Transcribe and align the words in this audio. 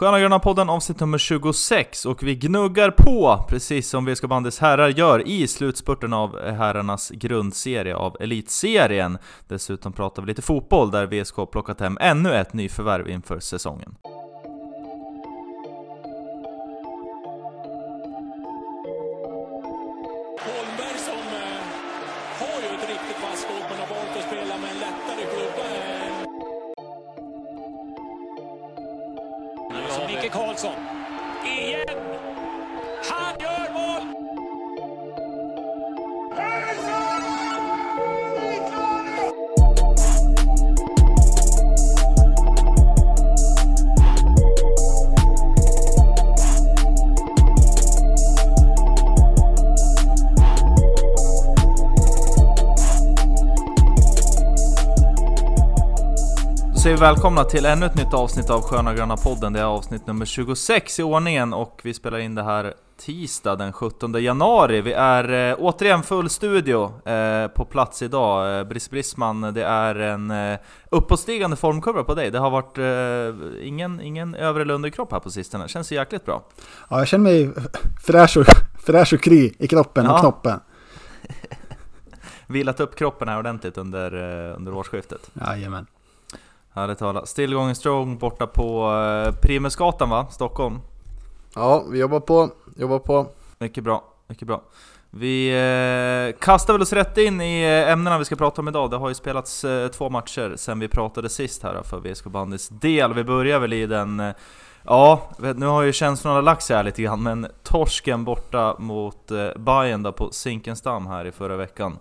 Sköna 0.00 0.20
Gröna 0.20 0.38
podden 0.38 0.70
avsnitt 0.70 1.00
nummer 1.00 1.18
26 1.18 2.06
och 2.06 2.22
vi 2.22 2.34
gnuggar 2.34 2.90
på, 2.90 3.44
precis 3.48 3.88
som 3.88 4.04
VSK 4.04 4.24
Bandys 4.24 4.58
herrar 4.58 4.88
gör 4.88 5.28
i 5.28 5.46
slutspurten 5.46 6.12
av 6.12 6.40
herrarnas 6.40 7.10
grundserie 7.10 7.96
av 7.96 8.16
Elitserien. 8.20 9.18
Dessutom 9.48 9.92
pratar 9.92 10.22
vi 10.22 10.28
lite 10.28 10.42
fotboll 10.42 10.90
där 10.90 11.06
VSK 11.06 11.34
plockat 11.52 11.80
hem 11.80 11.98
ännu 12.00 12.34
ett 12.34 12.52
nyförvärv 12.52 13.08
inför 13.08 13.40
säsongen. 13.40 13.94
Välkomna 57.00 57.44
till 57.44 57.66
ännu 57.66 57.86
ett 57.86 57.96
nytt 57.96 58.14
avsnitt 58.14 58.50
av 58.50 58.62
Sköna 58.62 58.94
Gröna 58.94 59.16
Podden. 59.16 59.52
Det 59.52 59.60
är 59.60 59.64
avsnitt 59.64 60.06
nummer 60.06 60.26
26 60.26 61.00
i 61.00 61.02
ordningen 61.02 61.52
och 61.52 61.80
vi 61.84 61.94
spelar 61.94 62.18
in 62.18 62.34
det 62.34 62.42
här 62.42 62.74
tisdag 62.98 63.56
den 63.56 63.72
17 63.72 64.22
januari. 64.22 64.80
Vi 64.80 64.92
är 64.92 65.50
eh, 65.50 65.56
återigen 65.58 66.02
full 66.02 66.30
studio 66.30 67.08
eh, 67.08 67.48
på 67.48 67.64
plats 67.64 68.02
idag. 68.02 68.58
Eh, 68.58 68.64
Briss 68.64 68.90
Brissman, 68.90 69.40
det 69.40 69.64
är 69.64 69.94
en 69.94 70.30
eh, 70.30 70.58
uppåtstigande 70.90 71.56
formkurva 71.56 72.04
på 72.04 72.14
dig. 72.14 72.30
Det 72.30 72.38
har 72.38 72.50
varit 72.50 72.78
eh, 72.78 73.66
ingen, 73.68 74.00
ingen 74.00 74.34
övre 74.34 74.62
eller 74.62 74.74
underkropp 74.74 75.12
här 75.12 75.20
på 75.20 75.30
sistone. 75.30 75.68
Känns 75.68 75.92
ju 75.92 75.96
jäkligt 75.96 76.24
bra. 76.24 76.42
Ja, 76.90 76.98
jag 76.98 77.08
känner 77.08 77.24
mig 77.24 77.50
fräsch 78.06 78.36
och, 78.36 78.46
fräsch 78.86 79.12
och 79.12 79.20
kry 79.20 79.52
i 79.58 79.68
kroppen 79.68 80.04
Ja. 80.04 80.14
och 80.14 80.20
knoppen. 80.20 80.60
Vilat 82.46 82.80
upp 82.80 82.96
kroppen 82.96 83.28
här 83.28 83.38
ordentligt 83.38 83.78
under, 83.78 84.14
eh, 84.48 84.56
under 84.56 84.74
årsskiftet. 84.74 85.30
Jajamän. 85.46 85.86
Härligt 86.74 87.02
att 87.02 87.14
höra. 87.14 87.26
Still 87.26 87.54
going 87.54 87.74
strong 87.74 88.18
borta 88.18 88.46
på 88.46 88.92
eh, 88.92 89.34
Primusgatan 89.34 90.10
va? 90.10 90.26
Stockholm. 90.30 90.80
Ja, 91.54 91.84
vi 91.90 91.98
jobbar 91.98 92.20
på, 92.20 92.50
jobbar 92.76 92.98
på. 92.98 93.26
Mycket 93.58 93.84
bra, 93.84 94.04
mycket 94.26 94.48
bra. 94.48 94.62
Vi 95.10 95.48
eh, 95.48 96.40
kastar 96.40 96.74
väl 96.74 96.82
oss 96.82 96.92
rätt 96.92 97.18
in 97.18 97.40
i 97.40 97.62
eh, 97.62 97.92
ämnena 97.92 98.18
vi 98.18 98.24
ska 98.24 98.36
prata 98.36 98.60
om 98.60 98.68
idag. 98.68 98.90
Det 98.90 98.96
har 98.96 99.08
ju 99.08 99.14
spelats 99.14 99.64
två 99.92 100.10
matcher 100.10 100.54
sen 100.56 100.78
vi 100.78 100.88
pratade 100.88 101.28
sist 101.28 101.62
här 101.62 101.82
för 101.82 102.00
VSK 102.00 102.24
Bandys 102.24 102.68
del. 102.68 103.14
Vi 103.14 103.24
börjar 103.24 103.58
väl 103.58 103.72
i 103.72 103.86
den... 103.86 104.32
Ja, 104.82 105.22
nu 105.38 105.66
har 105.66 105.82
ju 105.82 105.92
känslorna 105.92 106.40
lagt 106.40 106.62
sig 106.62 106.76
här 106.76 106.84
lite 106.84 107.02
grann, 107.02 107.22
men 107.22 107.46
torsken 107.62 108.24
borta 108.24 108.76
mot 108.78 109.32
Bayern 109.56 110.02
då 110.02 110.12
på 110.12 110.30
Zinkensdamm 110.32 111.06
här 111.06 111.24
i 111.24 111.32
förra 111.32 111.56
veckan. 111.56 111.98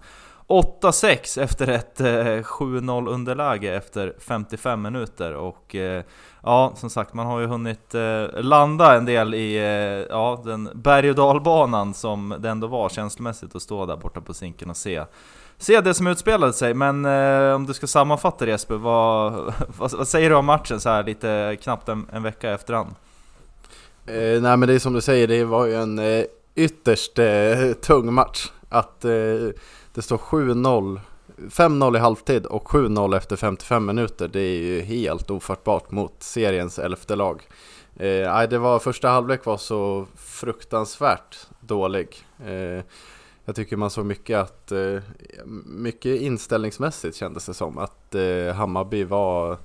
8-6 0.49 1.41
efter 1.41 1.67
ett 1.67 2.01
eh, 2.01 2.05
7-0 2.05 3.09
underläge 3.09 3.75
efter 3.75 4.13
55 4.19 4.81
minuter 4.81 5.33
och 5.33 5.75
eh, 5.75 6.03
ja, 6.43 6.73
som 6.75 6.89
sagt 6.89 7.13
man 7.13 7.25
har 7.25 7.39
ju 7.39 7.45
hunnit 7.45 7.95
eh, 7.95 8.41
landa 8.41 8.95
en 8.95 9.05
del 9.05 9.33
i 9.35 9.55
eh, 9.55 9.63
ja, 10.09 10.41
den 10.45 10.69
berg 10.73 11.09
och 11.09 11.15
dalbanan 11.15 11.93
som 11.93 12.35
det 12.39 12.49
ändå 12.49 12.67
var 12.67 12.89
känslomässigt 12.89 13.55
att 13.55 13.61
stå 13.61 13.85
där 13.85 13.97
borta 13.97 14.21
på 14.21 14.33
Zinken 14.33 14.69
och 14.69 14.77
se 14.77 15.03
Se 15.57 15.81
det 15.81 15.93
som 15.93 16.07
utspelade 16.07 16.53
sig, 16.53 16.73
men 16.73 17.05
eh, 17.05 17.55
om 17.55 17.65
du 17.65 17.73
ska 17.73 17.87
sammanfatta 17.87 18.45
det 18.45 18.51
Jesper, 18.51 18.75
vad, 18.75 19.33
vad, 19.77 19.91
vad 19.91 20.07
säger 20.07 20.29
du 20.29 20.35
om 20.35 20.45
matchen 20.45 20.79
så 20.79 20.89
här 20.89 21.03
lite 21.03 21.57
knappt 21.61 21.89
en, 21.89 22.07
en 22.13 22.23
vecka 22.23 22.51
efterhand? 22.51 22.89
Eh, 24.05 24.41
nej 24.41 24.57
men 24.57 24.61
det 24.61 24.73
är 24.73 24.79
som 24.79 24.93
du 24.93 25.01
säger, 25.01 25.27
det 25.27 25.43
var 25.43 25.65
ju 25.65 25.75
en 25.75 25.99
eh, 25.99 26.23
ytterst 26.55 27.19
eh, 27.19 27.71
tung 27.81 28.13
match. 28.13 28.51
Att 28.69 29.05
eh, 29.05 29.11
det 29.93 30.01
står 30.01 30.17
7-0, 30.17 30.99
5-0 31.37 31.95
i 31.95 31.99
halvtid 31.99 32.45
och 32.45 32.67
7-0 32.67 33.17
efter 33.17 33.35
55 33.35 33.85
minuter, 33.85 34.27
det 34.27 34.39
är 34.39 34.59
ju 34.61 34.81
helt 34.81 35.31
ofattbart 35.31 35.91
mot 35.91 36.23
seriens 36.23 36.79
elfte 36.79 37.15
lag. 37.15 37.47
Eh, 37.95 38.41
det 38.49 38.57
var, 38.57 38.79
första 38.79 39.09
halvlek 39.09 39.45
var 39.45 39.57
så 39.57 40.05
fruktansvärt 40.15 41.37
dålig. 41.59 42.25
Eh, 42.45 42.83
jag 43.45 43.55
tycker 43.55 43.77
man 43.77 43.89
såg 43.89 44.05
mycket 44.05 44.37
att, 44.37 44.71
eh, 44.71 44.97
mycket 45.65 46.21
inställningsmässigt 46.21 47.17
kändes 47.17 47.45
det 47.45 47.53
som 47.53 47.77
att 47.77 48.15
eh, 48.15 48.53
Hammarby 48.55 49.03
var 49.03 49.57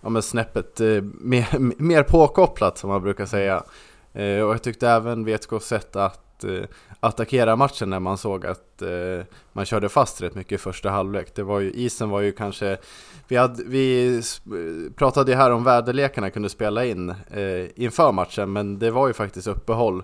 ja, 0.00 0.08
men 0.08 0.22
snäppet 0.22 0.80
eh, 0.80 1.02
mer, 1.02 1.58
mer 1.82 2.02
påkopplat 2.02 2.78
som 2.78 2.90
man 2.90 3.02
brukar 3.02 3.26
säga. 3.26 3.64
Eh, 4.12 4.40
och 4.42 4.54
jag 4.54 4.62
tyckte 4.62 4.88
även 4.88 5.24
VSK 5.24 5.62
sett 5.62 5.96
att 5.96 6.31
eh, 6.44 6.64
attackera 7.00 7.56
matchen 7.56 7.90
när 7.90 8.00
man 8.00 8.18
såg 8.18 8.46
att 8.46 8.82
eh, 8.82 9.24
man 9.52 9.64
körde 9.64 9.88
fast 9.88 10.22
rätt 10.22 10.34
mycket 10.34 10.52
i 10.52 10.58
första 10.58 10.90
halvlek. 10.90 11.34
Det 11.34 11.42
var 11.42 11.60
ju, 11.60 11.70
isen 11.70 12.10
var 12.10 12.20
ju 12.20 12.32
kanske, 12.32 12.78
vi, 13.28 13.36
hade, 13.36 13.64
vi 13.64 14.16
eh, 14.16 14.92
pratade 14.96 15.30
ju 15.30 15.36
här 15.36 15.50
om 15.50 15.64
väderlekarna 15.64 16.30
kunde 16.30 16.48
spela 16.48 16.84
in 16.84 17.10
eh, 17.10 17.66
inför 17.74 18.12
matchen 18.12 18.52
men 18.52 18.78
det 18.78 18.90
var 18.90 19.08
ju 19.08 19.12
faktiskt 19.12 19.46
uppehåll. 19.46 20.02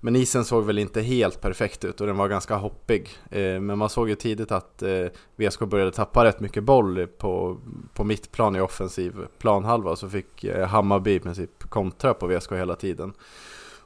Men 0.00 0.16
isen 0.16 0.44
såg 0.44 0.64
väl 0.64 0.78
inte 0.78 1.00
helt 1.00 1.40
perfekt 1.40 1.84
ut 1.84 2.00
och 2.00 2.06
den 2.06 2.16
var 2.16 2.28
ganska 2.28 2.56
hoppig. 2.56 3.10
Eh, 3.30 3.60
men 3.60 3.78
man 3.78 3.88
såg 3.88 4.08
ju 4.08 4.14
tidigt 4.14 4.52
att 4.52 4.82
eh, 4.82 5.06
VSK 5.36 5.60
började 5.60 5.92
tappa 5.92 6.24
rätt 6.24 6.40
mycket 6.40 6.64
boll 6.64 7.06
på, 7.06 7.60
på 7.94 8.04
mittplan 8.04 8.56
i 8.56 8.60
offensiv 8.60 9.14
planhalva 9.38 9.96
så 9.96 10.08
fick 10.08 10.44
Hammarby 10.68 11.14
i 11.14 11.20
princip 11.20 11.70
kontra 11.70 12.14
på 12.14 12.26
VSK 12.26 12.52
hela 12.52 12.76
tiden. 12.76 13.12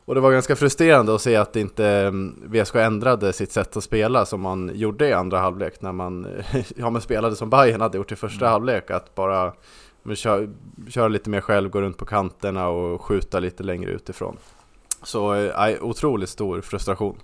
Och 0.08 0.14
det 0.14 0.20
var 0.20 0.32
ganska 0.32 0.56
frustrerande 0.56 1.14
att 1.14 1.20
se 1.20 1.36
att 1.36 1.56
inte 1.56 1.86
mm, 1.86 2.42
VSK 2.46 2.74
ändrade 2.74 3.32
sitt 3.32 3.52
sätt 3.52 3.76
att 3.76 3.84
spela 3.84 4.26
som 4.26 4.40
man 4.40 4.70
gjorde 4.74 5.08
i 5.08 5.12
andra 5.12 5.38
halvlek 5.38 5.80
när 5.80 5.92
man 5.92 6.26
ja, 6.76 6.90
men 6.90 7.02
spelade 7.02 7.36
som 7.36 7.50
Bayern 7.50 7.80
hade 7.80 7.98
gjort 7.98 8.12
i 8.12 8.16
första 8.16 8.44
Mm. 8.44 8.52
halvlek. 8.52 8.90
Att 8.90 9.14
bara 9.14 9.52
köra, 10.14 10.48
köra 10.88 11.08
lite 11.08 11.30
mer 11.30 11.40
själv, 11.40 11.70
gå 11.70 11.80
runt 11.80 11.96
på 11.96 12.04
kanterna 12.04 12.68
och 12.68 13.02
skjuta 13.02 13.40
lite 13.40 13.62
längre 13.62 13.90
utifrån. 13.90 14.36
Så 15.02 15.34
eh, 15.34 15.84
otroligt 15.84 16.28
stor 16.28 16.60
frustration. 16.60 17.16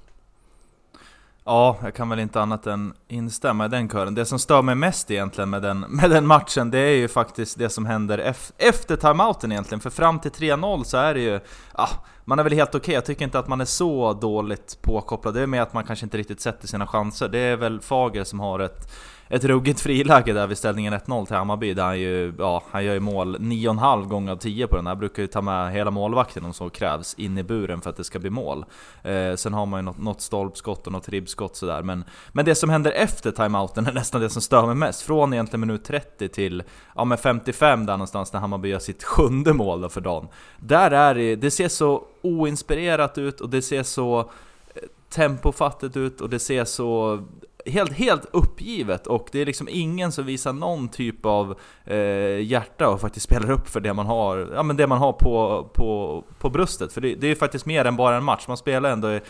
Ja, 1.47 1.77
jag 1.83 1.95
kan 1.95 2.09
väl 2.09 2.19
inte 2.19 2.41
annat 2.41 2.67
än 2.67 2.95
instämma 3.09 3.67
i 3.67 3.69
den 3.69 3.89
kören. 3.89 4.15
Det 4.15 4.25
som 4.25 4.39
stör 4.39 4.63
mig 4.63 4.75
mest 4.75 5.11
egentligen 5.11 5.51
med 5.51 5.63
den, 5.63 5.81
med 5.81 6.11
den 6.11 6.27
matchen, 6.27 6.71
det 6.71 6.79
är 6.79 6.97
ju 6.97 7.09
faktiskt 7.09 7.59
det 7.59 7.69
som 7.69 7.87
händer 7.87 8.35
efter 8.59 8.97
timeouten 8.97 9.53
egentligen. 9.53 9.81
För 9.81 9.91
fram 9.91 10.19
till 10.19 10.31
3-0 10.31 10.85
så 10.85 10.97
är 10.97 11.15
det 11.15 11.21
ju... 11.21 11.41
Ah, 11.73 11.89
man 12.25 12.39
är 12.39 12.43
väl 12.43 12.53
helt 12.53 12.75
okej, 12.75 12.95
jag 12.95 13.05
tycker 13.05 13.25
inte 13.25 13.39
att 13.39 13.49
man 13.49 13.61
är 13.61 13.65
så 13.65 14.13
dåligt 14.13 14.79
påkopplad. 14.83 15.35
Det 15.35 15.41
är 15.41 15.47
mer 15.47 15.61
att 15.61 15.73
man 15.73 15.85
kanske 15.85 16.07
inte 16.07 16.19
riktigt 16.19 16.41
sätter 16.41 16.69
sina 16.69 16.87
chanser. 16.87 17.29
Det 17.29 17.39
är 17.39 17.57
väl 17.57 17.81
Fager 17.81 18.25
som 18.25 18.41
har 18.41 18.61
ett, 18.61 18.93
ett 19.29 19.45
ruggigt 19.45 19.81
friläge 19.81 20.33
där 20.33 20.47
vid 20.47 20.59
ställningen 20.59 20.95
1-0 20.95 21.27
till 21.27 21.37
Hammarby. 21.37 21.75
Där 21.75 21.85
han 21.85 22.01
ju, 22.01 22.35
ja, 22.39 22.63
han 22.71 22.85
gör 22.85 22.95
ju 22.95 23.01
mål 23.01 23.37
9,5 23.37 24.09
gånger 24.09 24.33
av 24.33 24.37
10 24.37 24.67
på 24.67 24.77
den 24.77 24.87
här. 24.87 24.95
Brukar 24.95 25.23
ju 25.23 25.27
ta 25.27 25.43
med 25.43 25.73
hela 25.73 25.91
målvakten 25.91 26.45
om 26.45 26.53
så 26.53 26.71
krävs 26.71 27.15
in 27.15 27.39
i 27.39 27.43
buren 27.43 27.81
för 27.81 27.91
att 27.91 27.97
det 27.97 28.05
ska 28.05 28.19
bli 28.19 28.31
mål. 28.31 28.65
Eh, 29.03 29.35
sen 29.35 29.55
har 29.55 29.67
man 29.67 29.79
ju 29.79 29.85
något, 29.85 29.99
något 29.99 30.21
stolpskott 30.21 30.87
och 30.87 30.93
något 30.93 31.09
ribbskott 31.09 31.57
sådär. 31.57 31.83
Men, 31.83 32.05
men 32.33 32.45
det 32.45 32.55
som 32.55 32.71
händer 32.71 32.93
efter 32.93 33.31
timeouten 33.31 33.87
är 33.87 33.93
nästan 33.93 34.21
det 34.21 34.31
som 34.31 34.43
stör 34.43 34.67
mig 34.67 34.75
mest. 34.75 35.03
Från 35.03 35.33
egentligen 35.33 35.61
minut 35.61 35.85
30 35.85 36.29
till 36.29 36.63
ja, 36.95 37.05
men 37.05 37.19
55 37.19 37.87
där 37.87 37.93
någonstans 37.93 38.33
när 38.33 38.41
Hammarby 38.41 38.69
gör 38.69 38.79
sitt 38.79 39.05
sjunde 39.05 39.53
mål 39.53 39.81
då 39.81 39.89
för 39.89 40.01
dagen. 40.01 40.29
Där 40.59 40.91
är 40.91 41.15
det, 41.15 41.37
det 41.37 41.51
ser 41.51 41.69
så 41.69 42.05
oinspirerat 42.23 43.19
ut 43.19 43.41
och 43.41 43.51
det 43.51 43.63
ser 43.63 43.83
så 43.83 44.19
eh, 44.19 44.83
tempofattigt 45.09 45.97
ut 45.97 46.21
och 46.21 46.31
det 46.31 46.39
ser 46.39 46.65
så 46.65 47.23
helt, 47.67 47.93
helt 47.93 48.27
uppgivet 48.33 49.07
och 49.07 49.29
det 49.33 49.39
är 49.39 49.47
liksom 49.47 49.69
ingen 49.71 50.13
som 50.13 50.27
visar 50.27 50.53
någon 50.53 50.89
typ 50.89 51.27
av 51.27 51.59
eh, 51.85 51.97
hjärta 52.43 52.89
och 52.89 53.01
faktiskt 53.01 53.25
spelar 53.27 53.51
upp 53.51 53.69
för 53.69 53.81
det 53.81 53.95
man 53.95 54.07
har, 54.07 54.51
ja, 54.55 54.63
men 54.63 54.77
det 54.77 54.87
man 54.87 54.99
har 54.99 55.13
på, 55.13 55.69
på, 55.75 56.25
på 56.39 56.51
bröstet. 56.51 56.93
För 56.93 57.01
det, 57.01 57.15
det 57.15 57.27
är 57.27 57.29
ju 57.29 57.37
faktiskt 57.37 57.67
mer 57.67 57.85
än 57.85 57.97
bara 57.97 58.17
en 58.17 58.25
match, 58.25 58.45
man 58.49 58.57
spelar 58.57 58.91
ändå 58.91 59.13
i, 59.13 59.21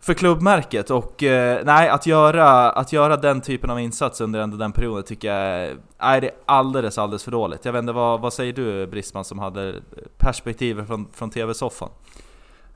för 0.00 0.14
klubbmärket 0.14 0.90
och 0.90 1.22
eh, 1.22 1.64
nej, 1.64 1.88
att 1.88 2.06
göra, 2.06 2.70
att 2.70 2.92
göra 2.92 3.16
den 3.16 3.40
typen 3.40 3.70
av 3.70 3.80
insats 3.80 4.20
under 4.20 4.40
ändå 4.40 4.56
den 4.56 4.72
perioden 4.72 5.04
tycker 5.04 5.28
jag 5.28 5.38
är, 5.38 5.76
nej, 6.00 6.20
det 6.20 6.26
är 6.26 6.34
alldeles, 6.46 6.98
alldeles 6.98 7.24
för 7.24 7.30
dåligt. 7.30 7.64
Jag 7.64 7.72
vet 7.72 7.80
inte, 7.80 7.92
vad, 7.92 8.20
vad 8.20 8.32
säger 8.32 8.52
du 8.52 8.86
Brisman 8.86 9.24
som 9.24 9.38
hade 9.38 9.74
perspektivet 10.18 10.86
från, 10.86 11.08
från 11.12 11.30
TV-soffan? 11.30 11.88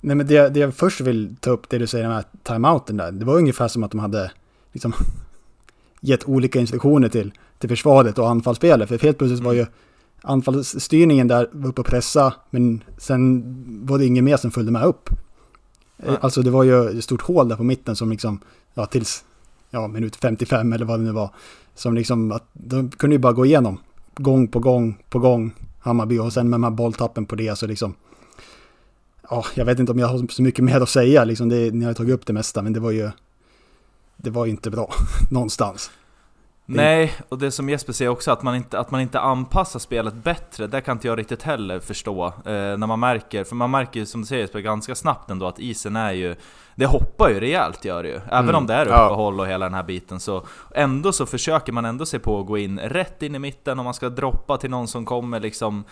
Nej 0.00 0.16
men 0.16 0.26
det, 0.26 0.48
det 0.48 0.60
jag 0.60 0.74
först 0.74 1.00
vill 1.00 1.36
ta 1.40 1.50
upp, 1.50 1.68
det 1.68 1.78
du 1.78 1.86
säger 1.86 2.08
med 2.08 2.24
timeouten 2.42 2.96
där, 2.96 3.12
det 3.12 3.24
var 3.24 3.34
ungefär 3.34 3.68
som 3.68 3.84
att 3.84 3.90
de 3.90 4.00
hade 4.00 4.30
liksom 4.78 5.06
gett 6.00 6.28
olika 6.28 6.60
instruktioner 6.60 7.08
till, 7.08 7.32
till 7.58 7.68
försvaret 7.68 8.18
och 8.18 8.28
anfallsspelet. 8.28 8.88
För 8.88 8.98
helt 8.98 9.18
plötsligt 9.18 9.40
var 9.40 9.52
ju 9.52 9.66
anfallsstyrningen 10.22 11.28
där 11.28 11.48
var 11.52 11.68
uppe 11.68 11.80
och 11.80 11.86
pressa, 11.86 12.34
men 12.50 12.84
sen 12.98 13.42
var 13.86 13.98
det 13.98 14.06
ingen 14.06 14.24
mer 14.24 14.36
som 14.36 14.50
följde 14.50 14.72
med 14.72 14.84
upp. 14.84 15.10
Nej. 15.96 16.16
Alltså 16.20 16.42
det 16.42 16.50
var 16.50 16.64
ju 16.64 16.98
ett 16.98 17.04
stort 17.04 17.22
hål 17.22 17.48
där 17.48 17.56
på 17.56 17.62
mitten 17.62 17.96
som 17.96 18.10
liksom, 18.10 18.40
ja 18.74 18.86
tills, 18.86 19.24
ja 19.70 19.88
minut 19.88 20.16
55 20.16 20.72
eller 20.72 20.84
vad 20.84 20.98
det 20.98 21.04
nu 21.04 21.12
var, 21.12 21.30
som 21.74 21.94
liksom, 21.94 22.32
att 22.32 22.44
de 22.52 22.90
kunde 22.90 23.14
ju 23.16 23.20
bara 23.20 23.32
gå 23.32 23.46
igenom, 23.46 23.78
gång 24.16 24.48
på 24.48 24.60
gång 24.60 25.02
på 25.10 25.18
gång, 25.18 25.54
Hammarby, 25.80 26.18
och 26.18 26.32
sen 26.32 26.50
med 26.50 26.60
de 26.60 26.64
här 26.64 26.70
bolltappen 26.70 27.26
på 27.26 27.36
det 27.36 27.58
så 27.58 27.66
liksom, 27.66 27.94
ja, 29.30 29.44
jag 29.54 29.64
vet 29.64 29.78
inte 29.78 29.92
om 29.92 29.98
jag 29.98 30.06
har 30.06 30.26
så 30.32 30.42
mycket 30.42 30.64
mer 30.64 30.80
att 30.80 30.88
säga, 30.88 31.24
liksom 31.24 31.48
det, 31.48 31.74
ni 31.74 31.84
har 31.84 31.94
tagit 31.94 32.14
upp 32.14 32.26
det 32.26 32.32
mesta, 32.32 32.62
men 32.62 32.72
det 32.72 32.80
var 32.80 32.90
ju, 32.90 33.10
det 34.18 34.30
var 34.30 34.46
inte 34.46 34.70
bra 34.70 34.90
någonstans. 35.30 35.90
Nej, 36.70 37.14
och 37.28 37.38
det 37.38 37.50
som 37.50 37.68
Jesper 37.68 37.92
säger 37.92 38.10
också, 38.10 38.30
att 38.30 38.42
man 38.42 38.54
inte, 38.54 38.78
att 38.78 38.90
man 38.90 39.00
inte 39.00 39.20
anpassar 39.20 39.78
spelet 39.78 40.14
bättre, 40.14 40.66
det 40.66 40.80
kan 40.80 40.96
inte 40.96 41.08
jag 41.08 41.18
riktigt 41.18 41.42
heller 41.42 41.80
förstå. 41.80 42.26
Eh, 42.26 42.32
när 42.52 42.86
man 42.86 43.00
märker, 43.00 43.44
för 43.44 43.56
man 43.56 43.70
märker 43.70 44.00
ju 44.00 44.06
som 44.06 44.20
du 44.20 44.26
säger 44.26 44.42
Jesper, 44.42 44.60
ganska 44.60 44.94
snabbt 44.94 45.30
ändå 45.30 45.46
att 45.46 45.58
isen 45.58 45.96
är 45.96 46.12
ju... 46.12 46.36
Det 46.74 46.86
hoppar 46.86 47.28
ju 47.30 47.40
rejält 47.40 47.84
gör 47.84 48.02
det 48.02 48.08
ju. 48.08 48.14
Även 48.14 48.48
Mm, 48.48 48.54
om 48.54 48.66
det 48.66 48.74
är 48.74 48.86
uppehåll 48.86 49.40
och 49.40 49.46
hela 49.46 49.66
den 49.66 49.74
här 49.74 49.82
biten 49.82 50.20
så... 50.20 50.46
Ändå 50.74 51.12
så 51.12 51.26
försöker 51.26 51.72
man 51.72 51.84
ändå 51.84 52.06
se 52.06 52.18
på 52.18 52.40
att 52.40 52.46
gå 52.46 52.58
in 52.58 52.78
rätt 52.78 53.22
in 53.22 53.34
i 53.34 53.38
mitten 53.38 53.78
och 53.78 53.84
man 53.84 53.94
ska 53.94 54.08
droppa 54.08 54.56
till 54.56 54.70
någon 54.70 54.88
som 54.88 55.04
kommer 55.04 55.40
liksom 55.40 55.84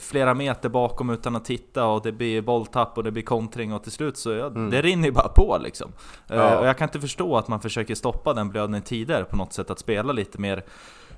flera 0.00 0.34
meter 0.34 0.68
bakom 0.68 1.10
utan 1.10 1.36
att 1.36 1.44
titta 1.44 1.84
och 1.86 2.02
det 2.02 2.12
blir 2.12 2.42
bolltapp 2.42 2.98
och 2.98 3.04
det 3.04 3.10
blir 3.10 3.22
kontring 3.22 3.72
och 3.72 3.82
till 3.82 3.92
slut 3.92 4.16
så 4.16 4.30
ja, 4.30 4.46
Mm. 4.46 4.70
det 4.70 4.82
rinner 4.82 5.04
ju 5.08 5.12
bara 5.12 5.28
på 5.28 5.58
liksom. 5.62 5.92
Eh, 6.28 6.36
Ja. 6.36 6.58
och 6.58 6.66
jag 6.66 6.78
kan 6.78 6.88
inte 6.88 7.00
förstå 7.00 7.36
att 7.36 7.48
man 7.48 7.60
försöker 7.60 7.94
stoppa 7.94 8.34
den 8.34 8.48
blödningen 8.48 8.82
tidigare 8.82 9.24
på 9.24 9.36
något 9.36 9.52
sätt, 9.52 9.70
att 9.70 9.78
spela 9.78 10.12
lite 10.12 10.40
mer 10.40 10.64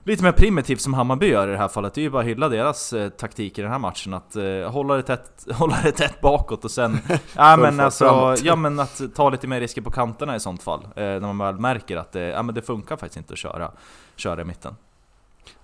Lite 0.05 0.23
mer 0.25 0.33
primitivt 0.33 0.81
som 0.81 0.95
Hammarby 0.95 1.27
gör 1.27 1.49
i 1.49 1.51
det 1.51 1.57
här 1.59 1.69
fallet, 1.69 1.95
det 1.95 2.01
är 2.01 2.03
ju 2.03 2.11
bara 2.11 2.23
att 2.23 2.29
hylla 2.29 2.49
deras 2.49 2.93
eh, 2.93 3.09
taktik 3.09 3.59
i 3.59 3.63
den 3.63 3.71
här 3.71 3.79
matchen 3.79 4.15
Att 4.15 4.37
eh, 4.37 4.71
hålla, 4.71 4.97
det 4.97 5.03
tätt, 5.03 5.47
hålla 5.53 5.77
det 5.85 5.93
tätt 5.93 6.21
bakåt 6.21 6.65
och 6.65 6.71
sen... 6.71 6.99
ja 7.37 7.57
men 7.57 7.81
alltså, 7.81 8.35
ja 8.43 8.57
men 8.57 8.81
att 8.81 9.01
ta 9.15 9.31
lite 9.31 9.47
mer 9.47 9.61
risker 9.61 9.83
på 9.83 9.91
kanterna 9.91 10.37
i 10.37 10.41
sånt 10.41 10.63
fall 10.63 10.81
eh, 10.97 11.03
När 11.05 11.21
man 11.21 11.39
väl 11.39 11.59
märker 11.59 11.97
att 11.97 12.13
det, 12.13 12.21
ja, 12.29 12.43
men 12.43 12.55
det 12.55 12.63
funkar 12.63 12.97
faktiskt 12.97 13.17
inte 13.17 13.33
att 13.33 13.39
köra, 13.39 13.71
köra 14.17 14.41
i 14.41 14.45
mitten 14.45 14.75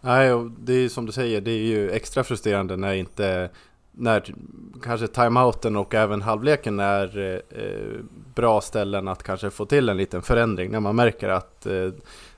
Nej, 0.00 0.32
och 0.32 0.50
det 0.50 0.72
är 0.72 0.88
som 0.88 1.06
du 1.06 1.12
säger, 1.12 1.40
det 1.40 1.50
är 1.50 1.66
ju 1.66 1.90
extra 1.90 2.24
frustrerande 2.24 2.76
när 2.76 2.94
inte 2.94 3.50
när 3.98 4.34
kanske 4.82 5.06
timeouten 5.06 5.76
och 5.76 5.94
även 5.94 6.22
halvleken 6.22 6.80
är 6.80 7.18
eh, 7.50 8.00
bra 8.34 8.60
ställen 8.60 9.08
att 9.08 9.22
kanske 9.22 9.50
få 9.50 9.64
till 9.66 9.88
en 9.88 9.96
liten 9.96 10.22
förändring 10.22 10.70
när 10.70 10.80
man 10.80 10.96
märker 10.96 11.28
att 11.28 11.66
eh, 11.66 11.90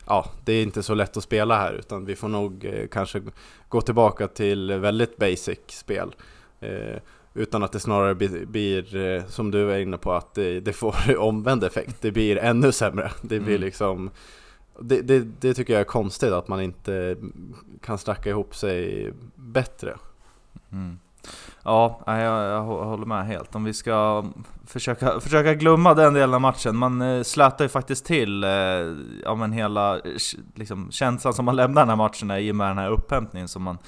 ja, 0.06 0.31
det 0.44 0.52
är 0.52 0.62
inte 0.62 0.82
så 0.82 0.94
lätt 0.94 1.17
att 1.17 1.23
spela 1.23 1.56
här 1.56 1.73
utan 1.73 2.05
vi 2.05 2.17
får 2.17 2.29
nog 2.29 2.64
eh, 2.64 2.87
kanske 2.88 3.23
gå 3.69 3.81
tillbaka 3.81 4.29
till 4.29 4.73
väldigt 4.73 5.17
basic 5.17 5.58
spel. 5.69 6.14
Eh, 6.61 6.96
utan 7.35 7.62
att 7.62 7.73
det 7.73 7.81
snarare 7.81 8.14
blir, 8.14 8.46
blir 8.46 8.96
eh, 8.96 9.25
som 9.25 9.50
du 9.50 9.73
är 9.73 9.79
inne 9.79 9.99
på, 9.99 10.12
att 10.12 10.35
det, 10.35 10.61
det 10.61 10.73
får 10.73 10.94
omvänd 11.19 11.64
effekt. 11.64 11.96
Det 12.00 12.11
blir 12.12 12.37
ännu 12.37 12.73
sämre. 12.73 13.11
Det 13.23 13.40
blir 13.40 13.56
Mm. 13.56 13.61
liksom 13.61 14.11
det, 14.80 15.02
det, 15.02 15.26
det 15.40 15.54
tycker 15.54 15.72
jag 15.72 15.80
är 15.80 15.84
konstigt 15.84 16.32
att 16.32 16.48
man 16.48 16.60
inte 16.60 17.16
kan 17.80 17.98
snacka 17.98 18.30
ihop 18.30 18.54
sig 18.54 19.12
bättre. 19.34 19.96
Mm. 20.72 20.98
Ja, 21.62 22.00
jag, 22.06 22.44
jag 22.44 22.62
håller 22.62 23.06
med 23.06 23.26
helt. 23.26 23.54
Om 23.54 23.64
vi 23.64 23.72
ska 23.72 24.25
försöka, 24.66 25.20
försöka 25.20 25.54
glömma 25.54 25.94
den 25.94 26.14
delen 26.14 26.34
av 26.34 26.40
matchen. 26.40 26.76
Man 26.76 27.02
eh, 27.02 27.22
slätar 27.22 27.64
ju 27.64 27.69
faktiskt 27.69 28.04
till 28.04 28.44
eh, 28.44 28.50
ja, 29.25 29.34
men 29.38 29.52
hela 29.52 30.00
liksom, 30.54 30.90
känslan 30.90 31.34
som 31.34 31.44
man 31.44 31.56
lämnar 31.56 31.82
den 31.82 31.88
här 31.88 31.96
matchen 31.96 32.30
i 32.30 32.52
och 32.52 32.56
med 32.56 32.70
den 32.70 32.78
här 32.78 32.90
upphämtningen 32.90 33.48
som 33.48 33.62
man, 33.62 33.78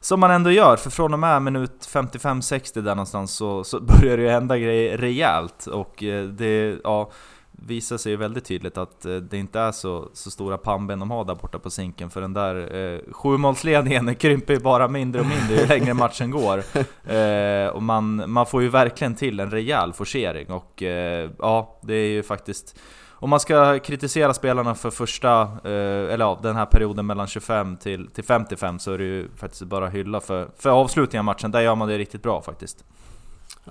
som 0.00 0.20
man 0.20 0.30
ändå 0.30 0.50
gör. 0.50 0.76
För 0.76 0.90
från 0.90 1.12
och 1.12 1.18
med 1.18 1.42
minut 1.42 1.88
55-60 1.92 2.80
där 2.80 2.94
någonstans 2.94 3.34
så, 3.34 3.64
så 3.64 3.80
börjar 4.00 4.16
det 4.16 4.22
ju 4.22 4.28
hända 4.28 4.58
grejer 4.58 4.98
rejält. 4.98 5.66
Och 5.66 6.02
eh, 6.02 6.24
det, 6.24 6.78
ja, 6.84 7.10
visar 7.58 7.96
sig 7.96 8.12
ju 8.12 8.16
väldigt 8.16 8.44
tydligt 8.44 8.78
att 8.78 9.04
eh, 9.04 9.16
det 9.16 9.38
inte 9.38 9.60
är 9.60 9.72
så, 9.72 10.08
så 10.12 10.30
stora 10.30 10.58
pannben 10.58 10.98
de 10.98 11.10
har 11.10 11.24
där 11.24 11.34
borta 11.34 11.58
på 11.58 11.70
sinken 11.70 12.10
för 12.10 12.20
den 12.20 12.32
där 12.32 12.76
eh, 12.76 13.12
sjumålsledningen 13.12 14.14
krymper 14.18 14.54
ju 14.54 14.60
bara 14.60 14.88
mindre 14.88 15.20
och 15.20 15.26
mindre 15.26 15.56
ju 15.56 15.66
längre 15.66 15.94
matchen 15.94 16.30
går. 16.30 16.64
Eh, 17.04 17.68
och 17.68 17.82
man, 17.82 18.30
man 18.30 18.46
får 18.46 18.62
ju 18.62 18.68
verkligen 18.68 19.14
till 19.14 19.40
en 19.40 19.50
rejäl 19.50 19.92
forcering 19.92 20.50
och 20.50 20.82
eh, 20.82 21.30
ja, 21.38 21.80
det 21.82 21.94
är 21.94 22.08
ju 22.08 22.22
faktiskt 22.22 22.76
om 23.24 23.30
man 23.30 23.40
ska 23.40 23.78
kritisera 23.78 24.34
spelarna 24.34 24.74
för 24.74 24.90
första, 24.90 25.42
eh, 25.42 26.12
eller 26.12 26.24
ja, 26.24 26.38
den 26.42 26.56
här 26.56 26.66
perioden 26.66 27.06
mellan 27.06 27.26
25 27.26 27.76
till, 27.76 28.10
till 28.10 28.24
55 28.24 28.78
så 28.78 28.92
är 28.92 28.98
det 28.98 29.04
ju 29.04 29.28
faktiskt 29.36 29.62
bara 29.62 29.88
hylla 29.88 30.20
för, 30.20 30.48
för 30.58 30.70
avslutningen 30.70 31.20
av 31.20 31.24
matchen, 31.24 31.50
där 31.50 31.60
gör 31.60 31.74
man 31.74 31.88
det 31.88 31.98
riktigt 31.98 32.22
bra 32.22 32.42
faktiskt. 32.42 32.84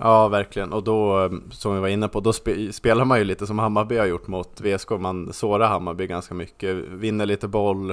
Ja, 0.00 0.28
verkligen. 0.28 0.72
Och 0.72 0.84
då, 0.84 1.30
som 1.50 1.74
vi 1.74 1.80
var 1.80 1.88
inne 1.88 2.08
på, 2.08 2.20
då 2.20 2.32
spelar 2.72 3.04
man 3.04 3.18
ju 3.18 3.24
lite 3.24 3.46
som 3.46 3.58
Hammarby 3.58 3.96
har 3.96 4.06
gjort 4.06 4.26
mot 4.26 4.60
VSK. 4.60 4.90
Man 4.90 5.32
sårar 5.32 5.68
Hammarby 5.68 6.06
ganska 6.06 6.34
mycket, 6.34 6.76
vinner 6.76 7.26
lite 7.26 7.48
boll, 7.48 7.90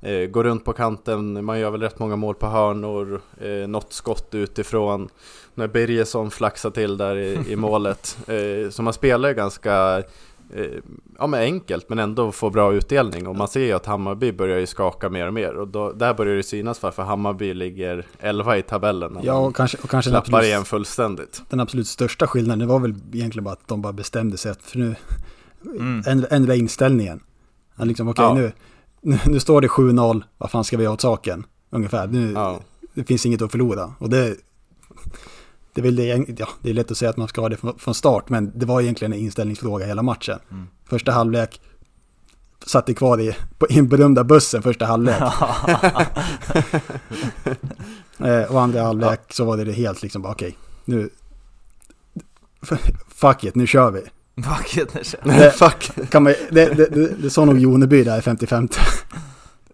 eh, 0.00 0.26
går 0.30 0.44
runt 0.44 0.64
på 0.64 0.72
kanten. 0.72 1.44
Man 1.44 1.60
gör 1.60 1.70
väl 1.70 1.82
rätt 1.82 1.98
många 1.98 2.16
mål 2.16 2.34
på 2.34 2.46
hörnor, 2.46 3.20
eh, 3.40 3.68
något 3.68 3.92
skott 3.92 4.34
utifrån. 4.34 5.08
När 5.54 5.68
Birgersson 5.68 6.30
flaxar 6.30 6.70
till 6.70 6.96
där 6.96 7.16
i, 7.16 7.38
i 7.48 7.56
målet. 7.56 8.18
Eh, 8.28 8.70
så 8.70 8.82
man 8.82 8.92
spelar 8.92 9.28
ju 9.28 9.34
ganska 9.34 10.02
ja, 11.18 11.26
men 11.26 11.40
enkelt, 11.40 11.88
men 11.88 11.98
ändå 11.98 12.32
får 12.32 12.50
bra 12.50 12.72
utdelning. 12.72 13.26
Och 13.26 13.36
man 13.36 13.48
ser 13.48 13.60
ju 13.60 13.72
att 13.72 13.86
Hammarby 13.86 14.32
börjar 14.32 14.58
ju 14.58 14.66
skaka 14.66 15.08
mer 15.08 15.26
och 15.26 15.34
mer. 15.34 15.54
Och 15.54 15.68
då, 15.68 15.92
där 15.92 16.14
börjar 16.14 16.36
det 16.36 16.42
synas 16.42 16.82
varför 16.82 17.02
Hammarby 17.02 17.54
ligger 17.54 18.06
11 18.18 18.58
i 18.58 18.62
tabellen. 18.62 19.18
Ja, 19.22 19.34
och 19.38 19.56
kanske, 19.56 19.78
och 19.82 19.90
kanske 19.90 20.10
klappar 20.10 20.26
absolut, 20.26 20.44
igen 20.46 20.64
fullständigt. 20.64 21.42
den 21.48 21.60
absolut 21.60 21.86
största 21.88 22.26
skillnaden, 22.26 22.58
det 22.58 22.66
var 22.66 22.78
väl 22.78 22.94
egentligen 23.12 23.44
bara 23.44 23.52
att 23.52 23.68
de 23.68 23.82
bara 23.82 23.92
bestämde 23.92 24.36
sig 24.36 24.50
att, 24.52 24.62
för 24.62 24.78
nu, 24.78 24.94
Mm. 25.64 26.02
ändra, 26.06 26.26
ändra 26.26 26.54
inställningen. 26.54 27.20
Han 27.76 27.88
liksom, 27.88 28.08
okej 28.08 28.24
Ja. 28.24 28.34
nu, 28.34 28.52
nu, 29.00 29.18
nu 29.26 29.40
står 29.40 29.60
det 29.60 29.68
7-0, 29.68 30.22
vad 30.38 30.50
fan 30.50 30.64
ska 30.64 30.76
vi 30.76 30.82
göra 30.84 30.94
åt 30.94 31.00
saken? 31.00 31.46
Ungefär, 31.70 32.06
nu, 32.06 32.32
Ja. 32.32 32.60
det 32.94 33.04
finns 33.04 33.26
inget 33.26 33.42
att 33.42 33.50
förlora. 33.50 33.94
Och 33.98 34.10
det, 34.10 34.36
det, 35.74 35.80
är 35.80 35.82
väl 35.82 35.96
det, 35.96 36.24
ja, 36.38 36.48
det 36.62 36.70
är 36.70 36.74
lätt 36.74 36.90
att 36.90 36.96
säga 36.96 37.10
att 37.10 37.16
man 37.16 37.28
ska 37.28 37.40
ha 37.40 37.48
det 37.48 37.56
från, 37.56 37.78
från 37.78 37.94
start, 37.94 38.28
men 38.28 38.52
det 38.58 38.66
var 38.66 38.80
egentligen 38.80 39.12
en 39.12 39.18
inställningsfråga 39.18 39.86
hela 39.86 40.02
matchen. 40.02 40.38
Mm. 40.50 40.66
Första 40.88 41.12
halvlek, 41.12 41.60
satt 42.66 42.88
i 42.88 42.94
kvar 42.94 43.20
i, 43.20 43.36
på, 43.58 43.66
den 43.66 43.88
berömda 43.88 44.24
bussen 44.24 44.62
första 44.62 44.86
halvlek. 44.86 45.20
eh, 48.18 48.42
och 48.52 48.60
andra 48.60 48.82
halvlek 48.82 49.20
så 49.32 49.44
var 49.44 49.56
det 49.56 49.64
det 49.64 49.72
helt 49.72 50.02
liksom 50.02 50.22
bara 50.22 50.32
okej, 50.32 50.56
nu, 50.84 51.10
fuck 53.08 53.44
it, 53.44 53.54
nu 53.54 53.66
kör 53.66 53.90
vi. 53.90 54.02
Vackert 54.34 54.94
när 55.24 55.34
det- 55.38 55.44
Det- 55.44 55.50
Fuck! 55.50 56.10
Kan 56.10 56.22
man, 56.22 56.34
det, 56.50 56.66
det, 56.74 56.86
det, 56.86 57.06
det 57.22 57.30
sa 57.30 57.44
nog 57.44 57.58
Joneby 57.58 58.04
där 58.04 58.18
i 58.18 58.22
55. 58.22 58.68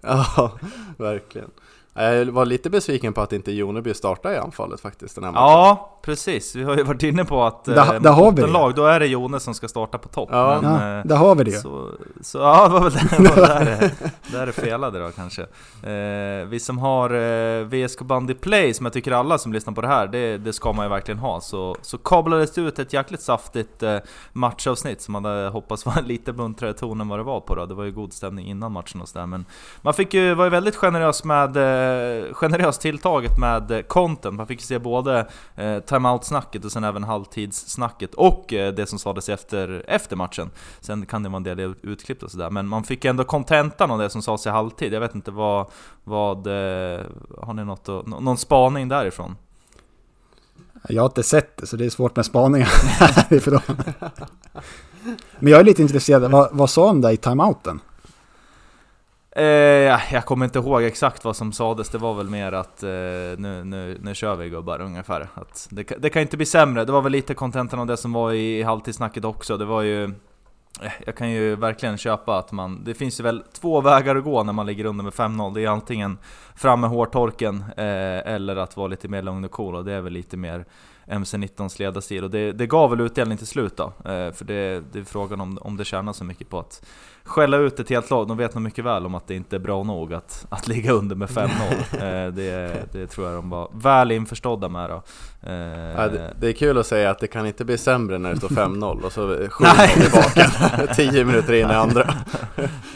Ja, 0.01 0.59
verkligen. 0.99 1.51
Jag 1.97 2.25
var 2.27 2.45
lite 2.45 2.71
besviken 2.71 3.13
på 3.13 3.21
att 3.21 3.33
inte 3.33 3.53
Joneby 3.53 3.95
startade 3.95 4.35
i 4.35 4.39
anfallet 4.39 4.81
faktiskt 4.81 5.15
den 5.15 5.25
här 5.25 5.33
matchen. 5.33 5.43
Ja, 5.45 5.99
precis. 6.03 6.57
Vi 6.57 6.63
har 6.65 6.77
ju 6.77 6.83
varit 6.83 7.03
inne 7.03 7.25
på 7.25 7.45
att 7.45 7.69
eh, 7.69 7.75
Där- 7.75 8.11
har 8.13 8.33
vi 8.33 8.43
det. 8.43 8.49
lag, 8.49 8.75
då 8.75 8.85
är 8.87 9.01
det 9.01 9.07
Jone 9.07 9.41
som 9.41 9.55
ska 9.55 9.69
starta 9.69 9.99
på 9.99 10.09
topp. 10.09 10.29
Ja. 10.33 10.59
Men, 10.63 10.73
Ja, 10.73 10.99
eh, 10.99 11.07
där 11.07 11.17
har 11.17 11.35
vi 11.35 11.45
det. 11.45 11.53
Så, 11.53 11.89
så 12.21 12.39
ja, 12.39 12.69
det 12.69 12.73
var 12.75 12.81
väl 12.81 12.93
där, 12.93 13.19
det 13.23 13.41
var 13.41 13.49
där, 13.49 13.65
det, 13.65 13.93
där 14.39 14.47
det 14.47 14.53
felade 14.53 14.99
då 14.99 15.11
kanske. 15.11 15.43
Eh, 15.83 16.47
vi 16.49 16.61
som 16.61 16.79
har 16.79 17.11
eh, 17.15 17.65
VSK 17.65 18.01
Bandy 18.03 18.35
Play, 18.35 18.75
som 18.75 18.87
jag 18.87 18.93
tycker 18.93 19.13
alla 19.13 19.39
som 19.39 19.53
lyssnar 19.53 19.73
på 19.75 19.81
det 19.81 19.89
här, 19.89 20.07
det, 20.07 20.39
det 20.39 20.53
ska 20.53 20.73
man 20.73 20.85
ju 20.85 20.91
verkligen 20.91 21.19
ha. 21.19 21.41
Så, 21.41 21.77
så 21.83 21.99
kablades 21.99 22.53
det 22.55 22.61
ut 22.61 22.79
ett 22.79 22.93
jäkligt 22.93 23.21
saftigt 23.23 23.83
eh, 23.83 23.97
matchavsnitt 24.33 25.01
som 25.03 25.13
man 25.13 25.25
hade 25.25 25.49
hoppats 25.49 25.87
var 25.87 26.03
lite 26.07 26.33
muntrare 26.33 26.73
ton 26.73 27.01
än 27.01 27.09
vad 27.09 27.19
det 27.19 27.23
var 27.23 27.41
på 27.41 27.55
då. 27.55 27.67
Det 27.67 27.75
var 27.75 27.85
ju 27.85 27.93
god 27.93 28.13
stämning 28.13 28.47
innan 28.47 28.73
matchen 28.73 29.01
och 29.01 29.09
sådär. 29.09 29.27
Men 29.27 29.45
man 29.83 29.95
fick 29.95 30.15
ju, 30.15 30.35
var 30.35 30.45
ju 30.45 30.51
väldigt 30.51 30.77
generös 30.77 31.25
med, 31.25 31.57
eh, 31.87 32.35
generöst 32.35 32.81
tilltaget 32.81 33.39
med 33.39 33.89
content. 33.89 34.35
Man 34.37 34.47
fick 34.47 34.61
ju 34.61 34.67
se 34.67 34.79
både 34.79 35.19
eh, 35.55 35.79
timeout-snacket 35.81 36.65
och 36.65 36.73
sen 36.73 36.85
även 36.85 37.05
halvtidssnacket 37.05 38.15
och 38.15 38.53
eh, 38.53 38.73
det 38.75 38.87
som 38.87 38.99
sades 38.99 39.29
efter, 39.29 39.85
efter 39.89 40.17
matchen. 40.17 40.51
Sen 40.81 41.07
kan 41.07 41.23
det 41.23 41.29
vara 41.29 41.37
en 41.37 41.43
del 41.43 41.75
utklippt 41.83 42.23
och 42.23 42.31
sådär, 42.31 42.51
men 42.51 42.67
man 42.69 42.85
fick 42.85 43.05
ändå 43.05 43.25
kontentan 43.25 43.91
av 43.91 43.99
det 43.99 44.11
som 44.11 44.23
sades 44.23 44.47
i 44.47 44.51
halvtid. 44.51 44.93
Jag 44.93 45.01
vet 45.01 45.15
inte 45.15 45.31
vad, 45.31 45.67
vad 46.05 46.47
eh, 46.47 47.01
har 47.43 47.55
ni 47.55 47.65
något, 47.65 47.89
att- 47.89 48.07
någon 48.07 48.37
spaning 48.39 48.89
därifrån? 48.89 49.37
Jag 50.89 51.03
har 51.03 51.07
inte 51.07 51.23
sett 51.23 51.57
det 51.57 51.67
så 51.67 51.77
det 51.77 51.85
är 51.87 51.91
svårt 51.91 52.17
med 52.17 52.27
spaningar 52.27 52.67
härifrån. 52.99 53.61
Men 55.39 55.53
jag 55.53 55.61
är 55.61 55.65
lite 55.65 55.83
intresserad, 55.83 56.31
vad, 56.31 56.49
vad 56.53 56.71
sa 56.71 56.87
de 56.87 57.01
där 57.01 57.11
i 57.11 57.17
timeouten? 57.17 57.81
Eh, 59.37 59.45
jag 60.15 60.25
kommer 60.25 60.45
inte 60.45 60.59
ihåg 60.59 60.83
exakt 60.83 61.25
vad 61.25 61.37
som 61.37 61.53
sades, 61.53 61.89
det 61.89 61.99
var 61.99 62.15
väl 62.15 62.31
mer 62.31 62.53
att 62.53 62.83
eh, 62.83 62.89
nu, 62.89 63.63
nu, 63.65 63.99
nu 64.03 64.15
kör 64.15 64.37
vi 64.37 64.49
gubbar 64.49 64.81
ungefär. 64.81 65.29
Att 65.35 65.69
det, 65.71 65.85
kan- 65.85 66.01
det 66.01 66.11
kan 66.11 66.23
inte 66.23 66.37
bli 66.37 66.47
sämre, 66.47 66.85
det 66.85 66.93
var 66.93 67.03
väl 67.03 67.13
lite 67.13 67.35
kontentan 67.35 67.81
av 67.81 67.87
det 67.87 67.97
som 67.97 68.13
var 68.13 68.33
i, 68.33 68.59
i 68.59 68.63
halvtidssnacket 68.63 69.25
också. 69.25 69.57
Det 69.57 69.65
var 69.65 69.83
ju 69.83 70.15
Eh, 70.83 70.93
Jag 71.07 71.17
kan 71.17 71.31
ju 71.31 71.57
verkligen 71.57 71.97
köpa 71.99 72.39
att 72.39 72.53
man, 72.53 72.85
det 72.85 72.95
finns 72.95 73.21
ju 73.21 73.25
väl 73.25 73.43
två 73.61 73.81
vägar 73.81 74.17
att 74.17 74.25
gå 74.25 74.43
när 74.43 74.53
man 74.53 74.67
ligger 74.67 74.85
under 74.85 75.05
med 75.05 75.13
5-0 75.13 75.55
Det 75.55 75.65
är 75.65 75.69
antingen 75.69 76.19
fram 76.57 76.81
med 76.81 76.91
hårtorken 76.91 77.65
eh, 77.77 78.33
eller 78.35 78.57
att 78.57 78.77
vara 78.77 78.87
lite 78.89 79.09
mer 79.09 79.23
lugn 79.23 79.45
och 79.45 79.51
cool 79.51 79.75
och 79.75 79.85
det 79.85 79.93
är 79.93 80.01
väl 80.01 80.13
lite 80.13 80.37
mer 80.37 80.65
MC-19s 81.09 81.79
ledarstil. 81.79 82.25
Och 82.25 82.31
det, 82.31 82.53
det 82.53 82.67
gav 82.67 82.91
väl 82.91 83.01
utdelning 83.01 83.39
till 83.39 83.47
slut 83.47 83.77
då. 83.77 83.85
Eh, 83.85 84.33
För 84.33 84.45
det, 84.45 84.83
det 84.93 84.99
är 84.99 85.05
frågan 85.05 85.41
om, 85.41 85.59
om 85.61 85.77
det 85.77 85.85
tjänar 85.85 86.13
så 86.13 86.25
mycket 86.25 86.49
på 86.51 86.59
att 86.59 86.87
skälla 87.25 87.57
ut 87.57 87.81
ett 87.81 87.91
helt 87.91 88.11
lag. 88.11 88.29
De 88.29 88.37
vet 88.37 88.55
nog 88.55 88.63
mycket 88.63 88.85
väl 88.85 89.07
om 89.07 89.15
att 89.15 89.27
det 89.27 89.35
inte 89.35 89.57
är 89.57 89.61
bra 89.61 89.83
nog 89.83 90.15
att, 90.15 90.47
att 90.49 90.69
ligga 90.69 90.93
under 90.93 91.17
med 91.17 91.29
5-0 91.29 91.49
eh, 92.27 92.33
det, 92.35 92.83
det 92.93 93.07
tror 93.07 93.27
jag 93.27 93.37
de 93.37 93.51
var 93.51 93.71
väl 93.75 94.13
införstådda 94.13 94.69
med 94.69 94.91
då. 94.91 95.03
Eh, 95.43 95.53
Ja, 95.97 96.09
det, 96.09 96.35
det 96.41 96.49
är 96.49 96.53
kul 96.53 96.79
att 96.79 96.87
säga 96.87 97.11
att 97.11 97.19
det 97.19 97.27
kan 97.27 97.47
inte 97.47 97.65
bli 97.65 97.79
sämre 97.79 98.19
när 98.19 98.31
det 98.31 98.37
står 98.37 98.49
5-0 98.49 99.03
och 99.03 99.13
så 99.13 99.35
7-0 99.35 99.87
tillbaka. 100.03 100.95
10 100.95 101.25
minuter 101.25 101.53
in 101.53 101.71
i 101.71 101.75
andra. 101.75 102.15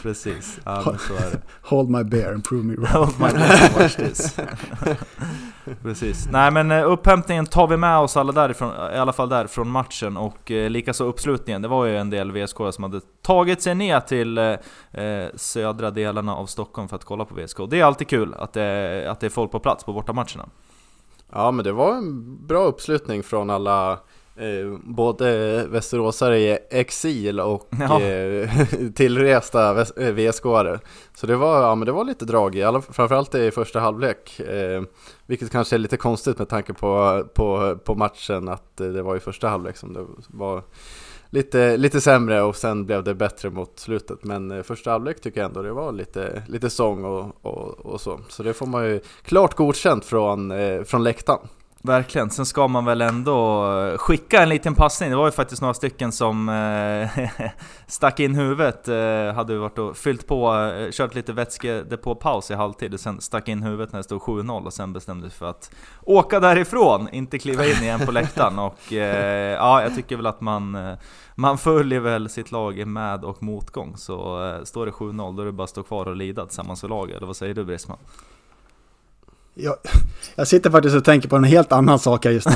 Precis, 0.01 0.59
ja 0.65 0.83
men 0.85 0.97
så 0.97 1.13
är 1.13 1.31
det. 1.31 1.41
Hold 1.61 1.89
my 1.89 2.03
bear 2.03 2.33
and 2.33 2.43
prove 2.43 2.63
me 2.63 2.75
wrong. 2.75 2.87
Hold 2.87 3.19
my 3.19 3.29
breath 3.29 3.63
and 3.63 3.81
watch 3.83 3.95
this. 3.95 4.37
Precis. 5.81 6.27
Nej 6.31 6.51
men 6.51 6.71
eh, 6.71 6.91
upphämtningen 6.91 7.45
tar 7.45 7.67
vi 7.67 7.77
med 7.77 7.97
oss 7.97 8.17
alla 8.17 8.31
därifrån, 8.31 8.73
i 8.93 8.97
alla 8.97 9.13
fall 9.13 9.29
där 9.29 9.47
från 9.47 9.69
matchen 9.69 10.17
och 10.17 10.51
eh, 10.51 10.69
likaså 10.69 11.03
uppslutningen. 11.03 11.61
Det 11.61 11.67
var 11.67 11.85
ju 11.85 11.97
en 11.97 12.09
del 12.09 12.31
VSK 12.31 12.57
som 12.71 12.83
hade 12.83 13.01
tagit 13.21 13.61
sig 13.61 13.75
ner 13.75 13.99
till 13.99 14.37
eh, 14.37 14.55
eh, 14.91 15.27
södra 15.35 15.91
delarna 15.91 16.35
av 16.35 16.45
Stockholm 16.45 16.87
för 16.87 16.95
att 16.95 17.05
kolla 17.05 17.25
på 17.25 17.35
VSK. 17.35 17.57
Det 17.69 17.79
är 17.79 17.85
alltid 17.85 18.07
kul 18.07 18.33
att 18.33 18.53
det, 18.53 19.07
att 19.09 19.19
det 19.19 19.25
är 19.25 19.29
folk 19.29 19.51
på 19.51 19.59
plats 19.59 19.83
på 19.83 19.93
bortamatcherna. 19.93 20.49
Ja 21.31 21.51
men 21.51 21.65
det 21.65 21.71
var 21.71 21.93
en 21.93 22.37
bra 22.47 22.63
uppslutning 22.63 23.23
från 23.23 23.49
alla 23.49 23.99
eh, 24.35 24.77
både 24.83 25.65
västeråsare 25.67 26.39
i 26.39 26.57
exil 26.69 27.39
och 27.39 27.69
Ja. 27.79 28.01
eh, 28.01 28.49
tillresta 28.95 29.73
väs- 29.73 29.97
eh, 29.97 30.13
VSK-are. 30.15 30.79
Så 31.15 31.27
det 31.27 31.35
var, 31.35 31.61
ja, 31.61 31.75
men 31.75 31.85
det 31.85 31.91
var 31.91 32.03
lite 32.05 32.25
drag 32.25 32.55
i, 32.55 32.63
alla, 32.63 32.81
framförallt 32.81 33.35
i 33.35 33.51
första 33.51 33.79
halvlek. 33.79 34.39
Eh, 34.39 34.81
vilket 35.25 35.51
kanske 35.51 35.75
är 35.75 35.77
lite 35.77 35.97
konstigt 35.97 36.37
med 36.39 36.49
tanke 36.49 36.73
på, 36.73 37.23
på, 37.33 37.77
på 37.83 37.95
matchen 37.95 38.49
att 38.49 38.81
eh, 38.81 38.87
det 38.87 39.01
var 39.01 39.15
i 39.15 39.19
första 39.19 39.47
halvlek 39.47 39.77
som 39.77 39.93
det 39.93 40.05
var 40.27 40.63
lite, 41.29 41.77
lite 41.77 42.01
sämre 42.01 42.41
och 42.41 42.55
sen 42.55 42.85
blev 42.85 43.03
det 43.03 43.13
bättre 43.15 43.49
mot 43.49 43.79
slutet. 43.79 44.23
Men 44.23 44.51
eh, 44.51 44.63
första 44.63 44.91
halvlek 44.91 45.21
tycker 45.21 45.41
jag 45.41 45.47
ändå 45.47 45.61
det 45.61 45.71
var 45.73 45.91
lite, 45.91 46.43
lite 46.47 46.69
sång 46.69 47.05
och, 47.05 47.25
och, 47.41 47.85
och 47.85 48.01
så. 48.01 48.19
Så 48.29 48.43
det 48.43 48.53
får 48.53 48.65
man 48.65 48.85
ju 48.85 48.99
klart 49.23 49.55
godkänt 49.55 50.05
från, 50.05 50.53
från 50.85 51.03
läktaren. 51.03 51.39
Verkligen, 51.83 52.29
sen 52.29 52.45
ska 52.45 52.67
man 52.67 52.85
väl 52.85 53.01
ändå 53.01 53.97
skicka 53.97 54.43
en 54.43 54.49
liten 54.49 54.75
passning. 54.75 55.09
Det 55.09 55.15
var 55.15 55.25
ju 55.25 55.31
faktiskt 55.31 55.61
några 55.61 55.73
stycken 55.73 56.11
som 56.11 56.49
eh, 56.49 57.29
stack 57.87 58.19
in 58.19 58.35
huvudet. 58.35 58.87
Eh, 58.87 59.33
hade 59.35 59.57
varit 59.57 59.77
och 59.77 59.97
fyllt 59.97 60.27
på, 60.27 60.55
eh, 60.55 60.91
kört 60.91 61.15
lite 61.15 61.33
vätskedepåpaus 61.33 62.51
i 62.51 62.53
halvtid 62.53 62.93
och 62.93 62.99
sen 62.99 63.21
stack 63.21 63.47
in 63.47 63.63
huvudet 63.63 63.91
när 63.91 63.99
det 63.99 64.03
stod 64.03 64.21
7-0 64.21 64.65
och 64.65 64.73
sen 64.73 64.93
bestämde 64.93 65.29
sig 65.29 65.39
för 65.39 65.49
att 65.49 65.71
åka 66.01 66.39
därifrån, 66.39 67.09
inte 67.11 67.39
kliva 67.39 67.65
in 67.65 67.83
igen 67.83 67.99
på 68.05 68.11
läktaren. 68.11 68.59
Och 68.71 68.91
ja, 68.91 69.81
jag 69.81 69.95
tycker 69.95 70.15
väl 70.15 70.25
att 70.25 70.41
man, 70.41 70.95
man 71.35 71.57
följer 71.57 71.99
väl 71.99 72.29
sitt 72.29 72.51
lag 72.51 72.79
i 72.79 72.85
med 72.85 73.23
och 73.23 73.43
motgång. 73.43 73.97
Så 73.97 74.59
står 74.63 74.85
det 74.85 74.91
7-0 74.91 75.35
då 75.35 75.41
är 75.41 75.45
det 75.45 75.51
bara 75.51 75.63
att 75.63 75.69
stå 75.69 75.83
kvar 75.83 76.05
och 76.05 76.15
lida 76.15 76.45
tillsammans 76.45 76.81
för 76.81 76.87
laget. 76.87 77.17
Eller 77.17 77.27
vad 77.27 77.35
säger 77.35 77.53
du 77.53 77.63
Brisman? 77.63 77.97
Jag, 79.53 79.75
jag 80.35 80.47
sitter 80.47 80.69
faktiskt 80.69 80.95
och 80.95 81.05
tänker 81.05 81.29
på 81.29 81.35
en 81.35 81.43
helt 81.43 81.71
annan 81.71 81.99
sak 81.99 82.25
här 82.25 82.31
just 82.31 82.49
nu. 82.49 82.55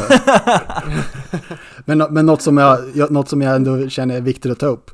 men 1.86 1.98
men 1.98 2.26
något, 2.26 2.42
som 2.42 2.58
jag, 2.58 3.12
något 3.12 3.30
som 3.30 3.42
jag 3.42 3.56
ändå 3.56 3.90
känner 3.90 4.16
är 4.16 4.22
viktigt 4.22 4.52
att 4.52 4.60
ta 4.60 4.66
upp. 4.66 4.92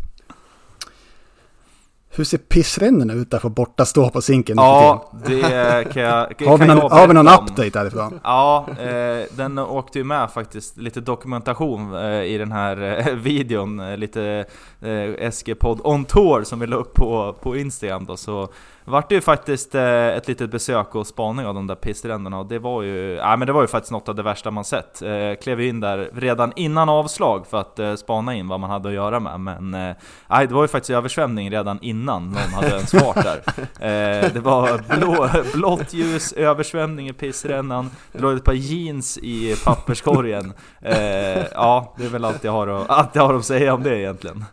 Hur 2.13 2.23
ser 2.23 2.37
pissrännorna 2.37 3.13
ut 3.13 3.31
där 3.31 3.39
på 3.39 3.49
borta 3.49 3.85
stå 3.85 4.09
på 4.09 4.21
sinken 4.21 4.57
Ja, 4.57 5.11
det 5.25 5.93
kan 5.93 6.03
jag? 6.03 6.41
Har 6.45 6.57
vi 6.57 6.65
någon, 6.67 6.77
jag 6.77 6.89
har 6.89 7.07
vi 7.07 7.13
någon 7.13 7.27
update 7.27 7.69
därifrån? 7.69 8.19
Ja, 8.23 8.65
eh, 8.79 9.25
den 9.31 9.59
åkte 9.59 9.97
ju 9.97 10.03
med 10.03 10.31
faktiskt 10.31 10.77
lite 10.77 11.01
dokumentation 11.01 11.95
eh, 11.95 12.23
i 12.23 12.37
den 12.37 12.51
här 12.51 13.07
eh, 13.07 13.15
videon, 13.15 13.79
eh, 13.79 13.97
lite 13.97 14.45
eh, 14.81 15.31
SG-podd 15.31 15.81
on 15.83 16.05
tour 16.05 16.43
som 16.43 16.59
vi 16.59 16.67
la 16.67 16.75
upp 16.75 16.93
på, 16.93 17.35
på 17.41 17.57
Instagram 17.57 18.05
då, 18.05 18.17
så 18.17 18.49
vart 18.91 19.09
det 19.09 19.15
ju 19.15 19.21
faktiskt 19.21 19.75
eh, 19.75 20.07
ett 20.07 20.27
litet 20.27 20.51
besök 20.51 20.95
och 20.95 21.07
spaning 21.07 21.45
av 21.45 21.53
de 21.53 21.67
där 21.67 21.75
pissränderna 21.75 22.39
och 22.39 22.45
det 22.45 22.59
var 22.59 22.81
ju, 22.81 23.13
ja 23.13 23.37
men 23.37 23.45
det 23.45 23.53
var 23.53 23.61
ju 23.61 23.67
faktiskt 23.67 23.91
något 23.91 24.09
av 24.09 24.15
det 24.15 24.23
värsta 24.23 24.51
man 24.51 24.65
sett. 24.65 25.01
Eh, 25.01 25.33
klev 25.41 25.61
in 25.61 25.79
där 25.79 26.09
redan 26.13 26.53
innan 26.55 26.89
avslag 26.89 27.47
för 27.47 27.59
att 27.59 27.79
eh, 27.79 27.95
spana 27.95 28.35
in 28.35 28.47
vad 28.47 28.59
man 28.59 28.69
hade 28.69 28.89
att 28.89 28.95
göra 28.95 29.19
med, 29.19 29.39
men 29.39 29.73
eh, 29.73 30.39
det 30.39 30.53
var 30.53 30.61
ju 30.61 30.67
faktiskt 30.67 30.89
översvämning 30.89 31.51
redan 31.51 31.79
innan 31.81 32.29
någon 32.29 32.53
hade 32.53 32.67
ens 32.67 32.93
varit 32.93 33.23
där. 33.23 33.41
Eh, 33.81 34.33
det 34.33 34.39
var 34.39 34.97
blå, 34.97 35.29
blått 35.53 35.93
ljus, 35.93 36.33
översvämning 36.33 37.09
i 37.09 37.13
pissrännan, 37.13 37.89
det 38.11 38.19
låg 38.19 38.37
ett 38.37 38.43
par 38.43 38.53
jeans 38.53 39.17
i 39.17 39.55
papperskorgen. 39.65 40.53
Eh, 40.81 41.45
ja, 41.53 41.95
det 41.97 42.05
är 42.05 42.09
väl 42.09 42.25
allt 42.25 42.43
jag, 42.43 42.51
har 42.51 42.67
att, 42.67 42.89
allt 42.89 43.15
jag 43.15 43.27
har 43.27 43.33
att 43.33 43.45
säga 43.45 43.73
om 43.73 43.83
det 43.83 43.99
egentligen. 43.99 44.45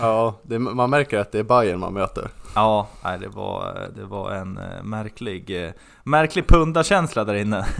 Ja, 0.00 0.34
det, 0.42 0.58
man 0.58 0.90
märker 0.90 1.18
att 1.18 1.32
det 1.32 1.38
är 1.38 1.42
Bayern 1.42 1.80
man 1.80 1.92
möter. 1.92 2.28
Ja, 2.54 2.88
nej, 3.04 3.18
det, 3.18 3.28
var, 3.28 3.88
det 3.96 4.04
var 4.04 4.32
en 4.32 4.58
eh, 4.58 4.82
märklig, 4.82 5.64
eh, 5.64 5.70
märklig 6.04 6.46
pundarkänsla 6.48 7.24
där 7.24 7.34
inne. 7.34 7.66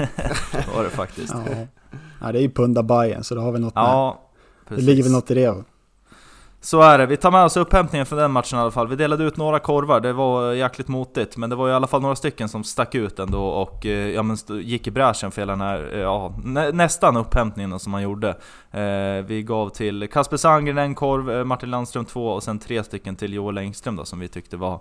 det 0.52 0.66
var 0.76 0.84
det 0.84 0.90
faktiskt. 0.90 1.34
Ja. 1.46 1.66
ja, 2.20 2.32
det 2.32 2.38
är 2.38 2.42
ju 2.42 2.50
punda 2.50 2.82
Bayern 2.82 3.24
så 3.24 3.34
det 3.34 3.40
har 3.40 3.52
väl 3.52 3.60
något 3.60 3.74
med. 3.74 3.84
Ja, 3.84 4.20
Det 4.64 4.68
precis. 4.68 4.86
ligger 4.86 5.02
väl 5.02 5.12
något 5.12 5.30
i 5.30 5.34
det. 5.34 5.64
Så 6.62 6.80
är 6.80 6.98
det, 6.98 7.06
vi 7.06 7.16
tar 7.16 7.30
med 7.30 7.44
oss 7.44 7.56
upphämtningen 7.56 8.06
från 8.06 8.18
den 8.18 8.30
matchen 8.30 8.58
i 8.58 8.62
alla 8.62 8.70
fall. 8.70 8.88
Vi 8.88 8.96
delade 8.96 9.24
ut 9.24 9.36
några 9.36 9.58
korvar, 9.58 10.00
det 10.00 10.12
var 10.12 10.52
jäkligt 10.52 10.88
motigt, 10.88 11.36
men 11.36 11.50
det 11.50 11.56
var 11.56 11.68
i 11.68 11.72
alla 11.72 11.86
fall 11.86 12.02
några 12.02 12.16
stycken 12.16 12.48
som 12.48 12.64
stack 12.64 12.94
ut 12.94 13.18
ändå 13.18 13.44
och 13.44 13.86
eh, 13.86 14.08
ja, 14.08 14.22
men 14.22 14.36
gick 14.48 14.86
i 14.86 14.90
bräschen 14.90 15.30
för 15.30 15.42
hela 15.42 15.52
den 15.52 15.60
här, 15.60 15.90
eh, 15.92 16.00
ja, 16.00 16.34
nä 16.44 16.72
nästan 16.72 17.16
upphämtningen 17.16 17.78
som 17.78 17.92
man 17.92 18.02
gjorde. 18.02 18.28
Eh, 18.70 19.24
vi 19.26 19.42
gav 19.46 19.68
till 19.68 20.08
Kasper 20.08 20.36
Sandgren 20.36 20.78
en 20.78 20.94
korv, 20.94 21.30
eh, 21.30 21.44
Martin 21.44 21.70
Landström 21.70 22.04
två 22.04 22.28
och 22.28 22.42
sen 22.42 22.58
tre 22.58 22.84
stycken 22.84 23.16
till 23.16 23.34
Joel 23.34 23.58
Engström 23.58 23.96
då, 23.96 24.04
som 24.04 24.18
vi 24.18 24.28
tyckte 24.28 24.56
var 24.56 24.80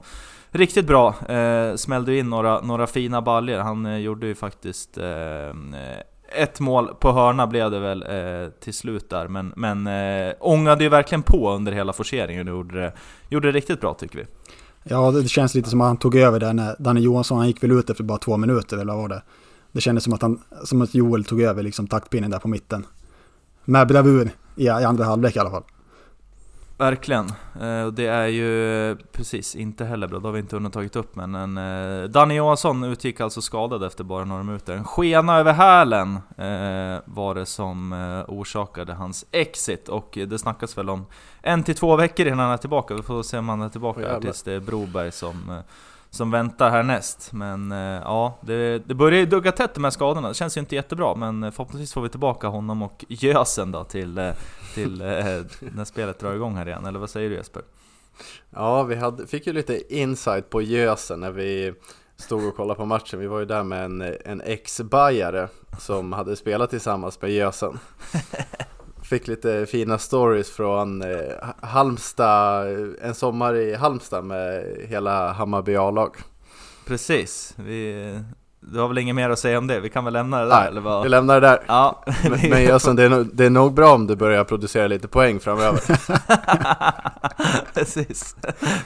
riktigt 0.51 0.88
bra. 0.88 1.15
Eh, 1.29 1.75
smällde 1.75 2.17
in 2.17 2.29
några, 2.29 2.62
några 2.62 2.88
fina 2.88 3.21
baljer. 3.21 3.59
han 3.59 3.86
eh, 3.86 3.98
gjorde 3.98 4.27
ju 4.27 4.36
faktiskt 4.36 4.98
eh, 4.98 5.05
ett 6.31 6.59
mål 6.59 6.95
på 7.00 7.12
hörna 7.12 7.48
blev 7.48 7.71
det 7.71 7.79
väl 7.79 8.03
eh, 8.03 8.50
till 8.59 8.74
slut 8.74 9.09
där, 9.09 9.27
men, 9.27 9.53
men 9.55 9.88
eh, 9.88 10.33
ångade 10.39 10.83
ju 10.83 10.89
verkligen 10.89 11.24
på 11.24 11.51
under 11.51 11.71
hela 11.71 11.93
forceringen 11.93 12.48
och 12.48 12.53
gjorde 12.53 12.81
det, 12.81 12.93
gjorde 13.29 13.48
det 13.48 13.57
riktigt 13.57 13.81
bra 13.81 13.93
tycker 13.93 14.17
vi. 14.17 14.25
Ja, 14.83 15.12
det 15.12 15.27
känns 15.27 15.55
lite 15.55 15.69
som 15.69 15.81
att 15.81 15.88
han 15.88 15.98
tog 15.98 16.15
över 16.15 16.39
där 16.39 16.53
när 16.53 16.75
Danne 16.79 17.00
Johansson, 17.00 17.38
han 17.38 17.48
gick 17.48 17.63
väl 17.63 17.71
ut 17.71 17.89
efter 17.89 18.03
bara 18.03 18.17
två 18.17 18.38
minuter 18.38 18.77
eller 18.77 18.93
vad 18.93 19.01
var 19.01 19.09
det? 19.09 19.21
Det 19.71 19.81
kändes 19.81 20.03
som 20.03 20.13
att, 20.13 20.21
han, 20.21 20.41
som 20.63 20.81
att 20.81 20.95
Joel 20.95 21.25
tog 21.25 21.41
över 21.41 21.63
liksom 21.63 21.88
taktpinnen 21.88 22.31
där 22.31 22.39
på 22.39 22.48
mitten. 22.48 22.86
Med 23.65 23.88
bravur 23.88 24.29
i, 24.55 24.65
i 24.65 24.69
andra 24.69 25.05
halvlek 25.05 25.36
i 25.36 25.39
alla 25.39 25.51
fall. 25.51 25.63
Verkligen. 26.79 27.25
Eh, 27.62 27.88
det 27.88 28.07
är 28.07 28.27
ju 28.27 28.95
precis, 29.12 29.55
inte 29.55 29.86
heller 29.86 30.07
bra, 30.07 30.19
det 30.19 30.27
har 30.27 30.33
vi 30.33 30.39
inte 30.39 30.55
hunnit 30.55 30.74
tagit 30.74 30.95
upp 30.95 31.15
men 31.15 31.36
en, 31.36 31.57
eh, 31.57 32.09
Danny 32.09 32.36
Johansson 32.36 32.83
utgick 32.83 33.19
alltså 33.19 33.41
skadad 33.41 33.83
efter 33.83 34.03
bara 34.03 34.25
några 34.25 34.43
minuter. 34.43 34.74
En 34.74 34.83
skena 34.83 35.38
över 35.38 35.53
hälen 35.53 36.15
eh, 36.15 37.01
var 37.05 37.36
det 37.36 37.45
som 37.45 37.93
orsakade 38.27 38.93
hans 38.93 39.25
exit 39.31 39.89
och 39.89 40.17
det 40.27 40.39
snackas 40.39 40.77
väl 40.77 40.89
om 40.89 41.05
en 41.41 41.63
till 41.63 41.75
två 41.75 41.95
veckor 41.95 42.27
innan 42.27 42.39
han 42.39 42.51
är 42.51 42.57
tillbaka. 42.57 42.93
Vi 42.93 43.01
får 43.01 43.24
se 43.24 43.38
om 43.38 43.50
han 43.50 43.62
är 43.62 43.69
tillbaka 43.69 44.00
här 44.00 44.07
jävlar. 44.07 44.21
tills 44.21 44.43
det 44.43 44.53
är 44.53 44.59
Broberg 44.59 45.12
som, 45.12 45.62
som 46.09 46.31
väntar 46.31 46.69
härnäst. 46.69 47.33
Men 47.33 47.71
ja, 48.03 48.38
det, 48.41 48.88
det 48.88 48.93
börjar 48.93 49.19
ju 49.19 49.25
dugga 49.25 49.51
tätt 49.51 49.77
med 49.77 49.93
skadorna. 49.93 50.27
Det 50.27 50.33
känns 50.33 50.57
ju 50.57 50.59
inte 50.59 50.75
jättebra 50.75 51.15
men 51.15 51.51
förhoppningsvis 51.51 51.93
får 51.93 52.01
vi 52.01 52.09
tillbaka 52.09 52.48
honom 52.48 52.81
och 52.81 53.05
Gösen 53.07 53.71
då 53.71 53.83
till, 53.83 54.31
till 54.74 55.02
eh, 55.02 55.08
när 55.60 55.86
spelet 55.86 56.20
drar 56.20 56.34
igång 56.34 56.56
här 56.56 56.68
igen. 56.68 56.86
Eller 56.86 57.00
vad 57.00 57.10
säger 57.10 57.30
du 57.30 57.36
Jesper? 57.36 57.64
Ja, 58.50 58.84
vi 58.84 58.96
hade, 58.96 59.28
fick 59.28 59.48
ju 59.48 59.54
lite 59.54 59.96
insight 59.96 60.50
på 60.50 60.62
Gösen 60.62 61.20
när 61.20 61.32
vi 61.32 61.74
stod 62.18 62.46
och 62.46 62.56
kollade 62.56 62.78
på 62.78 62.86
matchen. 62.86 63.20
Vi 63.20 63.28
var 63.28 63.40
ju 63.40 63.46
där 63.46 63.64
med 63.64 63.86
en, 63.86 64.02
en 64.26 64.42
ex-bajare 64.42 65.48
som 65.80 66.14
hade 66.14 66.36
spelat 66.36 66.70
tillsammans 66.70 67.22
med 67.22 67.32
Gösen. 67.32 67.80
Fick 69.04 69.28
lite 69.28 69.66
fina 69.66 69.98
stories 69.98 70.52
från 70.52 71.02
eh, 71.02 71.34
Halmstad, 71.62 72.68
en 73.02 73.16
sommar 73.16 73.56
i 73.56 73.76
Halmstad 73.76 74.26
med 74.26 74.78
hela 74.88 75.32
Hammarby 75.32 75.76
A-lag. 75.76 76.18
Precis, 76.86 77.54
vi 77.58 78.20
du 78.74 78.80
har 78.80 78.88
väl 78.88 78.98
inget 78.98 79.16
mer 79.16 79.30
att 79.30 79.40
säga 79.40 79.58
om 79.58 79.68
det? 79.68 79.80
Vi 79.80 79.90
kan 79.90 80.04
väl 80.06 80.14
lämna 80.14 80.40
det 80.40 80.46
där 80.50 80.60
Nej, 80.60 80.68
eller 80.68 80.82
vad? 80.82 81.04
Vi 81.04 81.10
lämnar 81.10 81.42
det 81.42 81.48
där. 81.48 81.60
Ja, 81.68 82.04
Men, 82.24 82.50
men 82.50 82.64
Jönsson, 82.64 82.96
det, 82.96 83.04
är 83.04 83.10
nog- 83.10 83.30
det 83.34 83.46
är 83.46 83.50
nog 83.50 83.74
bra 83.74 83.94
om 83.94 84.08
du 84.08 84.16
börjar 84.16 84.44
producera 84.44 84.88
lite 84.88 85.08
poäng 85.08 85.40
framöver. 85.40 85.82
Precis. 87.74 88.36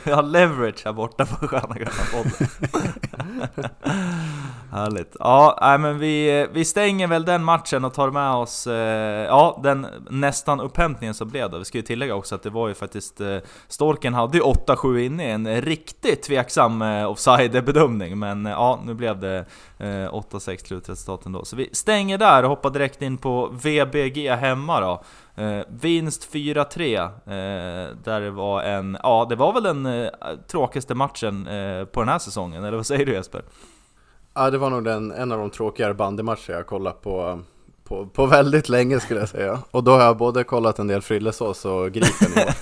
Vi 0.03 0.12
har 0.12 0.24
leverage 0.24 0.86
här 0.86 0.93
borta 0.93 1.25
på 1.25 1.48
Sköna 1.48 1.75
Gröna 1.75 1.91
podden. 2.13 2.48
Härligt. 4.72 5.15
Ja, 5.19 5.57
nej, 5.62 5.77
men 5.77 6.00
vi, 6.00 6.48
vi 6.53 6.65
stänger 6.65 7.07
väl 7.07 7.25
den 7.25 7.43
matchen 7.43 7.86
och 7.86 7.93
tar 7.93 8.12
med 8.12 8.31
oss 8.31 8.67
eh, 8.67 9.25
ja, 9.25 9.60
den 9.63 9.88
nästan 10.10 10.60
upphämtningen 10.60 11.13
som 11.13 11.29
blev 11.29 11.51
då. 11.51 11.57
Vi 11.57 11.65
ska 11.65 11.77
ju 11.77 11.81
tillägga 11.81 12.15
också 12.15 12.36
att 12.36 12.43
det 12.43 12.50
var 12.50 12.67
ju 12.67 12.74
faktiskt 12.74 13.22
eh, 13.22 13.38
Storken 13.67 14.13
hade 14.13 14.38
ju 14.38 14.43
8-7 14.43 15.00
inne 15.00 15.27
i 15.27 15.31
en 15.31 15.62
riktigt 15.62 16.24
tveksam 16.24 16.81
eh, 16.81 17.12
offside-bedömning 17.12 18.19
men 18.19 18.45
ja, 18.45 18.79
nu 18.86 18.93
blev 18.93 19.19
det 19.19 19.45
eh, 19.77 19.86
8-6 19.86 20.65
slutresultat 20.65 21.25
ändå. 21.25 21.45
Så 21.45 21.55
vi 21.55 21.69
stänger 21.72 22.17
där 22.17 22.43
och 22.43 22.50
hoppar 22.50 22.69
direkt 22.69 23.01
in 23.01 23.17
på 23.17 23.48
VBG 23.48 24.29
hemma 24.29 24.79
då. 24.79 25.03
Eh, 25.36 25.62
vinst 25.68 26.34
4-3, 26.34 27.04
eh, 27.04 27.10
där 28.04 28.22
det 28.22 28.32
var 28.32 28.62
en, 28.62 28.98
ja 29.04 29.25
det 29.30 29.36
var 29.36 29.54
väl 29.54 29.63
den 29.63 29.86
eh, 29.86 30.10
tråkigaste 30.48 30.96
matchen 30.96 31.48
eh, 31.48 31.86
på 31.86 32.00
den 32.00 32.10
här 32.10 32.20
säsongen, 32.20 32.63
eller 32.63 32.78
vad 32.78 32.86
säger 32.86 33.06
du 33.06 33.13
Jesper? 33.13 33.42
Ja, 34.34 34.50
det 34.50 34.58
var 34.58 34.70
nog 34.70 34.84
den, 34.84 35.12
en 35.12 35.32
av 35.32 35.40
de 35.40 35.50
tråkigare 35.50 35.94
bandymatcher 35.94 36.54
jag 36.54 36.68
kollat 36.68 37.02
på, 37.02 37.42
på, 37.84 38.06
på 38.06 38.25
väldigt 38.25 38.70
länge 38.70 39.00
skulle 39.00 39.20
jag 39.20 39.30
säga. 39.30 39.60
Och 39.72 39.84
då 39.84 39.92
har 39.92 40.02
jag 40.02 40.18
både 40.18 40.44
kollat 40.44 40.80
en 40.80 40.88
del 40.88 41.02
Frillesås 41.02 41.66
och 41.66 41.92
Gripen. 41.92 42.32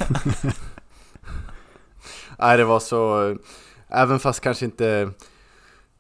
Nej, 2.40 2.58
det 2.58 2.66
var 2.66 2.80
så, 2.80 3.36
även 3.88 4.20
fast 4.20 4.42
kanske 4.42 4.66
inte 4.66 5.10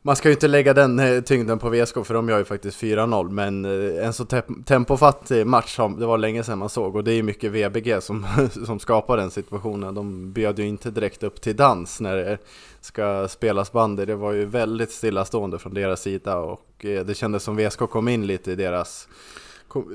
man 0.02 0.16
ska 0.16 0.30
ju 0.30 0.34
inte 0.34 0.48
lägga 0.48 0.74
den 0.74 1.00
eh, 1.00 1.22
tyngden 1.22 1.60
på 1.60 1.70
VSK 1.70 2.06
för 2.06 2.14
de 2.14 2.30
gör 2.30 2.38
ju 2.38 2.46
faktiskt 2.46 2.82
4-0 2.82 3.30
Men 3.30 3.66
eh, 3.66 4.06
en 4.06 4.14
så 4.14 4.26
te- 4.26 4.42
tempofattig 4.66 5.48
match 5.48 5.76
som 5.76 6.00
det 6.00 6.06
var 6.06 6.18
länge 6.18 6.44
sedan 6.44 6.60
man 6.60 6.70
såg 6.70 6.96
Och 6.96 7.04
det 7.04 7.12
är 7.12 7.16
ju 7.16 7.24
mycket 7.24 7.52
VBG 7.52 8.02
som, 8.04 8.28
som 8.66 8.80
skapar 8.80 9.18
den 9.18 9.32
situationen. 9.32 9.96
De 9.96 10.32
bjöd 10.34 10.60
ju 10.60 10.68
inte 10.68 10.92
direkt 10.92 11.24
upp 11.24 11.42
till 11.42 11.56
dans 11.56 12.00
när 12.00 12.16
det 12.16 12.38
ska 12.82 13.28
spelas 13.28 13.72
bandy. 13.72 14.06
Det 14.06 14.16
var 14.16 14.32
ju 14.32 14.46
väldigt 14.46 14.92
stillastående 14.92 15.60
från 15.60 15.74
deras 15.74 16.02
sida 16.02 16.38
Och 16.38 16.86
eh, 16.86 17.06
det 17.06 17.14
kändes 17.14 17.44
som 17.44 17.58
VSK 17.58 17.80
kom 17.80 18.08
in 18.08 18.28
lite 18.28 18.52
i 18.52 18.56
deras, 18.56 19.08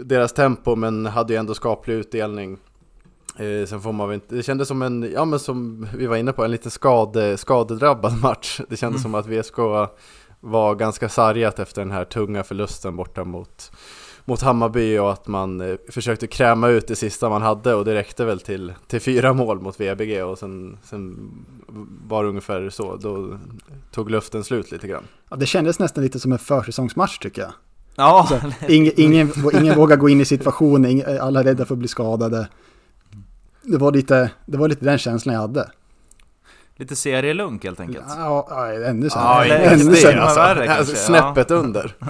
deras 0.04 0.32
tempo 0.32 0.76
Men 0.76 1.06
hade 1.06 1.32
ju 1.32 1.38
ändå 1.38 1.54
skaplig 1.54 1.94
utdelning. 1.94 2.58
Eh, 3.36 3.66
sen 3.66 3.80
får 3.80 3.92
man 3.92 4.08
väl 4.08 4.14
inte, 4.14 4.34
det 4.34 4.42
kändes 4.42 4.68
som 4.68 4.82
en, 4.82 5.10
ja 5.14 5.24
men 5.24 5.38
som 5.38 5.88
vi 5.96 6.06
var 6.06 6.16
inne 6.16 6.32
på, 6.32 6.44
en 6.44 6.50
lite 6.50 6.70
skade, 6.70 7.36
skadedrabbad 7.36 8.20
match. 8.22 8.60
Det 8.68 8.76
kändes 8.76 9.02
som 9.02 9.14
att 9.14 9.26
VSK 9.26 9.58
var 10.40 10.74
ganska 10.74 11.08
sargat 11.08 11.58
efter 11.58 11.82
den 11.82 11.90
här 11.90 12.04
tunga 12.04 12.44
förlusten 12.44 12.96
borta 12.96 13.24
mot, 13.24 13.72
mot 14.24 14.42
Hammarby 14.42 14.98
och 14.98 15.12
att 15.12 15.28
man 15.28 15.60
eh, 15.60 15.76
försökte 15.88 16.26
kräma 16.26 16.68
ut 16.68 16.88
det 16.88 16.96
sista 16.96 17.28
man 17.28 17.42
hade 17.42 17.74
och 17.74 17.84
det 17.84 17.94
räckte 17.94 18.24
väl 18.24 18.40
till, 18.40 18.72
till 18.86 19.00
fyra 19.00 19.32
mål 19.32 19.60
mot 19.60 19.80
VBG 19.80 20.22
och 20.22 20.38
sen, 20.38 20.78
sen 20.84 21.30
var 22.08 22.22
det 22.22 22.28
ungefär 22.28 22.70
så, 22.70 22.96
då 22.96 23.38
tog 23.90 24.10
luften 24.10 24.44
slut 24.44 24.72
lite 24.72 24.88
grann. 24.88 25.04
Ja, 25.30 25.36
det 25.36 25.46
kändes 25.46 25.78
nästan 25.78 26.04
lite 26.04 26.20
som 26.20 26.32
en 26.32 26.38
försäsongsmatch 26.38 27.18
tycker 27.18 27.42
jag. 27.42 27.52
Ja, 27.96 28.26
Så, 28.28 28.40
ingen, 28.72 28.92
ingen, 28.96 29.32
ingen 29.52 29.74
vågar 29.76 29.96
gå 29.96 30.08
in 30.08 30.20
i 30.20 30.24
situationen, 30.24 31.02
alla 31.20 31.40
är 31.40 31.44
rädda 31.44 31.64
för 31.64 31.74
att 31.74 31.78
bli 31.78 31.88
skadade. 31.88 32.48
Det 33.66 33.78
var 33.78 33.92
lite, 33.92 34.30
det 34.46 34.58
var 34.58 34.68
lite 34.68 34.84
den 34.84 34.98
känslan 34.98 35.34
jag 35.34 35.40
hade. 35.42 35.70
lite 36.76 36.96
serielunk 36.96 37.64
helt 37.64 37.80
enkelt. 37.80 38.04
Ja, 38.08 38.46
ja, 38.50 38.72
ännu 38.72 39.10
sen. 39.10 39.22
Ja, 39.22 39.44
ännu 39.44 39.90
det, 39.92 40.20
alltså. 40.22 40.40
värre 40.40 40.64
ja. 40.66 40.84
Snäppet 40.84 41.50
under. 41.50 41.94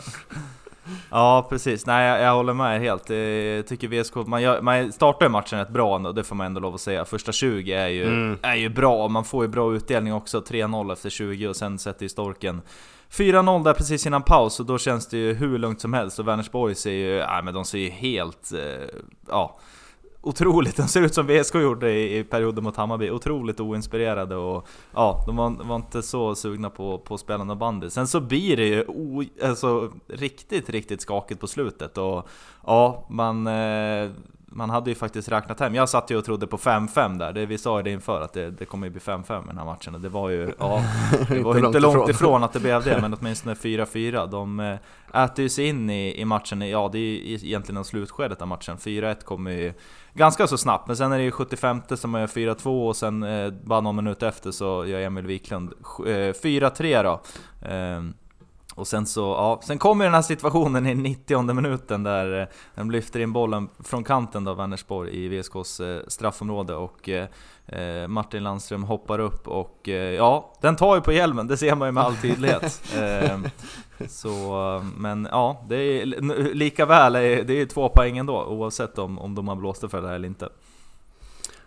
Ja 1.11 1.47
precis, 1.51 1.87
nej 1.87 2.07
jag, 2.09 2.21
jag 2.21 2.35
håller 2.35 2.53
med 2.55 2.81
helt. 2.81 3.11
Eh, 3.11 3.17
Jag 3.17 3.67
tycker 3.67 3.89
VSK, 4.03 4.15
man, 4.27 4.43
gör, 4.43 4.61
man 4.63 4.93
startar 4.93 5.27
ju 5.27 5.31
matchen 5.31 5.59
rätt 5.59 5.69
bra 5.69 5.97
ändå, 5.97 6.13
det 6.13 6.25
får 6.25 6.37
man 6.37 6.47
ändå 6.47 6.61
lov 6.61 6.75
att 6.75 6.81
säga. 6.81 7.05
Första 7.05 7.33
20 7.33 7.73
är 7.73 7.89
ju, 7.89 8.07
Mm. 8.07 8.39
är 8.43 8.55
ju 8.55 8.69
bra, 8.69 9.09
man 9.09 9.25
får 9.25 9.45
ju 9.45 9.49
bra 9.49 9.75
utdelning 9.75 10.13
också. 10.15 10.41
3-0 10.41 10.93
efter 10.93 11.11
20 11.11 11.49
och 11.49 11.57
sen 11.57 11.79
sätter 11.79 12.03
ju 12.03 12.09
Storken 12.09 12.63
4-0 13.11 13.65
där 13.65 13.73
precis 13.73 14.07
innan 14.07 14.23
paus 14.23 14.61
och 14.61 14.67
då 14.67 14.79
känns 14.79 15.07
det 15.09 15.17
ju 15.17 15.35
hur 15.35 15.59
lugnt 15.59 15.81
som 15.81 15.93
helst. 15.93 16.19
Och 16.19 16.29
Vänersborg 16.29 16.75
ser 16.75 16.91
ju, 16.93 17.19
nej 17.19 17.43
men 17.43 17.55
de 17.55 17.65
ser 17.65 17.79
ju 17.79 17.91
helt, 17.91 18.53
eh, 18.53 18.89
ja 19.29 19.59
Otroligt, 20.27 20.77
de 20.77 20.89
ser 20.89 21.03
ut 21.03 21.15
som 21.15 21.27
VSK 21.27 21.55
gjorde 21.55 21.93
i, 21.93 22.19
i 22.19 22.25
perioden 22.25 22.65
mot 22.65 22.77
Hammarby, 22.77 23.11
otroligt 23.11 23.61
oinspirerade 23.61 24.37
och 24.37 24.69
ja, 24.95 25.23
de 25.27 25.37
var, 25.37 25.51
var 25.51 25.77
inte 25.77 26.03
så 26.03 26.35
sugna 26.35 26.71
på, 26.71 26.99
på 26.99 27.19
spelande 27.19 27.55
bandy. 27.55 27.91
Sen 27.91 28.07
så 28.07 28.21
blir 28.21 28.57
det 28.57 28.67
ju 28.67 28.85
o, 28.89 29.25
alltså, 29.43 29.93
riktigt, 30.07 30.71
riktigt 30.71 31.01
skakigt 31.01 31.41
på 31.41 31.47
slutet 31.47 31.99
och 31.99 32.29
ja, 32.67 33.07
man, 33.11 33.47
eh, 33.47 34.11
man 34.47 34.71
hade 34.71 34.91
ju 34.91 34.97
faktiskt 34.97 35.29
räknat 35.29 35.61
hem. 35.61 35.75
Jag 35.75 35.89
satt 35.89 36.11
ju 36.11 36.17
och 36.17 36.25
trodde 36.25 36.47
på 36.47 36.57
5-5 36.57 37.19
där, 37.19 37.33
det, 37.33 37.47
vi 37.47 37.59
sa 37.59 37.79
ju 37.79 37.83
det 37.83 37.91
inför 37.91 38.21
att 38.21 38.33
det, 38.33 38.51
det 38.51 38.65
kommer 38.65 38.87
ju 38.87 38.91
bli 38.91 39.01
5-5 39.01 39.45
i 39.45 39.47
den 39.47 39.59
här 39.59 39.65
matchen 39.65 39.95
och 39.95 40.01
det 40.01 40.09
var 40.09 40.31
ju, 40.31 40.53
ja, 40.59 40.83
det 41.29 41.43
var 41.43 41.67
inte 41.67 41.81
långt 41.81 42.09
ifrån 42.09 42.45
att 42.45 42.53
det 42.53 42.61
blev 42.61 42.85
det, 42.85 42.99
men 43.01 43.15
åtminstone 43.15 43.55
4-4. 43.55 44.31
De 44.31 44.61
eh, 44.61 45.25
äter 45.25 45.43
ju 45.43 45.49
sig 45.49 45.67
in 45.67 45.91
i, 45.91 46.21
i 46.21 46.25
matchen, 46.25 46.69
ja 46.69 46.89
det 46.93 46.99
är 46.99 47.03
ju 47.03 47.35
egentligen 47.35 47.85
slutskedet 47.85 48.43
av 48.43 48.49
matchen. 48.49 48.77
4-1 48.77 49.25
kommer 49.25 49.51
ju 49.51 49.73
ganska 50.15 50.47
så 50.47 50.59
snabbt, 50.59 50.87
men 50.87 50.97
sen 50.97 51.13
är 51.13 51.19
det 51.19 51.25
ju 51.25 51.31
75 51.31 51.83
som 51.97 52.15
gör 52.15 52.27
4-2 52.27 52.89
och 52.89 52.97
sen 52.97 53.23
eh, 53.23 53.51
bara 53.65 53.81
någon 53.81 53.97
minut 53.97 54.23
efter 54.23 54.51
så 54.51 54.87
gör 54.87 55.01
Emil 55.01 55.27
Wiklund 55.27 55.73
eh, 56.07 56.33
4-3 56.33 57.03
då. 57.03 57.21
Eh, 57.69 58.03
och 58.77 58.87
sen 58.87 59.07
så, 59.07 59.21
ja, 59.21 59.61
sen 59.65 59.79
kommer 59.79 60.05
den 60.05 60.15
här 60.15 60.23
situationen 60.23 60.87
i 60.87 60.95
90 60.95 61.53
minuten 61.53 62.03
där 62.03 62.41
eh, 62.41 62.47
de 62.75 62.91
lyfter 62.91 63.21
in 63.21 63.33
bollen 63.33 63.69
från 63.79 64.05
kanten 64.05 64.45
då, 64.45 64.55
Vänersborg 64.55 65.25
i 65.25 65.29
VSKs 65.29 65.81
eh, 65.81 66.01
straffområde 66.09 66.75
och 66.75 67.09
eh, 67.09 68.09
Martin 68.09 68.43
Landström 68.43 68.85
hoppar 68.85 69.19
upp 69.19 69.49
och 69.49 69.89
ja, 70.17 70.53
den 70.61 70.77
tar 70.77 70.95
ju 70.95 71.01
på 71.01 71.13
hjälmen, 71.13 71.47
det 71.47 71.57
ser 71.57 71.75
man 71.75 71.89
ju 71.89 71.93
med 71.93 72.05
all 72.05 72.17
tydlighet. 72.17 72.83
Eh, 72.97 73.39
så, 74.09 74.83
men 74.97 75.29
ja, 75.31 75.65
det 75.69 75.77
är 75.77 76.07
lika 76.55 76.87
väl, 76.87 77.13
det 77.13 77.51
är 77.51 77.51
ju 77.51 77.67
två 77.67 77.89
poäng 77.89 78.19
ändå 78.19 78.45
oavsett 78.45 78.99
om, 78.99 79.19
om 79.19 79.35
de 79.35 79.49
har 79.49 79.57
blåst 79.57 79.91
för 79.91 80.03
det 80.03 80.09
här 80.09 80.15
eller 80.15 80.29
inte. 80.29 80.49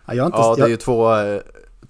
Ja, 0.06 0.14
jag 0.14 0.22
har 0.22 0.26
inte, 0.26 0.38
Ja, 0.38 0.54
det 0.56 0.62
är 0.62 0.68
ju 0.68 0.76
två, 0.76 1.08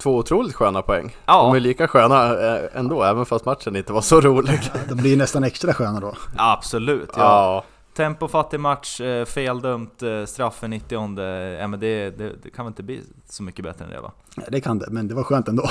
två 0.00 0.16
otroligt 0.16 0.54
sköna 0.54 0.82
poäng. 0.82 1.16
Ja. 1.26 1.42
De 1.42 1.54
är 1.56 1.60
lika 1.60 1.88
sköna 1.88 2.24
eh, 2.26 2.62
ändå, 2.74 3.02
även 3.02 3.26
fast 3.26 3.44
matchen 3.44 3.76
inte 3.76 3.92
var 3.92 4.00
så 4.00 4.20
rolig. 4.20 4.60
de 4.88 4.94
blir 4.94 5.16
nästan 5.16 5.44
extra 5.44 5.74
sköna 5.74 6.00
då. 6.00 6.14
Absolut, 6.36 7.10
ja. 7.16 7.22
Ja, 7.22 7.64
Tempofattig 7.96 8.60
match, 8.60 9.00
eh, 9.00 9.24
feldömt, 9.24 10.02
eh, 10.02 10.24
straff 10.24 10.64
i 10.64 10.68
90 10.68 11.18
ja, 11.60 11.66
men 11.66 11.80
det, 11.80 12.10
det, 12.10 12.32
det 12.42 12.50
kan 12.50 12.64
väl 12.64 12.70
inte 12.70 12.82
bli 12.82 13.00
så 13.28 13.42
mycket 13.42 13.64
bättre 13.64 13.84
än 13.84 13.90
det 13.90 14.00
va? 14.00 14.12
Ja, 14.36 14.42
Det 14.48 14.60
kan 14.60 14.78
det, 14.78 14.86
men 14.90 15.08
det 15.08 15.14
var 15.14 15.22
skönt 15.22 15.48
ändå. 15.48 15.62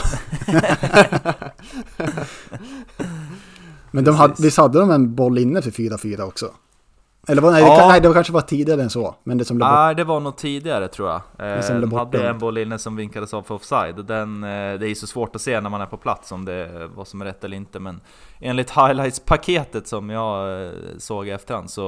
men 3.91 4.03
de 4.03 4.15
hade, 4.15 4.33
visst 4.39 4.57
hade 4.57 4.79
de 4.79 4.91
en 4.91 5.15
boll 5.15 5.37
inne 5.37 5.61
för 5.61 5.71
4-4 5.71 6.21
också? 6.21 6.51
Eller 7.29 7.41
var, 7.41 7.51
nej, 7.51 7.61
Ja. 7.63 7.81
det, 7.81 7.87
nej, 7.87 8.01
det 8.01 8.07
var 8.07 8.13
kanske 8.15 8.33
var 8.33 8.41
tidigare 8.41 8.81
än 8.81 8.89
så. 8.89 9.15
Men 9.23 9.37
det 9.37 9.45
som 9.45 9.57
blev 9.57 9.69
bort. 9.69 9.97
Det 9.97 10.03
var 10.03 10.19
nog 10.19 10.37
tidigare 10.37 10.87
tror 10.87 11.09
jag. 11.09 11.21
Eh, 11.55 11.61
som 11.61 11.77
blev 11.77 11.89
de 11.89 11.95
hade 11.95 12.05
bortdömd. 12.05 12.25
en 12.29 12.39
boll 12.39 12.57
inne 12.57 12.79
som 12.79 12.95
vinkades 12.95 13.33
av 13.33 13.43
för 13.43 13.55
offside. 13.55 14.05
Den, 14.05 14.43
eh, 14.43 14.49
det 14.49 14.85
är 14.85 14.89
ju 14.89 14.95
så 14.95 15.07
svårt 15.07 15.35
att 15.35 15.41
se 15.41 15.61
när 15.61 15.69
man 15.69 15.81
är 15.81 15.85
på 15.85 15.97
plats 15.97 16.31
om 16.31 16.45
det 16.45 16.89
vad 16.95 17.07
som 17.07 17.21
är 17.21 17.25
rätt 17.25 17.43
eller 17.43 17.57
inte. 17.57 17.79
Men 17.79 18.01
enligt 18.39 18.69
highlights-paketet 18.69 19.87
som 19.87 20.09
jag 20.09 20.63
eh, 20.65 20.69
såg 20.97 21.27
i 21.27 21.31
efterhand 21.31 21.69
så 21.69 21.83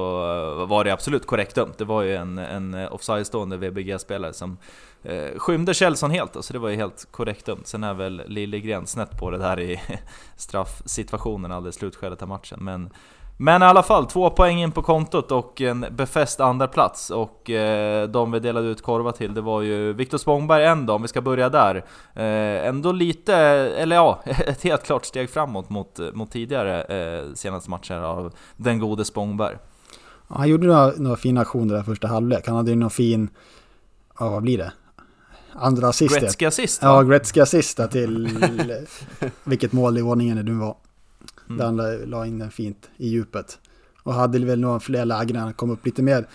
eh, 0.60 0.66
var 0.66 0.84
det 0.84 0.90
absolut 0.92 1.26
korrekt 1.26 1.54
dömt. 1.54 1.78
Det 1.78 1.84
var 1.84 2.02
ju 2.02 2.16
en, 2.16 2.38
en 2.38 2.74
offside-stående 2.74 3.56
VBG-spelare 3.56 4.32
som 4.32 4.56
eh, 5.02 5.38
skymde 5.38 5.74
Kjellson 5.74 6.10
helt. 6.10 6.36
Så 6.44 6.52
det 6.52 6.58
var 6.58 6.68
ju 6.68 6.76
helt 6.76 7.08
korrekt 7.10 7.46
dömt. 7.46 7.66
Sen 7.66 7.84
är 7.84 7.94
väl 7.94 8.22
Liljegren 8.26 8.86
snett 8.86 9.18
på 9.18 9.30
det 9.30 9.38
där 9.38 9.60
i 9.60 9.80
straffsituationen 10.36 11.52
alldeles 11.52 11.74
slutskedet 11.76 12.22
av 12.22 12.28
matchen. 12.28 12.58
Men 12.62 12.90
men 13.42 13.62
i 13.62 13.64
alla 13.64 13.82
fall, 13.82 14.06
två 14.06 14.30
poäng 14.30 14.62
in 14.62 14.72
på 14.72 14.82
kontot 14.82 15.32
och 15.32 15.60
en 15.60 15.86
befäst 15.90 16.40
andra 16.40 16.68
plats 16.68 17.10
och 17.10 17.50
eh, 17.50 18.08
de 18.08 18.32
vi 18.32 18.40
delade 18.40 18.68
ut 18.68 18.82
korvar 18.82 19.12
till 19.12 19.34
det 19.34 19.40
var 19.40 19.62
ju 19.62 19.92
Viktor 19.92 20.18
Spångberg 20.18 20.64
en 20.64 20.86
då, 20.86 20.92
om 20.92 21.02
vi 21.02 21.08
ska 21.08 21.20
börja 21.20 21.48
där. 21.48 21.76
Eh, 22.14 22.68
ändå 22.68 22.92
lite, 22.92 23.34
eller 23.34 23.96
ja, 23.96 24.22
ett 24.26 24.62
helt 24.62 24.84
klart 24.84 25.04
steg 25.04 25.30
framåt 25.30 25.70
mot, 25.70 26.00
mot 26.12 26.30
tidigare 26.30 26.82
eh, 26.82 27.34
senaste 27.34 27.70
matcher 27.70 27.94
av 27.94 28.32
den 28.56 28.78
gode 28.78 29.04
Spångberg. 29.04 29.56
Ja, 30.28 30.36
han 30.36 30.48
gjorde 30.48 30.66
några, 30.66 30.92
några 30.96 31.16
fina 31.16 31.40
aktioner 31.40 31.74
där 31.74 31.82
första 31.82 32.08
halvlek. 32.08 32.46
Han 32.46 32.56
hade 32.56 32.70
ju 32.70 32.76
någon 32.76 32.90
fin, 32.90 33.28
ja 34.18 34.28
vad 34.28 34.42
blir 34.42 34.58
det? 34.58 34.72
Andra 35.52 35.88
assist. 35.88 36.20
Gretzky 36.20 36.46
assist? 36.46 36.82
Ja, 36.82 37.02
Gretzky 37.02 37.40
assist 37.40 37.80
till 37.90 38.38
vilket 39.44 39.72
mål 39.72 39.98
i 39.98 40.02
ordningen 40.02 40.36
det 40.36 40.42
nu 40.42 40.54
var. 40.54 40.76
Mm. 41.54 41.58
Där 41.58 41.64
han 41.64 42.10
la- 42.10 42.26
in 42.26 42.38
den 42.38 42.50
fint 42.50 42.90
i 42.96 43.08
djupet. 43.08 43.58
Och 44.02 44.14
hade 44.14 44.38
väl 44.38 44.60
några 44.60 44.80
fler 44.80 45.04
lägen 45.04 45.36
när 45.36 45.42
han 45.42 45.54
kom 45.54 45.70
upp 45.70 45.86
lite 45.86 46.02
mer, 46.02 46.26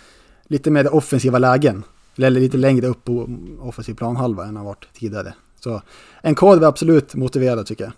lite 0.48 0.72
mer 0.72 0.96
offensiva 0.96 1.40
lägen. 1.40 1.84
Eller 2.18 2.40
lite 2.40 2.58
längre 2.58 2.88
upp 2.88 3.04
på 3.04 3.30
offensiv 3.60 3.94
planhalva 3.94 4.46
än 4.46 4.56
han 4.56 4.66
varit 4.66 4.88
tidigare. 4.94 5.34
Så 5.60 5.82
en 6.22 6.36
kod 6.36 6.60
var 6.60 6.68
absolut 6.68 7.16
motiverad 7.16 7.66
tycker 7.66 7.84
jag. 7.84 7.94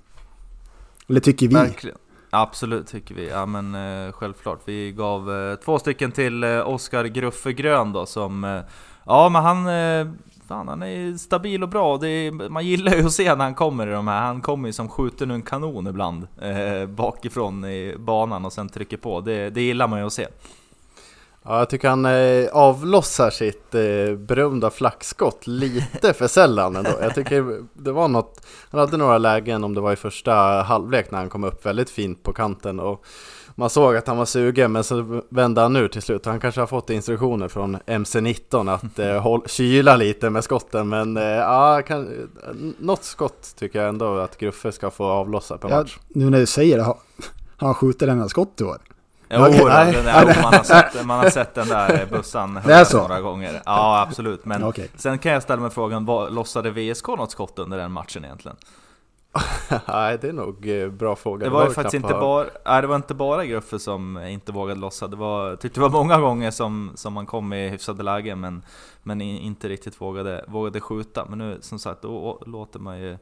Eller 1.10 1.20
tycker 1.20 1.48
vi. 1.48 1.54
Verkligen. 1.54 1.98
Absolut 2.30 2.88
tycker 2.88 3.16
vi, 3.16 3.30
ja 3.30 3.46
men 3.46 3.76
eh, 3.76 4.12
självklart. 4.12 4.60
Vi 4.66 4.92
gav 4.92 5.32
eh, 5.32 5.56
två 5.56 5.80
stycken 5.80 6.12
till 6.12 6.44
eh, 6.44 6.70
Oskar 6.70 7.06
Gruffe 7.06 7.54
Grön 7.54 7.94
då 7.94 8.06
som... 8.06 8.44
Eh, 8.44 8.62
ja 9.06 9.30
men 9.30 9.44
han... 9.44 9.68
Fan, 10.50 10.68
han 10.68 10.84
är 10.84 11.18
stabil 11.18 11.64
och 11.64 11.70
bra. 11.70 11.98
Det 11.98 12.08
är, 12.08 12.50
man 12.50 12.66
gillar 12.66 12.96
ju 12.96 13.06
att 13.06 13.14
se 13.14 13.36
när 13.36 13.44
han 13.44 13.56
kommer 13.56 13.88
i 13.88 13.92
de 13.92 14.08
här. 14.08 14.22
Han 14.22 14.42
kommer 14.42 14.70
ju 14.70 14.74
som 14.74 14.90
skjuten 14.90 15.32
ur 15.32 15.36
en 15.36 15.42
kanon 15.42 15.88
ibland. 15.88 16.28
Eh, 16.42 16.86
bakifrån 16.90 17.66
i 17.66 17.96
banan 18.00 18.46
och 18.46 18.54
sen 18.54 18.70
trycker 18.70 18.98
på. 18.98 19.22
Det, 19.22 19.50
det 19.50 19.62
gillar 19.62 19.88
man 19.88 20.00
ju 20.00 20.06
att 20.06 20.14
se. 20.14 20.28
Ja, 21.44 21.60
jag 21.60 21.70
tycker 21.70 21.90
han 21.90 22.06
eh, 22.06 22.48
avlossar 22.52 23.30
sitt 23.30 23.76
eh, 23.76 24.18
berömda 24.18 24.70
flackskott 24.70 25.48
lite 25.48 26.14
för 26.14 26.28
sällan 26.28 26.76
ändå. 26.76 26.92
Jag 27.02 27.16
tycker 27.16 27.64
det 27.74 27.92
var 27.92 28.08
något, 28.08 28.46
han 28.70 28.80
hade 28.80 28.98
några 28.98 29.18
lägen 29.18 29.64
om 29.64 29.74
det 29.74 29.82
var 29.82 29.94
i 29.94 29.96
första 29.96 30.34
halvlek 30.62 31.12
när 31.12 31.20
han 31.20 31.30
kom 31.30 31.44
upp 31.44 31.66
väldigt 31.66 31.90
fint 31.90 32.24
på 32.24 32.34
kanten 32.34 32.80
och 32.80 33.06
man 33.60 33.70
såg 33.70 33.96
att 33.96 34.08
han 34.08 34.18
var 34.18 34.26
sugen 34.26 34.72
men 34.72 34.84
så 34.84 35.22
vände 35.30 35.62
han 35.62 35.76
ur 35.76 35.88
till 35.88 36.02
slut. 36.02 36.26
Han 36.26 36.40
kanske 36.40 36.62
har 36.62 36.68
fått 36.68 36.90
instruktioner 36.90 37.48
från 37.48 37.78
MC-19 37.86 38.74
att 38.74 39.00
eh, 39.10 39.22
håll, 39.22 39.42
kyla 39.46 39.96
lite 39.96 40.30
med 40.30 40.44
skotten 40.44 40.90
men 40.90 41.18
eh, 41.18 41.24
ja, 41.24 41.82
kan, 41.88 42.30
något 42.80 43.04
skott 43.04 43.56
tycker 43.60 43.80
jag 43.80 43.90
ändå 43.90 44.18
att 44.18 44.38
Gruffe 44.38 44.72
ska 44.72 44.90
få 44.92 45.06
avlossa 45.06 45.58
per 45.58 45.70
Ja, 45.70 45.78
match. 45.78 45.98
nu 46.08 46.30
när 46.30 46.40
du 46.40 46.46
säger 46.46 46.78
det, 46.78 46.84
har 46.84 46.98
har 47.60 47.68
han 47.68 47.76
skjutit 47.76 48.00
denna 48.00 48.30
skott 48.30 48.62
i 48.62 48.64
år? 48.64 48.78
Jo, 49.30 49.40
nej. 49.40 49.94
den 49.94 50.06
där, 50.06 50.42
man, 50.42 50.54
har 50.54 50.64
sett, 50.64 51.06
man 51.06 51.20
har 51.20 51.30
sett 51.30 51.56
den 51.56 51.68
där 51.68 52.84
så? 52.84 52.98
några 52.98 53.22
gånger. 53.22 53.62
Ja, 53.66 54.02
absolut. 54.08 54.46
Men 54.46 54.64
Okej. 54.64 54.90
sen 54.96 55.20
kan 55.20 55.32
jag 55.32 55.44
ställa 55.44 55.62
mig 55.62 55.72
frågan, 55.72 56.06
vad, 56.06 56.34
lossade 56.34 56.72
VSK 56.72 57.08
något 57.08 57.32
skott 57.32 57.60
under 57.60 57.78
den 57.78 57.92
matchen 57.92 58.26
egentligen? 58.26 58.58
Nej, 59.88 60.18
det 60.22 60.28
är 60.30 60.34
nog 60.34 60.70
eh, 60.82 60.90
bra 60.90 61.16
fråga. 61.16 61.44
Det 61.46 61.50
var 61.50 61.60
ju 61.62 61.66
väl 61.66 61.76
faktiskt 61.76 61.92
knappt 61.92 62.12
inte 62.14 62.20
bara, 62.20 62.46
nej, 62.66 62.82
det 62.82 62.88
var 62.88 62.96
inte 62.96 63.14
bara 63.14 63.46
Gruffe 63.46 63.80
som 63.80 64.18
inte 64.18 64.52
vågade 64.52 64.80
lossa. 64.80 65.08
Det 65.08 65.16
var, 65.16 65.56
tyckte 65.56 65.80
det 65.80 65.82
var 65.82 65.90
många 65.90 66.20
gånger 66.20 66.52
som, 66.52 66.92
som 66.96 67.14
man 67.14 67.26
kom 67.26 67.54
i 67.54 67.70
hyfsade 67.70 68.04
lägen 68.04 68.40
men, 68.40 68.62
men 69.04 69.22
inte 69.22 69.70
riktigt 69.70 70.02
vågade, 70.02 70.46
vågade 70.48 70.82
skjuta. 70.82 71.26
Men 71.30 71.38
nu 71.38 71.58
som 71.62 71.80
sagt, 71.80 72.02
då 72.02 72.42
låter 72.46 72.80
man 72.80 73.00
ju 73.02 73.18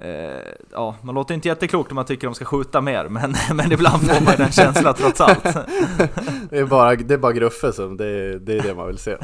Eh, 0.00 0.42
ja, 0.72 0.94
man 1.02 1.14
låter 1.14 1.34
inte 1.34 1.48
jätteklokt 1.48 1.90
om 1.92 1.94
man 1.96 2.04
tycker 2.04 2.26
de 2.26 2.34
ska 2.34 2.44
skjuta 2.44 2.80
mer, 2.80 3.08
men, 3.08 3.34
men 3.54 3.72
ibland 3.72 4.02
får 4.02 4.24
man 4.24 4.32
ju 4.32 4.36
den 4.36 4.52
känslan 4.52 4.94
trots 4.94 5.20
allt. 5.20 5.42
Det 6.50 6.58
är 6.58 6.64
bara, 6.66 6.96
det 6.96 7.14
är 7.14 7.18
bara 7.18 7.32
Gruffe 7.32 7.72
som, 7.72 7.96
det, 7.96 8.06
är- 8.06 8.38
det 8.38 8.58
är 8.58 8.62
det 8.62 8.74
man 8.74 8.86
vill 8.86 8.98
se. 8.98 9.16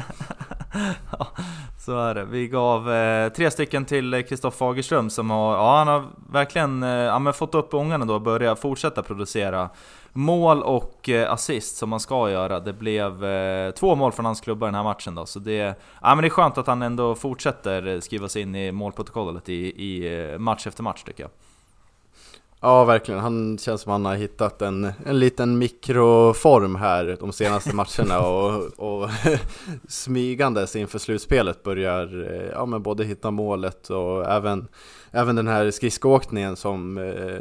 Ja, 1.19 1.27
så 1.85 1.99
är 1.99 2.15
det. 2.15 2.25
Vi 2.25 2.47
gav 2.47 2.91
eh, 2.91 3.29
tre 3.29 3.51
stycken 3.51 3.85
till 3.85 4.25
Kristoffer 4.29 4.57
Fagerström 4.57 5.09
som 5.09 5.29
har, 5.29 5.53
ja 5.53 5.77
han 5.77 5.87
har 5.87 6.05
verkligen 6.31 6.83
eh, 6.83 6.89
ja, 6.89 7.19
men 7.19 7.33
fått 7.33 7.55
upp 7.55 7.73
ångarna 7.73 8.05
då 8.05 8.13
och 8.13 8.21
börjat 8.21 8.59
fortsätta 8.59 9.03
producera 9.03 9.69
mål 10.13 10.63
och 10.63 11.09
eh, 11.09 11.31
assist 11.31 11.77
som 11.77 11.89
man 11.89 11.99
ska 11.99 12.29
göra. 12.29 12.59
Det 12.59 12.73
blev 12.73 13.25
eh, 13.25 13.71
två 13.71 13.95
mål 13.95 14.11
från 14.11 14.25
hans 14.25 14.41
klubba 14.41 14.65
den 14.65 14.75
här 14.75 14.83
matchen 14.83 15.15
då, 15.15 15.25
så 15.25 15.39
det, 15.39 15.79
ja, 16.01 16.15
men 16.15 16.17
det 16.17 16.27
är 16.27 16.29
skönt 16.29 16.57
att 16.57 16.67
han 16.67 16.81
ändå 16.81 17.15
fortsätter 17.15 17.99
skriva 17.99 18.27
sig 18.29 18.41
in 18.41 18.55
i 18.55 18.71
målprotokollet 18.71 19.49
i, 19.49 19.53
i 19.85 20.21
eh, 20.31 20.39
match 20.39 20.67
efter 20.67 20.83
match 20.83 21.03
tycker 21.03 21.23
jag. 21.23 21.31
Ja, 22.65 22.85
verkligen. 22.85 23.19
Han 23.19 23.57
känns 23.57 23.81
som 23.81 23.91
han 23.91 24.05
har 24.05 24.15
hittat 24.15 24.61
en, 24.61 24.91
en 25.05 25.19
liten 25.19 25.57
mikroform 25.57 26.75
här 26.75 27.17
de 27.19 27.33
senaste 27.33 27.75
matcherna 27.75 28.19
och, 28.27 28.63
och 28.77 29.09
smygandes 29.87 30.75
inför 30.75 30.99
slutspelet 30.99 31.63
börjar 31.63 32.31
eh, 32.31 32.49
ja, 32.51 32.65
men 32.65 32.83
både 32.83 33.03
hitta 33.03 33.31
målet 33.31 33.89
och 33.89 34.31
även, 34.31 34.67
även 35.11 35.35
den 35.35 35.47
här 35.47 35.71
skridskoåkningen 35.71 36.55
som 36.55 36.97
eh, 36.97 37.39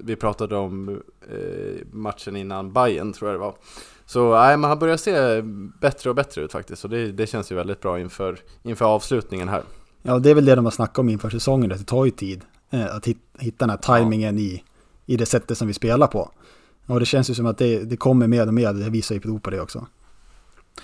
vi 0.00 0.16
pratade 0.16 0.56
om 0.56 1.00
eh, 1.30 1.86
matchen 1.92 2.36
innan 2.36 2.72
Bayern 2.72 3.12
tror 3.12 3.30
jag 3.30 3.40
det 3.40 3.44
var. 3.44 3.54
Så 4.06 4.34
nej, 4.34 4.56
men 4.56 4.70
han 4.70 4.78
börjar 4.78 4.96
se 4.96 5.42
bättre 5.80 6.10
och 6.10 6.16
bättre 6.16 6.42
ut 6.42 6.52
faktiskt 6.52 6.84
och 6.84 6.90
det, 6.90 7.12
det 7.12 7.26
känns 7.26 7.52
ju 7.52 7.56
väldigt 7.56 7.80
bra 7.80 8.00
inför, 8.00 8.38
inför 8.62 8.84
avslutningen 8.84 9.48
här. 9.48 9.62
Ja, 10.02 10.18
det 10.18 10.30
är 10.30 10.34
väl 10.34 10.44
det 10.44 10.54
de 10.54 10.64
har 10.64 10.72
snackat 10.72 10.98
om 10.98 11.08
inför 11.08 11.30
säsongen, 11.30 11.72
att 11.72 11.78
det 11.78 11.84
tar 11.84 12.04
ju 12.04 12.10
tid 12.10 12.44
Eh, 12.70 12.96
att 12.96 13.06
hitta 13.38 13.56
den 13.58 13.70
här 13.70 13.76
tajmingen 13.76 14.38
i, 14.38 14.64
i 15.06 15.16
det 15.16 15.26
sättet 15.26 15.58
som 15.58 15.68
vi 15.68 15.74
spelar 15.74 16.06
på. 16.06 16.30
Och 16.86 17.00
det 17.00 17.06
känns 17.06 17.30
ju 17.30 17.34
som 17.34 17.46
att 17.46 17.58
det, 17.58 17.84
det 17.84 17.96
kommer 17.96 18.26
mer 18.26 18.46
och 18.46 18.54
mer, 18.54 18.72
det 18.72 18.90
visar 18.90 19.14
ju 19.14 19.20
prov 19.20 19.38
på 19.38 19.50
det 19.50 19.60
också. 19.60 19.86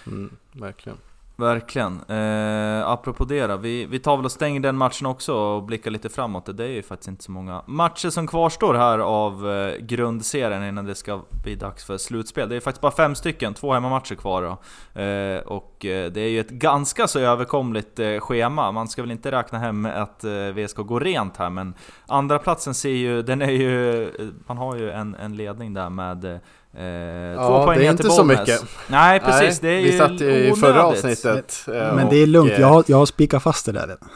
Mm, 0.06 0.36
verkligen. 0.52 0.98
Verkligen. 1.36 2.00
Eh, 2.08 2.88
apropå 2.88 3.24
det 3.24 3.46
då, 3.46 3.56
vi, 3.56 3.86
vi 3.86 3.98
tar 3.98 4.16
väl 4.16 4.24
och 4.24 4.32
stänger 4.32 4.60
den 4.60 4.76
matchen 4.76 5.06
också 5.06 5.34
och 5.34 5.62
blickar 5.62 5.90
lite 5.90 6.08
framåt. 6.08 6.56
Det 6.56 6.64
är 6.64 6.68
ju 6.68 6.82
faktiskt 6.82 7.08
inte 7.08 7.24
så 7.24 7.32
många 7.32 7.62
matcher 7.66 8.10
som 8.10 8.26
kvarstår 8.26 8.74
här 8.74 8.98
av 8.98 9.50
eh, 9.50 9.76
grundserien 9.76 10.64
innan 10.64 10.84
det 10.84 10.94
ska 10.94 11.22
bli 11.42 11.54
dags 11.54 11.84
för 11.84 11.98
slutspel. 11.98 12.48
Det 12.48 12.56
är 12.56 12.60
faktiskt 12.60 12.80
bara 12.80 12.92
fem 12.92 13.14
stycken, 13.14 13.54
två 13.54 13.72
hemmamatcher 13.72 14.14
kvar 14.14 14.42
då. 14.42 15.00
Eh, 15.00 15.38
och 15.38 15.84
eh, 15.84 16.12
det 16.12 16.20
är 16.20 16.28
ju 16.28 16.40
ett 16.40 16.50
ganska 16.50 17.08
så 17.08 17.18
överkomligt 17.18 17.98
eh, 17.98 18.18
schema. 18.18 18.72
Man 18.72 18.88
ska 18.88 19.02
väl 19.02 19.10
inte 19.10 19.32
räkna 19.32 19.58
hem 19.58 19.86
att 19.86 20.24
eh, 20.24 20.32
VSK 20.32 20.76
går 20.76 21.00
rent 21.00 21.36
här, 21.36 21.50
men 21.50 21.74
andra 22.06 22.38
platsen 22.38 22.74
ser 22.74 22.90
ju, 22.90 23.22
den 23.22 23.42
är 23.42 23.50
ju, 23.50 24.02
eh, 24.02 24.26
man 24.46 24.58
har 24.58 24.76
ju 24.76 24.90
en, 24.90 25.14
en 25.14 25.36
ledning 25.36 25.74
där 25.74 25.90
med 25.90 26.24
eh, 26.24 26.38
eh, 26.76 26.82
Ja, 26.84 27.46
två 27.48 27.64
poäng 27.64 27.78
det 27.78 27.86
är 27.86 27.90
inte 27.90 28.10
så 28.10 28.24
mycket. 28.24 28.64
Nej 28.88 29.20
precis, 29.20 29.60
det 29.60 29.68
är 29.68 29.78
ju 29.80 29.90
vi 29.90 29.98
satt 29.98 30.20
ju 30.20 30.30
i 30.30 30.52
förra 30.54 30.84
avsnittet. 30.84 31.64
eh, 31.68 31.94
Men 31.94 32.08
det 32.10 32.16
är 32.16 32.26
lugnt, 32.26 32.52
eh, 32.52 32.60
jag 32.60 32.66
har, 32.68 32.84
jag 32.86 32.96
har 32.96 33.06
spikat 33.06 33.42
fast 33.42 33.66
det 33.66 33.72
där 33.72 33.80
redan. 33.86 34.08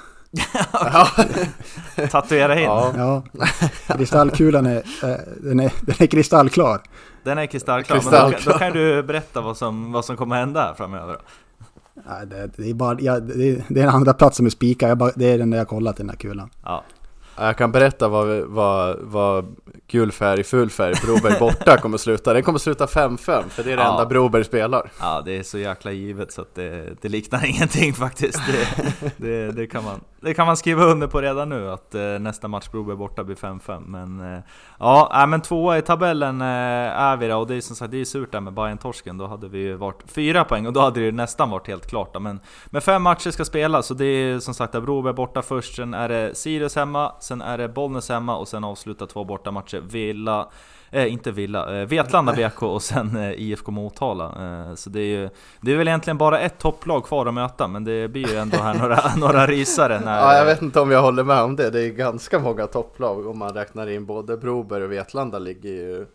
Ja, 0.72 1.08
Tatuera 2.10 2.58
in. 2.58 2.64
ja, 2.64 2.92
Ja, 2.96 3.22
kristallkulan 3.96 4.66
är, 4.66 4.76
eh, 4.76 5.16
den 5.36 5.60
är, 5.60 5.72
den 5.80 5.94
är 5.98 6.06
kristallklar. 6.06 6.80
Den 7.24 7.38
är 7.38 7.46
kristallklar, 7.46 7.96
men 7.96 8.04
då, 8.04 8.10
kan- 8.10 8.30
Kristallklar. 8.32 8.52
då 8.52 8.58
kan 8.58 8.72
du 8.72 9.02
berätta 9.02 9.40
vad 9.40 9.56
som, 9.56 9.92
vad 9.92 10.04
som 10.04 10.16
kommer 10.16 10.36
hända 10.36 10.60
här 10.60 10.74
framöver 10.74 11.12
då. 11.12 11.20
Nej, 12.08 12.26
det, 12.26 12.50
det, 12.56 12.70
är 12.70 12.74
bara, 12.74 12.96
ja, 13.00 13.20
det, 13.20 13.48
är- 13.50 13.64
det 13.68 13.80
är 13.80 13.84
en 13.84 13.90
andra 13.94 14.14
plats 14.14 14.36
som 14.36 14.46
är 14.46 14.50
spikad, 14.50 15.12
det 15.16 15.24
är 15.32 15.38
den 15.38 15.50
där 15.50 15.58
jag 15.58 15.68
kollat 15.68 15.96
den 15.96 16.08
här 16.08 16.16
kulan. 16.16 16.50
Ja. 16.64 16.84
Jag 17.38 17.56
kan 17.56 17.72
berätta 17.72 18.08
vad, 18.08 18.44
vad, 18.44 18.96
vad 19.00 19.56
gul 19.86 20.12
färg, 20.12 20.44
full 20.44 20.70
färg, 20.70 20.94
Broberg 21.04 21.38
borta 21.38 21.76
kommer 21.78 21.98
sluta. 21.98 22.32
Den 22.32 22.42
kommer 22.42 22.58
sluta 22.58 22.86
5-5, 22.86 23.18
för 23.48 23.62
det 23.64 23.72
är 23.72 23.76
det 23.76 23.82
Ja. 23.82 23.90
enda 23.90 24.06
Broberg 24.06 24.44
spelar. 24.44 24.90
ja, 25.00 25.22
det 25.24 25.38
är 25.38 25.42
så 25.42 25.58
jäkla 25.58 25.92
givet 25.92 26.32
så 26.32 26.40
att 26.42 26.54
det, 26.54 26.96
det 27.02 27.08
liknar 27.08 27.44
ingenting 27.50 27.94
faktiskt. 27.94 28.40
Det, 28.46 29.12
det, 29.16 29.52
det, 29.52 29.66
kan 29.66 29.84
man, 29.84 30.00
det 30.26 30.34
kan 30.34 30.46
man 30.46 30.56
skriva 30.56 30.84
under 30.84 31.06
på 31.06 31.20
redan 31.20 31.48
nu, 31.48 31.70
att 31.70 31.94
eh, 31.94 32.02
nästa 32.02 32.48
match 32.48 32.68
Broberg 32.70 32.96
borta 32.96 33.24
blir 33.24 33.36
5-5. 33.36 33.82
Men 33.86 34.34
eh, 34.34 34.40
ja, 34.78 35.26
men 35.28 35.40
tvåa 35.40 35.78
i 35.78 35.82
tabellen 35.82 36.40
eh, 36.40 36.46
är 36.46 37.16
vi 37.16 37.28
då, 37.28 37.36
och 37.36 37.46
det 37.46 37.54
är 37.54 37.60
som 37.60 37.76
sagt 37.76 37.90
det 37.90 38.00
är 38.00 38.04
surt 38.04 38.32
där 38.32 38.40
med 38.40 38.52
bayern 38.52 38.78
torsken 38.78 39.18
Då 39.18 39.26
hade 39.26 39.48
vi 39.48 39.58
ju 39.58 39.74
varit 39.74 40.02
fyra 40.06 40.44
poäng 40.44 40.66
och 40.66 40.72
då 40.72 40.80
hade 40.80 41.00
det 41.00 41.06
ju 41.06 41.12
nästan 41.12 41.50
varit 41.50 41.66
helt 41.66 41.86
klart. 41.86 42.14
Då. 42.14 42.20
Men, 42.20 42.40
men 42.66 42.82
fem 42.82 43.02
matcher 43.02 43.30
ska 43.30 43.44
spelas, 43.44 43.86
så 43.86 43.94
det 43.94 44.04
är 44.04 44.38
som 44.38 44.54
sagt 44.54 44.74
att 44.74 44.82
Broberg 44.82 45.14
borta 45.14 45.42
först, 45.42 45.76
sen 45.76 45.94
är 45.94 46.08
det 46.08 46.34
Sirius 46.34 46.76
hemma, 46.76 47.12
sen 47.20 47.42
är 47.42 47.58
det 47.58 47.68
Bollnäs 47.68 48.08
hemma 48.08 48.36
och 48.36 48.48
sen 48.48 48.64
avslutar 48.64 49.06
två 49.06 49.24
bortamatcher. 49.24 49.80
Villa, 49.80 50.48
eh, 50.90 51.12
inte 51.12 51.30
Villa, 51.32 51.80
eh, 51.80 51.86
Vetlanda 51.86 52.32
BK 52.36 52.62
och 52.62 52.82
sen 52.82 53.16
eh, 53.16 53.30
IFK 53.30 53.70
Motala. 53.72 54.24
Eh, 54.24 54.74
så 54.74 54.90
det 54.90 55.00
är 55.00 55.20
ju, 55.20 55.30
det 55.60 55.72
är 55.72 55.76
väl 55.76 55.88
egentligen 55.88 56.18
bara 56.18 56.40
ett 56.40 56.58
topplag 56.58 57.04
kvar 57.04 57.26
att 57.26 57.34
möta, 57.34 57.68
men 57.68 57.84
det 57.84 58.08
blir 58.08 58.28
ju 58.28 58.36
ändå 58.36 58.56
här 58.56 58.74
några, 58.74 59.00
några 59.16 59.46
rysare 59.46 60.00
när... 60.00 60.18
Ja, 60.18 60.36
jag 60.36 60.44
vet 60.44 60.62
inte 60.62 60.80
om 60.80 60.90
jag 60.90 61.02
håller 61.02 61.24
med 61.24 61.42
om 61.42 61.56
det. 61.56 61.70
Det 61.70 61.82
är 61.82 61.90
ganska 61.90 62.38
många 62.38 62.66
topplag 62.66 63.26
om 63.26 63.38
man 63.38 63.54
räknar 63.54 63.90
in 63.90 64.06
både 64.06 64.36
Broberg 64.36 64.84
och 64.84 64.92
Vetlanda 64.92 65.38
ligger 65.38 65.70
ju 65.70 66.06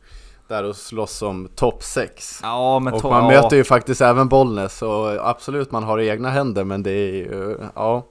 där 0.47 0.63
och 0.63 0.75
slåss 0.75 1.21
om 1.21 1.49
topp 1.55 1.83
6. 1.83 2.39
Ja, 2.43 2.79
men 2.79 2.93
Och 2.93 3.03
man 3.03 3.27
möter 3.27 3.57
ju 3.57 3.63
faktiskt 3.63 4.01
även 4.01 4.27
Bollnäs 4.29 4.81
och 4.81 5.29
absolut 5.29 5.71
man 5.71 5.83
har 5.83 5.99
egna 5.99 6.29
händer 6.29 6.63
men 6.63 6.83
det 6.83 6.91
är 6.91 7.13
ju, 7.13 7.57
ja. 7.75 8.07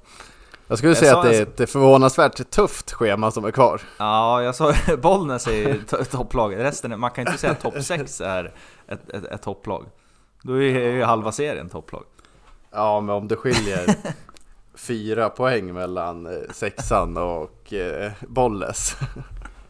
Jag 0.70 0.78
skulle 0.78 0.90
Jag 0.90 0.98
säga 0.98 1.16
att 1.18 1.22
det 1.24 1.36
är 1.36 1.62
ett 1.64 1.70
förvånansvärt 1.70 2.50
tufft 2.50 2.92
schema 2.92 3.30
som 3.30 3.44
är 3.44 3.50
kvar. 3.50 3.80
Ja, 3.98 4.42
jag 4.42 4.54
sa 4.54 4.74
Bollnäs 5.02 5.46
är 5.46 5.52
ju 5.52 5.80
to- 5.80 6.04
topplaget. 6.04 6.58
Resten, 6.60 6.92
är- 6.92 6.96
man 6.96 7.10
kan 7.10 7.26
inte 7.26 7.38
säga 7.40 7.52
att 7.52 7.60
topp 7.60 7.74
6 7.82 8.20
är 8.20 8.52
ett, 8.88 9.10
ett, 9.10 9.24
ett 9.24 9.42
topplag. 9.42 9.84
Då 10.42 10.52
är 10.54 10.60
ju 10.90 11.02
halva 11.02 11.32
serien 11.32 11.68
topplag. 11.68 12.04
Ja, 12.72 13.00
men 13.00 13.14
om 13.14 13.28
det 13.28 13.36
skiljer 13.36 13.94
fyra 14.74 15.28
poäng 15.28 15.74
mellan 15.74 16.26
eh, 16.26 16.32
sexan 16.54 17.16
och 17.16 17.72
eh, 17.72 18.10
Bollnäs. 18.28 18.96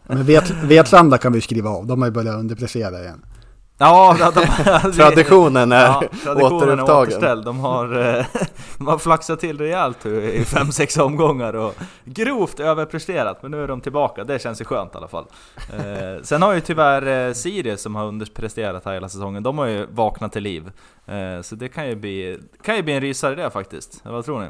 Men 0.03 0.25
Vet, 0.25 0.51
Vetlanda 0.51 1.19
kan 1.19 1.33
vi 1.33 1.41
skriva 1.41 1.71
av, 1.71 1.87
de 1.87 2.03
har 2.03 2.09
ju 2.09 2.13
börjat 2.15 2.35
underprestera 2.37 3.01
igen. 3.01 3.23
Ja, 3.83 4.17
de, 4.35 4.93
Traditionen 4.93 5.73
är 5.73 5.85
ja, 5.85 6.03
traditionen 6.25 6.53
är 6.53 6.73
återupptagen. 6.73 7.09
återställd. 7.09 7.45
De 7.45 7.61
har, 7.61 8.17
eh, 8.19 8.27
de 8.79 8.87
har 8.87 8.99
flaxat 8.99 9.41
till 9.41 9.59
rejält 9.59 10.07
i 10.07 10.45
5-6 10.45 11.01
omgångar 11.07 11.57
och 11.57 11.75
grovt 12.05 12.61
överpresterat. 12.61 13.43
Men 13.43 13.51
nu 13.51 13.63
är 13.65 13.69
de 13.69 13.81
tillbaka, 13.81 14.25
det 14.25 14.43
känns 14.43 14.61
ju 14.61 14.65
skönt 14.65 14.95
i 14.95 14.97
alla 14.97 15.09
fall. 15.09 15.25
Eh, 15.57 16.23
sen 16.23 16.43
har 16.43 16.53
ju 16.53 16.61
tyvärr 16.61 17.29
eh, 17.29 17.33
Sirius 17.33 17.83
som 17.83 17.95
har 17.95 18.07
underpresterat 18.07 18.85
här 18.85 18.93
hela 18.93 19.09
säsongen, 19.09 19.43
de 19.43 19.59
har 19.59 19.67
ju 19.67 19.87
vaknat 19.91 20.33
till 20.33 20.43
liv. 20.43 20.71
Så 21.43 21.55
det 21.55 21.69
kan 21.69 21.89
ju 21.89 21.97
bli, 21.97 22.39
kan 22.63 22.77
ju 22.77 22.83
bli 22.83 22.93
en 22.93 23.01
rysare 23.01 23.35
det 23.35 23.51
faktiskt. 23.51 24.01
Vad 24.05 24.25
tror 24.25 24.41
ni? 24.41 24.49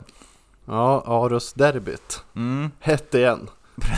Ja, 0.65 1.03
Aros 1.07 1.53
derbyt. 1.53 2.25
Mm. 2.37 2.71
Hett 2.81 3.15
igen. 3.15 3.49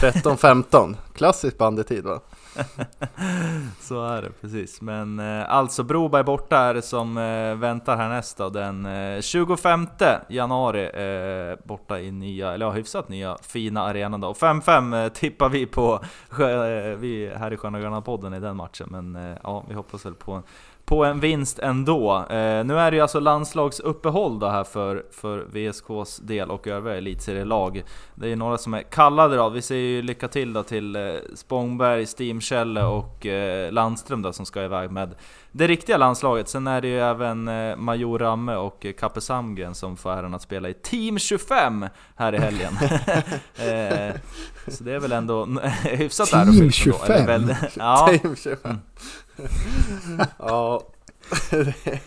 13-15. 0.01 0.95
Klassisk 1.15 1.59
bandetid 1.59 2.05
va? 2.05 2.21
Så 3.81 4.05
är 4.07 4.23
det 4.23 4.31
precis. 4.41 4.81
Men 4.81 5.19
eh, 5.19 5.51
alltså 5.51 5.83
Broberg 5.83 6.25
borta 6.25 6.59
är 6.59 6.75
det 6.75 6.83
som 6.83 7.19
eh, 7.19 7.55
väntar 7.55 7.97
härnäst 7.97 8.39
då. 8.39 8.49
Den 8.49 8.87
eh, 8.87 9.21
25 9.21 9.87
januari 10.29 10.85
eh, 10.85 11.67
borta 11.67 12.01
i 12.01 12.11
nya, 12.11 12.53
eller 12.53 12.67
ja, 12.67 12.73
hyfsat 12.73 13.09
nya 13.09 13.39
fina 13.43 13.83
arenan 13.83 14.21
då. 14.21 14.33
5-5 14.33 15.03
eh, 15.03 15.09
tippar 15.09 15.49
vi 15.49 15.67
på 15.67 15.95
eh, 16.41 16.97
vi 16.99 17.33
här 17.37 17.53
i 17.53 17.57
Sköna 17.57 17.81
Gröna 17.81 18.01
podden 18.01 18.35
i 18.35 18.41
den 18.41 18.57
matchen. 18.57 18.89
Men 18.91 19.17
eh, 19.17 19.39
ja, 19.43 19.65
vi 19.69 19.75
hoppas 19.75 20.07
väl 20.07 20.15
på 20.15 20.33
en 20.33 20.43
på 20.85 21.05
en 21.05 21.21
vinst 21.21 21.59
ändå. 21.59 22.17
Eh, 22.17 22.65
nu 22.65 22.79
är 22.79 22.91
det 22.91 22.97
ju 22.97 23.01
alltså 23.01 23.21
landslagsuppehåll 23.21 24.39
då 24.39 24.47
här 24.49 24.65
för, 24.65 25.05
för 25.11 25.39
VSKs 25.39 26.17
del 26.19 26.51
och 26.51 26.67
övriga 26.67 26.97
elitserielag. 26.97 27.83
Det 28.15 28.27
är 28.27 28.31
ju 28.31 28.37
några 28.37 28.59
som 28.59 28.75
är 28.75 28.83
kallade 28.83 29.37
då. 29.37 29.49
Vi 29.49 29.63
säger 29.63 29.89
ju 29.89 30.03
lycka 30.03 30.29
till 30.29 30.53
då 30.53 30.63
till 30.63 30.97
eh, 30.97 31.03
Spångberg, 31.35 32.07
Steamkälle 32.07 32.85
och 32.85 33.27
eh, 33.27 33.73
Landström 33.73 34.23
då 34.23 34.33
som 34.33 34.47
ska 34.47 34.65
iväg 34.65 34.91
med 34.91 35.15
det 35.53 35.67
riktiga 35.67 35.97
landslaget. 35.97 36.49
Sen 36.49 36.67
är 36.67 36.81
det 36.81 36.89
ju 36.89 37.01
även 37.01 37.49
eh, 37.49 37.77
Major 37.77 38.19
Ramme 38.19 38.55
och 38.57 38.87
eh, 38.87 38.93
Kappe 38.93 39.21
Samgren 39.21 39.75
som 39.75 39.97
får 39.97 40.11
äran 40.11 40.35
att 40.35 40.43
spela 40.43 40.69
i 40.69 40.75
Team 40.75 41.19
25 41.19 41.87
här 42.17 42.35
i 42.35 42.39
helgen. 42.39 42.73
eh, 43.57 44.15
så 44.69 44.85
det 44.85 44.93
är 44.93 45.01
väl 45.01 45.13
ändå 45.13 45.45
hyfsat 45.83 46.29
Team 46.29 46.49
ändå, 46.49 46.71
25? 46.71 47.11
eller 47.13 47.27
väldigt- 47.27 47.57
Ja, 47.77 48.09
Team 48.23 48.37
25. 48.37 48.77
ja, 50.39 50.83
det 51.51 51.85
är 51.85 52.01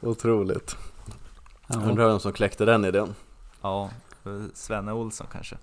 otroligt. 0.00 0.76
Ja. 1.66 1.76
Undrar 1.76 2.08
vem 2.08 2.18
som 2.20 2.32
kläckte 2.32 2.64
den 2.64 2.84
idén. 2.84 3.14
ja, 3.62 3.90
Svenne 4.54 4.92
Olsson 4.92 5.26
kanske. 5.32 5.56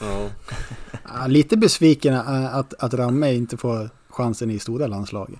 Ja. 0.00 0.28
Ja, 1.14 1.26
lite 1.26 1.56
besviken 1.56 2.14
att, 2.14 2.74
att 2.74 2.94
Ramme 2.94 3.32
inte 3.34 3.56
får 3.56 3.90
chansen 4.08 4.50
i 4.50 4.58
stora 4.58 4.86
landslaget. 4.86 5.38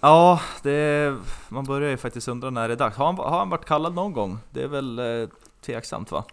Ja, 0.00 0.40
det, 0.62 1.16
man 1.48 1.64
börjar 1.64 1.90
ju 1.90 1.96
faktiskt 1.96 2.28
undra 2.28 2.50
när 2.50 2.68
det 2.68 2.74
är 2.74 2.78
dags. 2.78 2.96
Har 2.96 3.06
han, 3.06 3.16
har 3.16 3.38
han 3.38 3.50
varit 3.50 3.64
kallad 3.64 3.94
någon 3.94 4.12
gång? 4.12 4.38
Det 4.50 4.62
är 4.62 4.68
väl 4.68 4.98
eh, 4.98 5.28
tveksamt 5.60 6.10
va? 6.10 6.24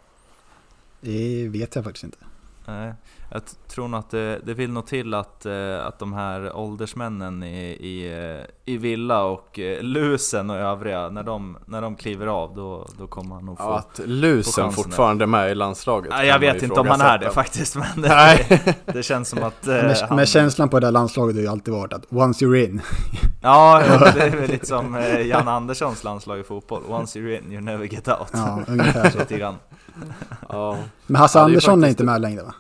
Det 1.01 1.47
vet 1.47 1.75
jag 1.75 1.84
faktiskt 1.84 2.03
inte. 2.03 2.17
Nej, 2.65 2.93
jag 3.29 3.41
tror 3.67 3.87
nog 3.87 3.99
att 3.99 4.09
det, 4.09 4.39
det 4.45 4.53
vill 4.53 4.71
nog 4.71 4.85
till 4.87 5.13
att, 5.13 5.45
eh, 5.45 5.85
att 5.85 5.99
de 5.99 6.13
här 6.13 6.55
åldersmännen 6.57 7.43
i, 7.43 7.63
i, 7.69 8.07
eh, 8.39 8.73
i 8.73 8.77
Villa 8.77 9.23
och 9.23 9.59
eh, 9.59 9.81
Lusen 9.81 10.49
och 10.49 10.55
övriga, 10.55 11.09
när 11.09 11.23
de, 11.23 11.57
när 11.65 11.81
de 11.81 11.95
kliver 11.95 12.27
av 12.27 12.55
då, 12.55 12.87
då 12.99 13.07
kommer 13.07 13.35
han 13.35 13.45
nog 13.45 13.57
få... 13.57 13.63
Ja, 13.63 13.77
att 13.77 13.99
Lusen 14.05 14.71
fortfarande 14.71 15.25
är 15.25 15.27
med 15.27 15.51
i 15.51 15.55
landslaget. 15.55 16.11
Kan 16.11 16.27
jag 16.27 16.39
vet 16.39 16.63
inte 16.63 16.79
om 16.79 16.87
han 16.87 17.01
är 17.01 17.17
det 17.17 17.29
faktiskt, 17.31 17.75
men 17.75 18.01
det, 18.01 18.07
Nej. 18.07 18.61
det 18.85 19.03
känns 19.03 19.29
som 19.29 19.43
att... 19.43 19.65
Men, 19.65 19.95
han- 20.09 20.15
men 20.15 20.25
känslan 20.25 20.69
på 20.69 20.79
det 20.79 20.87
här 20.87 20.91
landslaget 20.91 21.35
har 21.35 21.41
ju 21.41 21.47
alltid 21.47 21.73
varit 21.73 21.93
att 21.93 22.05
once 22.09 22.45
you're 22.45 22.65
in. 22.65 22.81
Ja, 23.41 23.81
ja, 23.87 24.11
det 24.15 24.21
är 24.21 24.29
väl 24.29 24.49
lite 24.49 24.65
som 24.65 25.03
Jan 25.25 25.47
Anderssons 25.47 26.03
landslag 26.03 26.39
i 26.39 26.43
fotboll. 26.43 26.83
Once 26.87 27.19
you're 27.19 27.37
in, 27.37 27.51
you 27.51 27.61
never 27.61 27.85
get 27.85 28.07
out. 28.07 28.27
Ja, 28.33 28.59
ungefär 28.67 29.09
så. 29.09 29.19
Lite 29.19 29.37
grann. 29.37 29.55
Ja. 30.49 30.77
Men 31.07 31.15
Hasse 31.15 31.37
Ja, 31.39 31.41
är 31.41 31.45
Andersson 31.45 31.73
är 31.79 31.87
faktiskt 31.87 31.99
inte 31.99 32.03
det. 32.03 32.11
med 32.11 32.21
längre 32.21 32.43
va? 32.43 32.53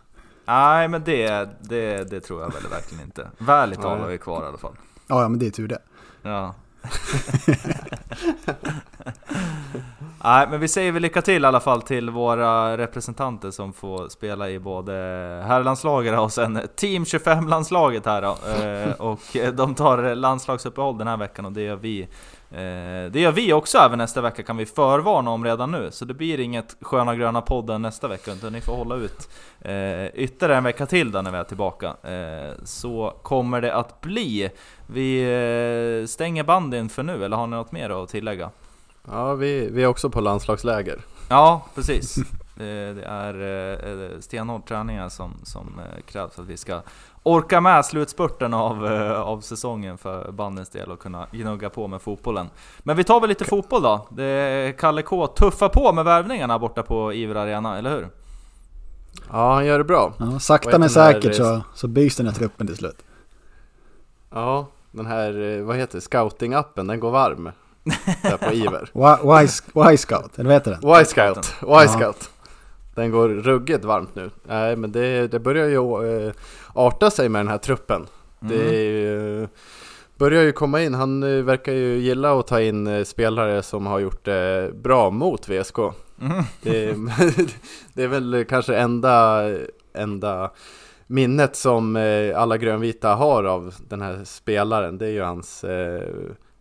Nej, 0.47 0.87
men 0.87 1.03
det, 1.03 1.49
det, 1.61 2.09
det 2.11 2.19
tror 2.21 2.41
jag 2.41 2.53
väl 2.53 2.67
verkligen 2.71 3.03
inte. 3.03 3.27
Värligt 3.37 3.79
Nej. 3.79 3.87
talar 3.87 4.07
vi 4.07 4.17
kvar 4.17 4.43
i 4.43 4.47
alla 4.47 4.57
fall. 4.57 4.75
Ja, 5.07 5.21
ja 5.21 5.29
men 5.29 5.39
det 5.39 5.47
är 5.47 5.51
tur 5.51 5.67
det. 5.67 5.79
Ja. 6.21 6.55
Nej, 10.23 10.47
men 10.49 10.59
vi 10.59 10.67
säger 10.67 10.91
väl 10.91 11.01
lycka 11.01 11.21
till 11.21 11.43
i 11.43 11.47
alla 11.47 11.59
fall 11.59 11.81
till 11.81 12.09
våra 12.09 12.77
representanter 12.77 13.51
som 13.51 13.73
får 13.73 14.09
spela 14.09 14.49
i 14.49 14.59
både 14.59 14.93
herrlandslaget 15.47 16.19
och 16.19 16.31
sen 16.31 16.61
Team 16.75 17.03
25-landslaget 17.03 18.05
här 18.05 18.21
då. 18.21 18.37
Eh, 18.63 18.91
Och 18.93 19.19
de 19.53 19.75
tar 19.75 20.15
landslagsuppehåll 20.15 20.97
den 20.97 21.07
här 21.07 21.17
veckan 21.17 21.45
och 21.45 21.51
det 21.51 21.61
gör 21.61 21.75
vi. 21.75 22.07
Eh, 22.51 23.11
Det 23.11 23.19
gör 23.19 23.31
vi 23.31 23.53
också 23.53 23.77
även 23.77 23.97
nästa 23.97 24.21
vecka 24.21 24.43
kan 24.43 24.57
vi 24.57 24.65
förvarna 24.65 25.31
om 25.31 25.43
redan 25.45 25.71
nu. 25.71 25.91
Så 25.91 26.05
det 26.05 26.13
blir 26.13 26.39
inget 26.39 26.75
Sköna 26.81 27.15
Gröna 27.15 27.41
podden 27.41 27.81
nästa 27.81 28.07
vecka 28.07 28.31
utan 28.33 28.53
ni 28.53 28.61
får 28.61 28.75
hålla 28.75 28.95
ut 28.95 29.29
eh, 29.61 30.05
ytterligare 30.07 30.57
en 30.57 30.63
vecka 30.63 30.85
till 30.85 31.11
då 31.11 31.21
när 31.21 31.31
vi 31.31 31.37
är 31.37 31.43
tillbaka. 31.43 31.87
Eh, 32.03 32.53
Så 32.63 33.13
kommer 33.23 33.61
det 33.61 33.75
att 33.75 34.01
bli. 34.01 34.49
Vi 34.87 35.21
eh, 36.01 36.07
stänger 36.07 36.43
banden 36.43 36.89
för 36.89 37.03
nu, 37.03 37.25
eller 37.25 37.37
har 37.37 37.47
ni 37.47 37.55
något 37.55 37.71
mer 37.71 38.03
att 38.03 38.09
tillägga? 38.09 38.49
Ja, 39.11 39.33
vi, 39.33 39.69
vi 39.71 39.83
är 39.83 39.87
också 39.87 40.09
på 40.09 40.21
landslagsläger. 40.21 41.01
Ja, 41.29 41.65
precis. 41.75 42.17
Eh, 42.59 42.95
Det 42.95 43.03
är 43.07 43.33
eh, 44.13 44.19
stenhård 44.19 44.65
träningar 44.65 45.09
som, 45.09 45.33
som 45.43 45.81
krävs 46.05 46.33
för 46.35 46.41
att 46.41 46.47
vi 46.47 46.57
ska 46.57 46.81
orka 47.27 47.61
med 47.61 47.85
slutspurten 47.85 48.53
av, 48.53 48.87
eh, 48.87 49.21
av 49.21 49.41
säsongen 49.41 49.97
för 49.97 50.31
bandens 50.31 50.69
del 50.69 50.91
och 50.91 50.99
kunna 50.99 51.27
gnugga 51.31 51.69
på 51.69 51.87
med 51.87 52.01
fotbollen. 52.01 52.49
Men 52.79 52.97
vi 52.97 53.03
tar 53.03 53.19
väl 53.19 53.29
lite 53.29 53.45
fotboll 53.45 53.81
då. 53.81 54.07
Det 54.09 54.23
är 54.23 54.71
Kalle 54.71 55.01
K 55.01 55.27
tuffar 55.27 55.69
på 55.69 55.93
med 55.93 56.05
värvningarna 56.05 56.59
borta 56.59 56.83
på 56.83 57.13
Iver 57.13 57.35
Arena, 57.35 57.77
eller 57.77 57.89
hur? 57.89 58.09
Ja, 59.31 59.53
han 59.53 59.65
gör 59.65 59.77
det 59.77 59.83
bra. 59.83 60.13
Ja, 60.17 60.39
sakta 60.39 60.77
men 60.77 60.89
säkert 60.89 61.35
så, 61.35 61.61
så 61.73 61.87
byggs 61.87 62.15
den 62.15 62.25
här 62.25 62.33
truppen 62.33 62.67
till 62.67 62.75
slut. 62.77 63.03
Ja, 64.29 64.67
den 64.91 65.05
här, 65.05 65.57
eh, 65.57 65.63
vad 65.63 65.75
heter 65.75 65.99
scouting-appen, 65.99 66.87
den 66.87 66.99
går 66.99 67.11
varm. 67.11 67.51
Där 68.21 68.37
på 68.37 68.53
Iver. 68.53 68.89
Y-scout, 69.93 70.39
eller 70.39 70.49
vad 70.49 70.53
heter 70.53 70.71
den? 70.71 71.01
Y-scout, 71.01 71.53
Y-scout. 71.61 72.29
Den 72.97 73.11
går 73.11 73.29
ruggigt 73.29 73.85
varmt 73.85 74.15
nu. 74.15 74.29
Nej, 74.47 74.75
men 74.75 74.91
det, 74.91 75.27
det 75.27 75.39
börjar 75.39 75.67
ju 75.67 76.25
eh, 76.27 76.33
arta 76.77 77.11
sig 77.11 77.29
med 77.29 77.39
den 77.39 77.47
här 77.47 77.57
truppen. 77.57 78.07
Mm. 78.41 78.57
Det 78.57 79.41
eh, 79.41 79.47
börjar 80.17 80.43
ju 80.43 80.51
komma 80.51 80.81
in, 80.81 80.93
han 80.93 81.23
eh, 81.23 81.43
verkar 81.43 81.73
ju 81.73 81.97
gilla 81.97 82.39
att 82.39 82.47
ta 82.47 82.61
in 82.61 82.87
eh, 82.87 83.03
spelare 83.03 83.63
som 83.63 83.85
har 83.85 83.99
gjort 83.99 84.25
det 84.25 84.71
bra 84.73 85.09
mot 85.09 85.49
VSK. 85.49 85.77
Mm. 86.21 86.43
Det, 86.61 86.95
det 87.93 88.03
är 88.03 88.07
väl 88.07 88.45
kanske 88.49 88.75
enda, 88.75 89.43
enda 89.93 90.51
minnet 91.07 91.55
som 91.55 91.95
eh, 91.95 92.41
alla 92.41 92.57
grönvita 92.57 93.15
har 93.15 93.43
av 93.43 93.73
den 93.87 94.01
här 94.01 94.23
spelaren. 94.23 94.97
Det 94.97 95.05
är 95.05 95.11
ju 95.11 95.21
hans, 95.21 95.65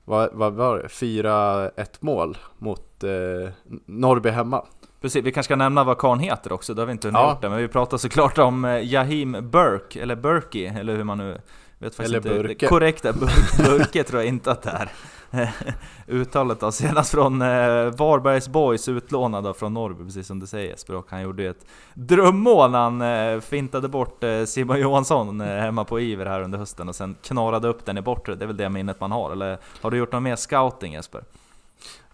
vad, 0.04 0.30
vad 0.32 0.52
var 0.52 0.78
det, 0.78 0.86
4-1 0.86 1.70
mål 2.00 2.36
mot 2.58 3.04
eh, 3.04 3.50
Norrby 3.86 4.28
hemma. 4.28 4.64
Precis, 5.06 5.24
vi 5.24 5.32
kanske 5.32 5.48
ska 5.48 5.56
nämna 5.56 5.84
vad 5.84 5.98
karln 5.98 6.20
heter 6.20 6.52
också, 6.52 6.74
det 6.74 6.82
har 6.82 6.86
vi 6.86 6.92
inte 6.92 7.08
hunnit 7.08 7.18
Ja. 7.20 7.30
gjort 7.30 7.42
det, 7.42 7.48
men 7.48 7.58
vi 7.58 7.68
pratar 7.68 7.96
såklart 7.96 8.38
om 8.38 8.64
eh, 8.64 8.92
Jahim 8.92 9.36
Burke, 9.50 10.02
eller 10.02 10.16
Burki, 10.16 10.66
eller 10.66 10.96
hur 10.96 11.04
man 11.04 11.18
nu 11.18 11.32
vet 11.78 11.94
faktiskt 11.94 12.00
Eller 12.00 12.16
inte 12.18 12.28
det 12.28 12.42
Burke. 12.42 12.66
korrekta. 12.66 13.12
Bur- 13.12 13.64
Burke 13.78 14.04
tror 14.04 14.20
jag 14.22 14.28
inte 14.28 14.50
att 14.50 14.62
det 14.62 14.70
är. 14.70 14.90
Uttalet 16.06 16.60
då, 16.60 16.72
senast 16.72 17.10
från 17.10 17.42
eh, 17.42 17.48
Varbergs 17.96 18.48
Boys, 18.48 18.88
utlånad 18.88 19.56
från 19.56 19.74
Norrby, 19.74 20.04
precis 20.04 20.26
som 20.26 20.38
du 20.40 20.46
säger 20.46 20.68
Jesper, 20.68 20.94
och 20.94 21.06
han 21.10 21.22
gjorde 21.22 21.42
ju 21.42 21.50
ett 21.50 21.66
drömmål 21.94 22.70
när 22.70 22.78
han 22.78 23.02
eh, 23.02 23.40
fintade 23.40 23.88
bort 23.88 24.24
eh, 24.24 24.44
Simon 24.44 24.80
Johansson 24.80 25.40
eh, 25.40 25.46
hemma 25.46 25.84
på 25.84 26.00
Iver 26.00 26.26
här 26.26 26.40
under 26.42 26.58
hösten 26.58 26.88
och 26.88 26.96
sen 26.96 27.16
knarade 27.22 27.68
upp 27.68 27.84
den 27.84 27.98
i 27.98 28.02
bortre, 28.02 28.34
det 28.34 28.44
är 28.44 28.46
väl 28.46 28.56
det 28.56 28.68
minnet 28.68 29.00
man 29.00 29.12
har, 29.12 29.32
eller 29.32 29.58
har 29.80 29.90
du 29.90 29.96
gjort 29.96 30.12
någon 30.12 30.22
mer 30.22 30.36
scouting 30.36 30.92
Jesper? 30.92 31.20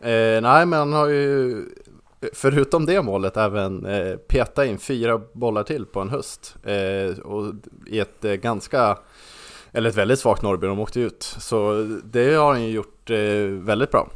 Eh, 0.00 0.40
nej, 0.42 0.66
men 0.66 0.72
han 0.72 0.92
har 0.92 1.06
ju 1.08 1.64
förutom 2.32 2.86
det 2.86 3.02
målet 3.02 3.36
även 3.36 3.86
eh, 3.86 4.16
in 4.64 4.78
fyra 4.78 5.20
bollar 5.32 5.62
till 5.62 5.86
på 5.86 6.00
en 6.00 6.08
höst. 6.08 6.56
Eh, 6.64 7.18
och 7.18 7.54
i 7.86 8.00
ett 8.00 8.24
eh, 8.24 8.32
ganska, 8.32 8.98
eller 9.72 9.90
ett 9.90 9.96
väldigt 9.96 10.18
svagt 10.18 10.42
Norrby, 10.42 10.66
de 10.66 10.78
åkte 10.78 11.00
ut. 11.00 11.22
Så 11.22 11.86
det 12.04 12.34
har 12.34 12.52
han 12.52 12.62
ju 12.62 12.70
gjort 12.70 13.10
eh, 13.10 13.18
väldigt 13.48 13.90
bra. 13.90 14.08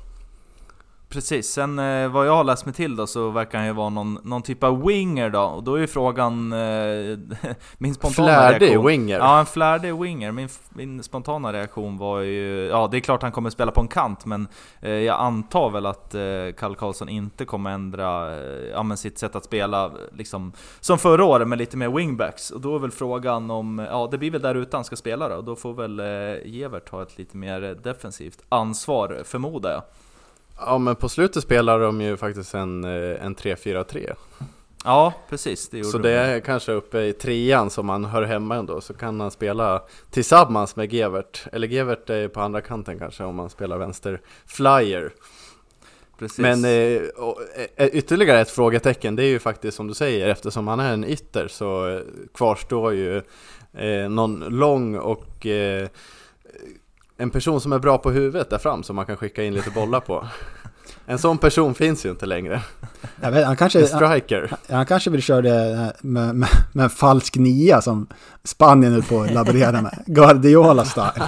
Precis, 1.16 1.48
sen 1.48 1.78
eh, 1.78 2.08
vad 2.08 2.26
jag 2.26 2.36
har 2.36 2.44
läst 2.44 2.66
mig 2.66 2.74
till 2.74 2.96
då 2.96 3.06
så 3.06 3.30
verkar 3.30 3.58
han 3.58 3.66
ju 3.66 3.72
vara 3.72 3.88
någon, 3.88 4.18
någon 4.22 4.42
typ 4.42 4.64
av 4.64 4.86
winger 4.86 5.30
då, 5.30 5.40
och 5.40 5.64
då 5.64 5.74
är 5.74 5.80
ju 5.80 5.86
frågan... 5.86 6.52
Eh, 6.52 6.58
min 7.78 7.94
spontana 7.94 8.28
Flärdig 8.28 8.66
reaktion... 8.66 8.86
winger. 8.86 9.18
Ja, 9.18 9.40
en 9.40 9.46
flärdig 9.46 9.94
winger. 9.94 10.32
Min, 10.32 10.48
min 10.68 11.02
spontana 11.02 11.52
reaktion 11.52 11.98
var 11.98 12.20
ju... 12.20 12.66
Ja, 12.66 12.88
det 12.90 12.96
är 12.96 13.00
klart 13.00 13.22
han 13.22 13.32
kommer 13.32 13.50
spela 13.50 13.72
på 13.72 13.80
en 13.80 13.88
kant, 13.88 14.24
men 14.24 14.48
eh, 14.80 14.90
jag 14.90 15.20
antar 15.20 15.70
väl 15.70 15.86
att 15.86 16.14
eh, 16.14 16.20
Kalle 16.58 16.74
Karlsson 16.74 17.08
inte 17.08 17.44
kommer 17.44 17.70
ändra 17.70 18.36
eh, 18.36 18.70
ja, 18.72 18.82
men 18.82 18.96
sitt 18.96 19.18
sätt 19.18 19.36
att 19.36 19.44
spela 19.44 19.92
liksom 20.12 20.52
som 20.80 20.98
förra 20.98 21.24
året 21.24 21.48
med 21.48 21.58
lite 21.58 21.76
mer 21.76 21.88
wingbacks. 21.88 22.50
Och 22.50 22.60
då 22.60 22.74
är 22.74 22.78
väl 22.78 22.90
frågan 22.90 23.50
om... 23.50 23.86
Ja, 23.90 24.08
det 24.10 24.18
blir 24.18 24.30
väl 24.30 24.42
där 24.42 24.54
ute 24.54 24.76
han 24.76 24.84
ska 24.84 24.96
spela 24.96 25.28
då, 25.28 25.34
och 25.34 25.44
då 25.44 25.56
får 25.56 25.74
väl 25.74 26.00
eh, 26.00 26.06
Gevert 26.44 26.88
ha 26.88 27.02
ett 27.02 27.18
lite 27.18 27.36
mer 27.36 27.60
defensivt 27.82 28.42
ansvar, 28.48 29.22
förmodar 29.24 29.70
jag. 29.70 29.82
Ja, 30.58 30.78
men 30.78 30.96
på 30.96 31.08
slutet 31.08 31.42
spelar 31.42 31.80
de 31.80 32.00
ju 32.00 32.16
faktiskt 32.16 32.54
en, 32.54 32.84
eh, 32.84 33.24
en 33.24 33.34
3-4-3. 33.34 34.14
Ja, 34.84 35.12
precis. 35.28 35.68
Det 35.68 35.78
gjorde 35.78 35.90
Så 35.90 35.98
de. 35.98 36.08
det 36.08 36.14
är 36.14 36.40
kanske 36.40 36.72
uppe 36.72 37.00
i 37.00 37.12
trean 37.12 37.70
som 37.70 37.88
han 37.88 38.04
hör 38.04 38.22
hemma 38.22 38.56
ändå, 38.56 38.80
så 38.80 38.94
kan 38.94 39.20
han 39.20 39.30
spela 39.30 39.82
tillsammans 40.10 40.76
med 40.76 40.92
Gevert. 40.92 41.46
Eller 41.52 41.68
Gevert 41.68 42.10
är 42.10 42.28
på 42.28 42.40
andra 42.40 42.60
kanten 42.60 42.98
kanske 42.98 43.24
om 43.24 43.34
man 43.36 43.50
spelar 43.50 43.78
vänster 43.78 44.20
flyer. 44.46 45.12
Precis. 46.18 46.38
Men 46.38 46.64
eh, 46.64 47.02
och, 47.16 47.40
eh, 47.76 47.86
ytterligare 47.86 48.40
ett 48.40 48.50
frågetecken, 48.50 49.16
det 49.16 49.22
är 49.22 49.28
ju 49.28 49.38
faktiskt 49.38 49.76
som 49.76 49.88
du 49.88 49.94
säger, 49.94 50.28
eftersom 50.28 50.68
han 50.68 50.80
är 50.80 50.92
en 50.92 51.04
ytter 51.04 51.48
så 51.48 52.00
kvarstår 52.34 52.94
ju 52.94 53.16
eh, 53.72 54.08
någon 54.08 54.38
lång 54.48 54.96
och 54.96 55.46
eh, 55.46 55.88
en 57.16 57.30
person 57.30 57.60
som 57.60 57.72
är 57.72 57.78
bra 57.78 57.98
på 57.98 58.10
huvudet 58.10 58.50
där 58.50 58.58
fram 58.58 58.82
som 58.82 58.96
man 58.96 59.06
kan 59.06 59.16
skicka 59.16 59.42
in 59.42 59.54
lite 59.54 59.70
bollar 59.70 60.00
på. 60.00 60.26
En 61.06 61.18
sån 61.18 61.38
person 61.38 61.74
finns 61.74 62.06
ju 62.06 62.10
inte 62.10 62.26
längre. 62.26 62.62
Jag 63.20 63.30
vet, 63.30 63.42
han, 63.44 63.50
En 63.50 63.56
kanske, 63.56 63.78
han, 63.78 63.88
striker. 64.10 64.50
han 64.70 64.86
kanske 64.86 65.10
vill 65.10 65.22
köra 65.22 65.42
det 65.42 65.92
med, 66.00 66.34
med, 66.36 66.48
med 66.72 66.84
en 66.84 66.90
falsk 66.90 67.36
nia 67.36 67.80
som 67.82 68.06
Spanien 68.44 68.92
nu 68.92 69.02
på 69.02 69.20
att 69.20 69.30
laborera 69.30 69.82
med. 69.82 69.98
Guardiola-style. 70.06 71.22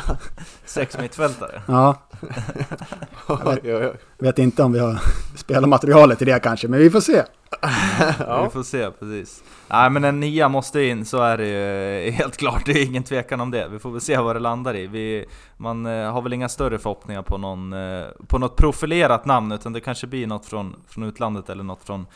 Sex 0.65 0.99
mittfältare. 0.99 1.63
Ja, 1.67 2.03
Oj, 3.29 3.61
oj, 3.65 3.75
oj. 3.75 3.93
vet 4.19 4.39
inte 4.39 4.63
om 4.63 4.73
vi 4.73 4.79
har 4.79 4.99
spelarmaterialet 5.37 6.23
i 6.23 6.25
det 6.25 6.39
kanske, 6.43 6.69
men 6.69 6.81
vi 6.81 6.91
får 6.91 7.01
se. 7.01 7.23
Ja. 8.19 8.45
Vi 8.45 8.51
får 8.51 8.63
se, 8.63 8.91
precis. 8.91 9.43
Nej 9.69 9.91
men 9.91 10.05
en 10.05 10.21
nia 10.21 10.49
måste 10.49 10.83
in, 10.83 11.05
så 11.05 11.19
är 11.19 11.39
det 11.39 11.47
ju 11.47 12.09
eh, 12.09 12.13
helt 12.13 12.37
klart. 12.37 12.63
Det 12.67 12.73
är 12.73 12.85
ingen 12.85 13.03
tvekan 13.03 13.41
om 13.41 13.51
det. 13.51 13.69
Vi 13.69 13.79
får 13.79 13.91
väl 13.91 14.01
se 14.01 14.17
vad 14.17 14.37
det 14.37 14.41
landar 14.41 14.77
i. 14.77 14.87
Vi, 14.87 15.25
man 15.57 15.87
eh, 15.87 16.13
har 16.13 16.23
väl 16.23 16.33
inga 16.33 16.49
större 16.49 16.79
förhoppningar 16.79 17.23
på, 17.23 17.39
någon, 17.39 17.73
eh, 17.73 18.07
på 18.27 18.39
något 18.39 18.57
profilerat 18.57 19.25
namn, 19.25 19.53
utan 19.53 19.73
det 19.73 19.81
kanske 19.81 20.07
blir 20.07 20.27
något 20.27 20.47
från, 20.47 20.77
från 20.89 21.05
utlandet 21.05 21.51
eller 21.51 21.65
något 21.65 21.85
från 21.85 22.07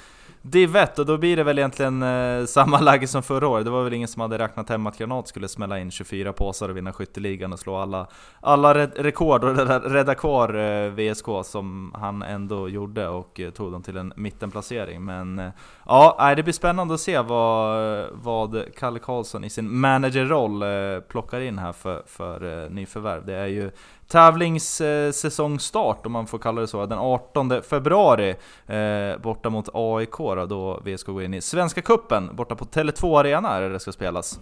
Div 0.44 0.76
1, 0.76 0.98
och 0.98 1.06
då 1.06 1.18
blir 1.18 1.36
det 1.36 1.44
väl 1.44 1.58
egentligen 1.58 2.02
eh, 2.02 2.44
samma 2.46 2.80
läge 2.80 3.06
som 3.06 3.22
förra 3.22 3.48
året. 3.48 3.64
Det 3.64 3.70
var 3.70 3.84
väl 3.84 3.92
ingen 3.92 4.08
som 4.08 4.22
hade 4.22 4.38
räknat 4.38 4.68
hem 4.68 4.86
att 4.86 4.98
Granat 4.98 5.28
skulle 5.28 5.48
smälla 5.48 5.78
in 5.78 5.90
24 5.90 6.32
påsar 6.32 6.68
och 6.68 6.76
vinna 6.76 6.92
skytteligan 6.92 7.52
och 7.52 7.58
slå 7.58 7.76
alla, 7.76 8.06
alla 8.40 8.74
re 8.74 8.86
rekord 8.86 9.44
och 9.44 9.56
rädda, 9.56 9.78
rädda 9.78 10.14
kvar 10.14 10.54
eh, 10.54 10.90
VSK 10.90 11.26
som 11.44 11.94
han 11.98 12.22
ändå 12.22 12.68
gjorde 12.68 13.08
och 13.08 13.40
eh, 13.40 13.50
tog 13.50 13.72
dem 13.72 13.82
till 13.82 13.96
en 13.96 14.12
mittenplacering. 14.16 15.04
Men 15.04 15.38
eh, 15.38 15.50
ja, 15.86 16.16
nej, 16.18 16.36
det 16.36 16.42
blir 16.42 16.54
spännande 16.54 16.94
att 16.94 17.00
se 17.00 17.20
vad, 17.20 18.06
vad 18.12 18.74
Kalle 18.76 18.98
Karlsson 18.98 19.44
i 19.44 19.50
sin 19.50 19.78
managerroll 19.78 20.62
eh, 20.62 21.00
plockar 21.08 21.40
in 21.40 21.58
här 21.58 21.72
för, 21.72 22.02
för 22.06 22.64
eh, 22.64 22.70
nyförvärv. 22.70 23.26
Det 23.26 23.34
är 23.34 23.46
ju 23.46 23.70
tävlingssäsongstart, 24.08 26.06
om 26.06 26.12
man 26.12 26.26
får 26.26 26.38
kalla 26.38 26.60
det 26.60 26.66
så, 26.66 26.86
den 26.86 26.98
18 26.98 27.62
februari 27.62 28.34
eh, 28.66 29.18
borta 29.22 29.50
mot 29.50 29.68
AIK 29.74 30.18
då, 30.18 30.46
då 30.46 30.80
VSK 30.84 31.06
går 31.06 31.22
in 31.22 31.34
i 31.34 31.40
Svenska 31.40 31.82
Kuppen 31.82 32.36
borta 32.36 32.56
på 32.56 32.64
Tele2 32.64 33.20
Arena 33.20 33.48
är 33.48 33.60
det 33.60 33.68
det 33.68 33.80
ska 33.80 33.92
spelas. 33.92 34.40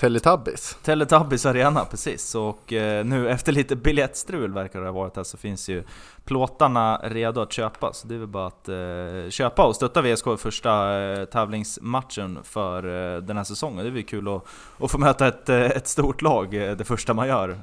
Teletubbies. 0.00 0.76
Teletubbies 0.82 1.46
Arena, 1.46 1.84
precis. 1.84 2.34
Och 2.34 2.72
eh, 2.72 3.04
nu 3.04 3.30
efter 3.30 3.52
lite 3.52 3.76
biljettstrul 3.76 4.52
verkar 4.52 4.80
det 4.80 4.86
ha 4.86 4.92
varit 4.92 5.16
här 5.16 5.24
så 5.24 5.36
finns 5.36 5.68
ju 5.68 5.82
plåtarna 6.24 7.00
redo 7.04 7.40
att 7.40 7.52
köpa. 7.52 7.92
Så 7.92 8.08
det 8.08 8.14
är 8.14 8.18
väl 8.18 8.28
bara 8.28 8.46
att 8.46 8.68
eh, 8.68 9.30
köpa 9.30 9.66
och 9.66 9.76
stötta 9.76 10.02
VSK 10.02 10.26
i 10.26 10.36
första 10.36 11.00
eh, 11.00 11.24
tävlingsmatchen 11.24 12.38
för 12.44 12.82
den 13.20 13.36
här 13.36 13.44
säsongen. 13.44 13.84
Det 13.84 13.90
blir 13.90 14.02
kul 14.02 14.28
att, 14.28 14.44
att 14.78 14.90
få 14.90 14.98
möta 14.98 15.28
ett, 15.28 15.48
ett 15.48 15.88
stort 15.88 16.22
lag 16.22 16.50
det 16.50 16.84
första 16.84 17.14
man 17.14 17.28
gör 17.28 17.56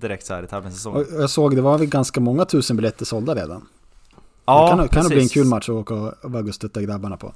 direkt 0.00 0.26
så 0.26 0.34
här 0.34 0.42
i 0.42 0.46
tävlingssäsongen. 0.46 1.00
Och 1.00 1.22
jag 1.22 1.30
såg 1.30 1.56
det 1.56 1.62
var 1.62 1.78
väl 1.78 1.86
ganska 1.86 2.20
många 2.20 2.44
tusen 2.44 2.76
biljetter 2.76 3.04
sålda 3.04 3.34
redan. 3.34 3.66
Ja, 4.44 4.70
det 4.70 4.76
kan, 4.76 4.88
kan 4.88 5.02
det 5.02 5.08
bli 5.08 5.22
en 5.22 5.28
kul 5.28 5.46
match 5.46 5.68
att 5.68 5.74
åka 5.74 5.94
och 5.94 6.14
vara 6.22 6.42
och 6.42 6.54
stötta 6.54 6.82
grabbarna 6.82 7.16
på. 7.16 7.34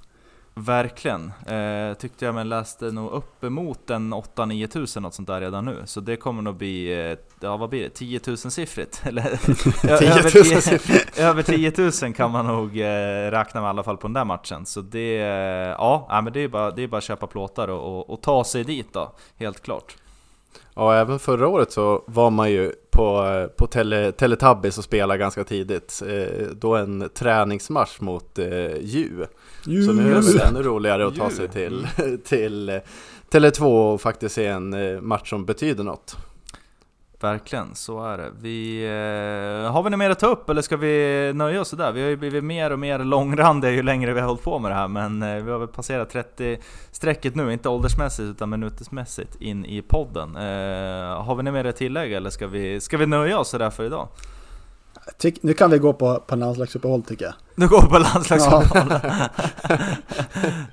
Verkligen. 0.55 1.33
Eh, 1.47 1.95
tyckte 1.95 2.25
jag 2.25 2.35
men 2.35 2.49
läste 2.49 2.85
nog 2.85 3.13
uppemot 3.13 3.91
en 3.91 4.15
8-9 4.15 4.67
tusen 4.67 5.03
något 5.03 5.15
sånt 5.15 5.29
där 5.29 5.41
redan 5.41 5.65
nu. 5.65 5.83
Så 5.85 6.01
det 6.01 6.17
kommer 6.17 6.43
nog 6.43 6.57
bli, 6.57 7.07
eh, 7.11 7.19
ja 7.41 7.57
vad 7.57 7.71
blir 7.71 7.83
det, 7.83 7.89
10 7.89 8.21
000 8.27 8.37
siffrigt? 8.37 9.03
Eller, 9.05 9.23
10 9.99 10.09
000 10.09 10.19
över, 10.19 10.79
10, 10.79 11.01
över 11.29 11.43
10 11.43 11.73
000 12.03 12.15
kan 12.15 12.31
man 12.31 12.47
nog 12.47 12.81
eh, 12.81 13.31
räkna 13.31 13.61
med 13.61 13.69
i 13.69 13.71
alla 13.71 13.83
fall 13.83 13.97
på 13.97 14.07
den 14.07 14.15
där 14.15 14.25
matchen. 14.25 14.67
Så 14.67 14.81
det, 14.81 15.21
eh, 15.21 15.75
ja, 15.79 16.21
men 16.25 16.33
det 16.33 16.41
är 16.41 16.49
bara, 16.49 16.71
det 16.71 16.83
är 16.83 16.89
bara 16.89 16.99
att 16.99 17.05
köpa 17.05 17.27
plåtar 17.27 17.69
och, 17.69 17.99
och, 17.99 18.11
och 18.11 18.23
ta 18.23 18.45
sig 18.45 18.65
dit 18.65 18.93
då, 18.93 19.13
helt 19.39 19.63
klart. 19.63 19.97
Ja, 20.75 20.95
även 20.95 21.19
förra 21.19 21.49
året 21.49 21.73
så 21.73 22.05
var 22.07 22.31
man 22.31 22.51
ju 22.51 22.73
på, 22.91 23.25
eh, 23.25 23.47
på 23.47 23.67
tele, 23.67 24.13
Teletubbies 24.13 24.79
och 24.79 24.85
spelade 24.85 25.19
ganska 25.19 25.45
tidigt. 25.45 26.03
Eh, 26.09 26.47
då 26.47 26.77
en 26.77 27.09
träningsmatch 27.15 28.01
mot 28.01 28.39
eh, 28.39 28.77
Ju. 28.81 29.27
Så 29.65 29.93
nu 29.93 30.11
är 30.11 30.15
det 30.15 30.21
väl 30.21 30.41
ännu 30.41 30.63
roligare 30.63 31.07
att 31.07 31.17
ta 31.17 31.31
sig 31.31 31.49
till, 31.49 31.87
till 32.25 32.69
eh, 32.69 32.77
Tele2 33.31 33.93
och 33.93 34.01
faktiskt 34.01 34.35
se 34.35 34.47
en 34.47 34.73
eh, 34.73 35.01
match 35.01 35.31
som 35.31 35.45
betyder 35.45 35.85
något. 35.85 36.17
Verkligen, 37.23 37.75
så 37.75 38.05
är 38.05 38.19
det. 38.19 38.31
Vi, 38.41 38.85
eh, 38.85 39.73
har 39.73 39.83
vi 39.83 39.91
något 39.91 39.99
mer 39.99 40.11
att 40.11 40.19
ta 40.19 40.27
upp 40.27 40.51
eller 40.51 40.63
ska 40.63 40.77
vi 40.77 41.33
nöja 41.35 41.61
oss 41.61 41.71
där? 41.71 41.93
Vi 41.93 42.03
har 42.03 42.09
ju 42.09 42.17
blivit 42.17 42.45
mer 42.45 42.71
och 42.71 42.79
mer 42.79 42.99
långrandiga 42.99 43.71
ju 43.71 43.83
längre 43.83 44.13
vi 44.13 44.21
har 44.21 44.29
hållit 44.29 44.43
på 44.43 44.59
med 44.59 44.71
det 44.71 44.75
här 44.75 44.89
men 44.89 45.23
eh, 45.23 45.45
vi 45.45 45.51
har 45.51 45.59
väl 45.59 45.69
passerat 45.69 46.15
30-strecket 46.15 47.35
nu, 47.35 47.53
inte 47.53 47.69
åldersmässigt 47.69 48.29
utan 48.29 48.51
minutersmässigt 48.51 49.41
in 49.41 49.65
i 49.65 49.83
podden. 49.83 50.37
Eh, 50.37 51.23
har 51.23 51.35
vi 51.35 51.43
något 51.43 51.55
mer 51.55 51.65
att 51.65 51.77
tillägga 51.77 52.17
eller 52.17 52.31
ska 52.31 52.47
vi, 52.47 52.81
ska 52.81 52.97
vi 52.97 53.07
nöja 53.07 53.39
oss 53.39 53.51
där 53.51 53.71
för 53.71 53.85
idag? 53.85 54.09
Tyck, 55.19 55.43
nu 55.43 55.55
kan 55.55 55.71
vi 55.71 55.79
gå 55.79 55.93
på, 55.93 56.23
på 56.27 56.37
landslagsuppehåll 56.37 57.03
tycker 57.03 57.25
jag. 57.25 57.35
Nu 57.55 57.69
går 57.69 57.83
på 57.83 57.99
landslagsuppehåll. 57.99 58.93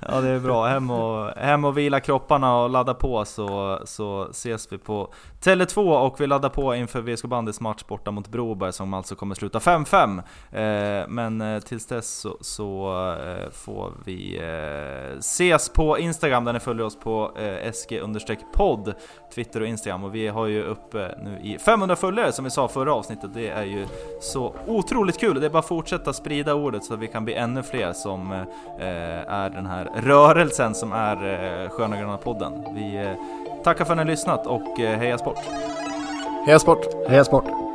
ja 0.08 0.20
det 0.20 0.28
är 0.28 0.40
bra, 0.40 0.66
hem 0.66 0.90
och, 0.90 1.30
hem 1.36 1.64
och 1.64 1.78
vila 1.78 2.00
kropparna 2.00 2.56
och 2.56 2.70
ladda 2.70 2.94
på 2.94 3.24
så, 3.24 3.80
så 3.84 4.26
ses 4.30 4.72
vi 4.72 4.78
på 4.78 5.12
Tele2 5.42 5.98
och 5.98 6.20
vi 6.20 6.26
laddar 6.26 6.48
på 6.48 6.74
inför 6.74 7.00
VSK 7.00 7.24
Bandys 7.24 7.60
match 7.60 7.84
borta 7.88 8.10
mot 8.10 8.28
Broberg 8.28 8.72
som 8.72 8.94
alltså 8.94 9.14
kommer 9.14 9.34
sluta 9.34 9.58
5-5. 9.58 10.18
Eh, 10.50 11.08
men 11.08 11.40
eh, 11.40 11.60
tills 11.60 11.86
dess 11.86 12.20
så, 12.20 12.36
så 12.40 12.94
eh, 13.12 13.50
får 13.50 13.92
vi 14.04 14.38
eh, 14.38 15.18
ses 15.18 15.68
på 15.68 15.98
Instagram 15.98 16.44
där 16.44 16.52
ni 16.52 16.60
följer 16.60 16.86
oss 16.86 17.00
på 17.00 17.32
eh, 17.36 17.72
SG-podd, 17.72 18.94
Twitter 19.34 19.60
och 19.60 19.66
Instagram 19.66 20.04
och 20.04 20.14
vi 20.14 20.28
har 20.28 20.46
ju 20.46 20.62
uppe 20.62 21.14
nu 21.22 21.40
i 21.42 21.58
500 21.58 21.96
följare 21.96 22.32
som 22.32 22.44
vi 22.44 22.50
sa 22.50 22.68
förra 22.68 22.94
avsnittet. 22.94 23.34
Det 23.34 23.48
är 23.48 23.64
ju 23.64 23.86
så 24.20 24.54
otroligt 24.66 25.20
kul. 25.20 25.40
Det 25.40 25.46
är 25.46 25.50
bara 25.50 25.58
att 25.58 25.68
fortsätta 25.68 26.12
sprida 26.12 26.54
ordet 26.70 26.84
så 26.84 26.94
att 26.94 27.00
vi 27.00 27.08
kan 27.08 27.24
bli 27.24 27.34
ännu 27.34 27.62
fler 27.62 27.92
som 27.92 28.32
eh, 28.32 29.32
är 29.32 29.50
den 29.50 29.66
här 29.66 29.88
rörelsen 29.94 30.74
som 30.74 30.92
är 30.92 31.16
eh, 31.64 31.70
Sköna 31.70 31.96
Gröna 31.96 32.16
podden. 32.16 32.64
Vi 32.74 32.96
eh, 32.96 33.62
tackar 33.64 33.84
för 33.84 33.92
att 33.92 33.96
ni 33.96 34.04
har 34.04 34.10
lyssnat 34.10 34.46
och 34.46 34.80
eh, 34.80 34.98
heja 34.98 35.18
sport! 35.18 35.38
Heja 36.46 36.58
sport! 36.58 37.08
Heja 37.08 37.24
sport! 37.24 37.69